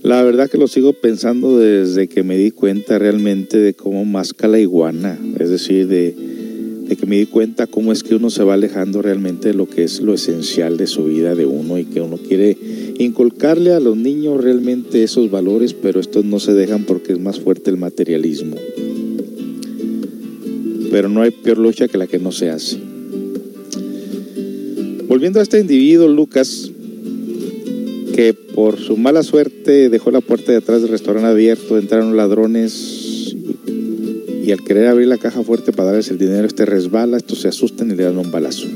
[0.01, 4.47] La verdad que lo sigo pensando desde que me di cuenta realmente de cómo masca
[4.47, 6.24] la iguana, es decir, de,
[6.87, 9.67] de que me di cuenta cómo es que uno se va alejando realmente de lo
[9.67, 12.55] que es lo esencial de su vida de uno y que uno quiere
[12.99, 17.39] inculcarle a los niños realmente esos valores, pero estos no se dejan porque es más
[17.39, 18.55] fuerte el materialismo.
[20.91, 22.77] Pero no hay peor lucha que la que no se hace.
[25.07, 26.71] Volviendo a este individuo, Lucas,
[28.13, 32.94] que por su mala suerte dejó la puerta de atrás del restaurante abierto, entraron ladrones
[34.45, 37.47] y, al querer abrir la caja fuerte para darles el dinero, este resbala, estos se
[37.47, 38.67] asustan y le dan un balazo.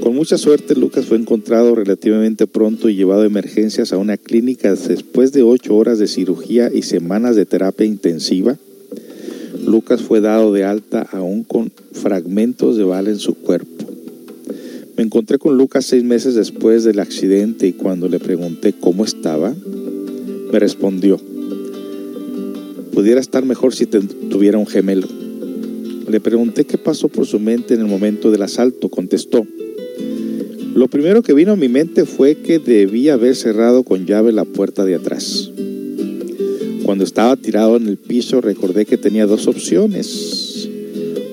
[0.00, 4.74] Con mucha suerte, Lucas fue encontrado relativamente pronto y llevado de emergencias a una clínica
[4.74, 8.58] después de ocho horas de cirugía y semanas de terapia intensiva.
[9.64, 13.84] Lucas fue dado de alta aún con fragmentos de bala en su cuerpo.
[14.96, 19.54] Me encontré con Lucas seis meses después del accidente y cuando le pregunté cómo estaba,
[20.52, 21.20] me respondió,
[23.00, 25.08] pudiera estar mejor si tuviera un gemelo.
[26.06, 28.90] Le pregunté qué pasó por su mente en el momento del asalto.
[28.90, 29.46] Contestó,
[30.74, 34.44] lo primero que vino a mi mente fue que debía haber cerrado con llave la
[34.44, 35.50] puerta de atrás.
[36.84, 40.68] Cuando estaba tirado en el piso recordé que tenía dos opciones.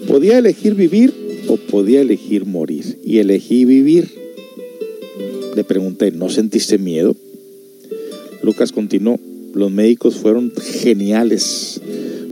[0.07, 1.13] Podía elegir vivir
[1.49, 2.97] o podía elegir morir.
[3.03, 4.09] Y elegí vivir.
[5.53, 7.13] Le pregunté, ¿no sentiste miedo?
[8.41, 9.19] Lucas continuó,
[9.53, 11.82] los médicos fueron geniales.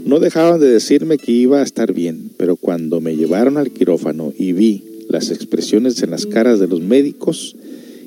[0.06, 4.34] No dejaban de decirme que iba a estar bien, pero cuando me llevaron al quirófano
[4.38, 7.56] y vi las expresiones en las caras de los médicos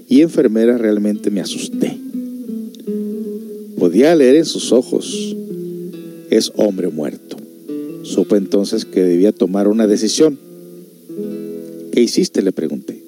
[0.09, 1.99] y enfermeras, realmente me asusté.
[3.79, 5.37] Podía leer en sus ojos,
[6.31, 7.37] es hombre muerto.
[8.03, 10.39] Supe entonces que debía tomar una decisión.
[11.93, 12.43] ¿Qué hiciste?
[12.43, 13.03] Le pregunté.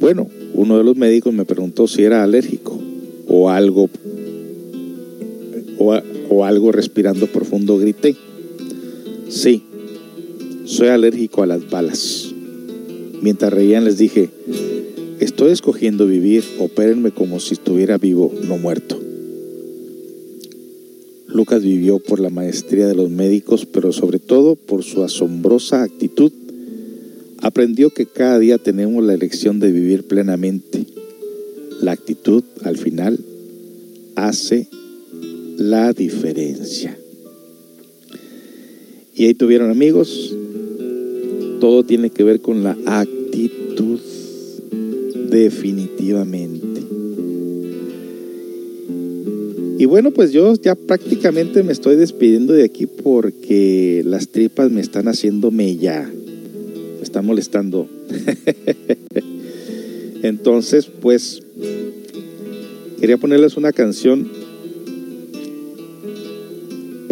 [0.00, 2.80] Bueno, uno de los médicos me preguntó si era alérgico
[3.28, 3.88] o algo
[6.34, 8.16] o, algo respirando profundo grité.
[9.28, 9.62] Sí,
[10.64, 12.32] soy alérgico a las balas.
[13.20, 14.30] Mientras reían les dije,
[15.20, 19.00] estoy escogiendo vivir, opérenme como si estuviera vivo, no muerto.
[21.28, 26.32] Lucas vivió por la maestría de los médicos, pero sobre todo por su asombrosa actitud.
[27.40, 30.84] Aprendió que cada día tenemos la elección de vivir plenamente.
[31.80, 33.18] La actitud, al final,
[34.14, 34.68] hace
[35.68, 36.96] la diferencia.
[39.14, 40.34] Y ahí tuvieron amigos.
[41.60, 44.00] Todo tiene que ver con la actitud,
[45.30, 46.80] definitivamente.
[49.78, 54.80] Y bueno, pues yo ya prácticamente me estoy despidiendo de aquí porque las tripas me
[54.80, 56.10] están haciendo mella.
[56.96, 57.88] Me están molestando.
[60.22, 61.42] Entonces, pues
[63.00, 64.41] quería ponerles una canción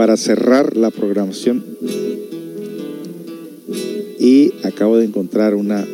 [0.00, 1.62] para cerrar la programación.
[4.18, 5.86] Y acabo de encontrar una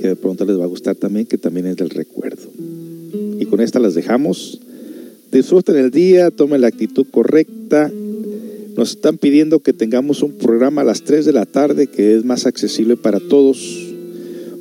[0.00, 2.50] que de pronto les va a gustar también, que también es del recuerdo.
[3.38, 4.60] Y con esta las dejamos.
[5.30, 7.92] Disfruten el día, tomen la actitud correcta.
[8.76, 12.24] Nos están pidiendo que tengamos un programa a las 3 de la tarde que es
[12.24, 13.88] más accesible para todos.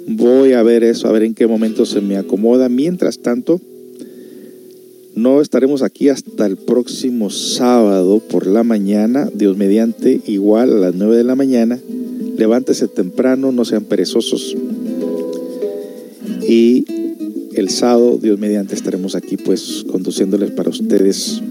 [0.05, 2.69] Voy a ver eso, a ver en qué momento se me acomoda.
[2.69, 3.59] Mientras tanto,
[5.15, 10.95] no estaremos aquí hasta el próximo sábado por la mañana, Dios mediante, igual a las
[10.95, 11.79] 9 de la mañana.
[12.37, 14.55] Levántese temprano, no sean perezosos.
[16.47, 16.85] Y
[17.53, 21.41] el sábado, Dios mediante, estaremos aquí pues conduciéndoles para ustedes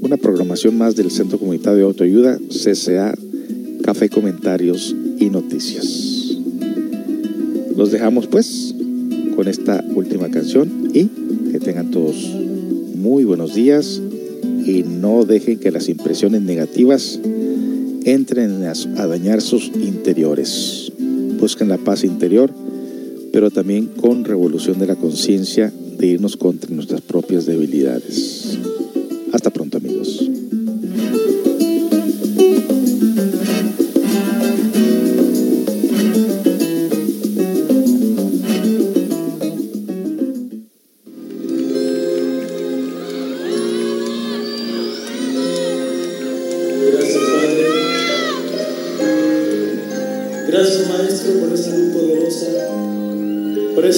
[0.00, 3.14] una programación más del Centro Comunitario de Autoayuda, CCA,
[3.82, 6.36] Café, Comentarios y Noticias.
[7.76, 8.74] Los dejamos pues
[9.36, 11.08] con esta última canción y
[11.64, 12.14] tengan todos
[12.94, 14.00] muy buenos días
[14.66, 17.18] y no dejen que las impresiones negativas
[18.04, 20.92] entren a, dañar sus interiores.
[21.40, 22.50] Busquen la paz interior,
[23.32, 28.58] pero también con revolución de la conciencia de irnos contra nuestras propias debilidades.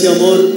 [0.07, 0.56] Amor,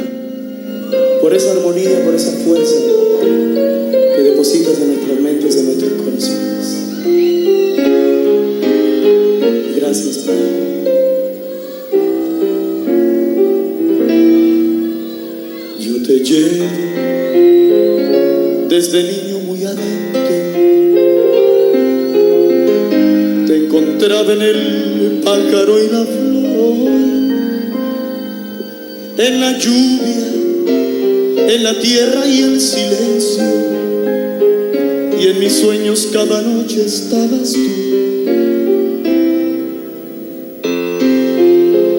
[36.85, 37.59] estabas tú.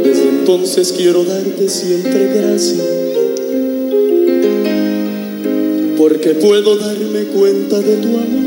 [0.05, 2.86] Desde entonces quiero darte siempre gracias,
[5.97, 8.41] porque puedo darme cuenta de tu amor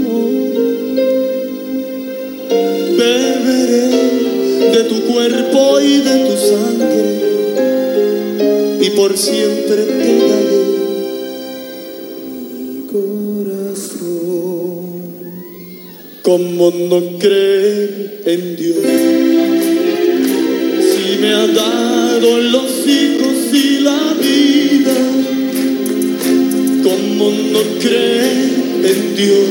[2.97, 3.89] beberé
[4.71, 7.23] de tu cuerpo y de tu sangre
[8.81, 10.62] y por siempre te daré
[16.23, 18.77] ¿Cómo no creer en Dios
[20.79, 24.95] si me ha dado los hijos y la vida,
[26.81, 28.53] ¿cómo no creer
[28.85, 29.49] en Dios?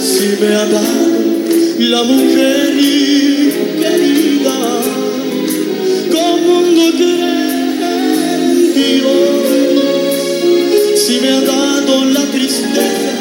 [0.00, 1.32] Si me ha dado
[1.78, 2.74] la mujer
[3.80, 4.82] querida,
[6.12, 7.80] ¿cómo no creer
[8.42, 9.46] en Dios?
[10.94, 13.13] Si me ha dado la tristeza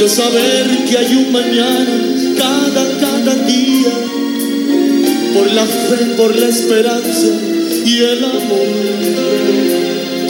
[0.00, 3.92] de saber que hay un mañana cada, cada día,
[5.34, 7.28] por la fe, por la esperanza
[7.84, 8.66] y el amor,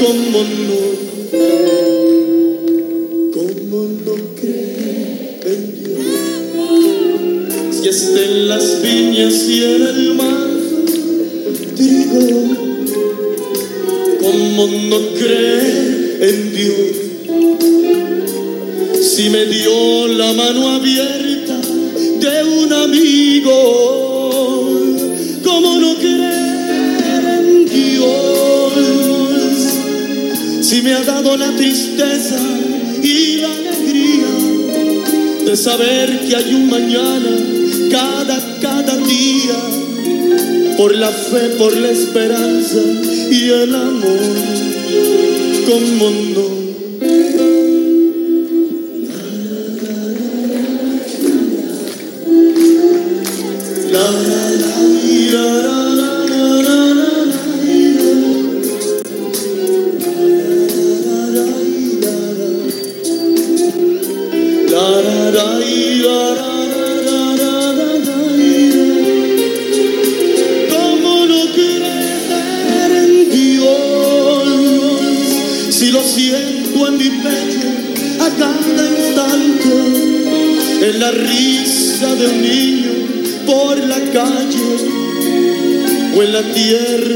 [0.01, 0.81] ¿cómo no?
[3.33, 6.05] ¿Cómo no creer en Dios?
[7.81, 10.49] Si está las viñas y en el mar,
[11.77, 12.57] trigo,
[14.21, 17.10] ¿cómo no creer en Dios?
[19.21, 23.53] Si me dio la mano abierta de un amigo,
[25.45, 28.73] ¿cómo no creer en Dios?
[30.63, 32.39] Si me ha dado la tristeza
[33.03, 34.33] y la alegría
[35.45, 37.37] de saber que hay un mañana
[37.91, 39.61] cada, cada día,
[40.79, 42.81] por la fe, por la esperanza
[43.31, 44.19] y el amor,
[45.67, 46.60] ¿cómo no?
[86.51, 87.10] O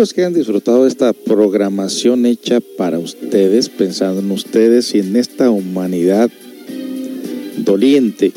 [0.00, 5.14] amigos que hayan disfrutado de esta programación hecha para ustedes, pensando en ustedes y en
[5.14, 6.30] esta humanidad
[7.58, 8.32] doliente.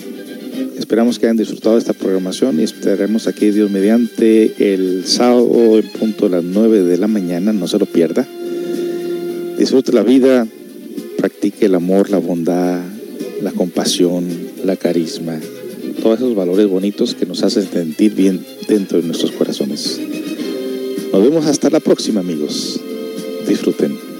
[0.77, 6.25] Esperamos que hayan disfrutado esta programación y estaremos aquí Dios mediante el sábado en punto
[6.25, 8.27] a las 9 de la mañana, no se lo pierda.
[9.57, 10.45] Disfrute la vida,
[11.17, 12.81] practique el amor, la bondad,
[13.41, 14.27] la compasión,
[14.65, 15.39] la carisma,
[16.01, 20.01] todos esos valores bonitos que nos hacen sentir bien dentro de nuestros corazones.
[21.23, 22.81] Vemos hasta la próxima, amigos.
[23.47, 24.12] Disfruten.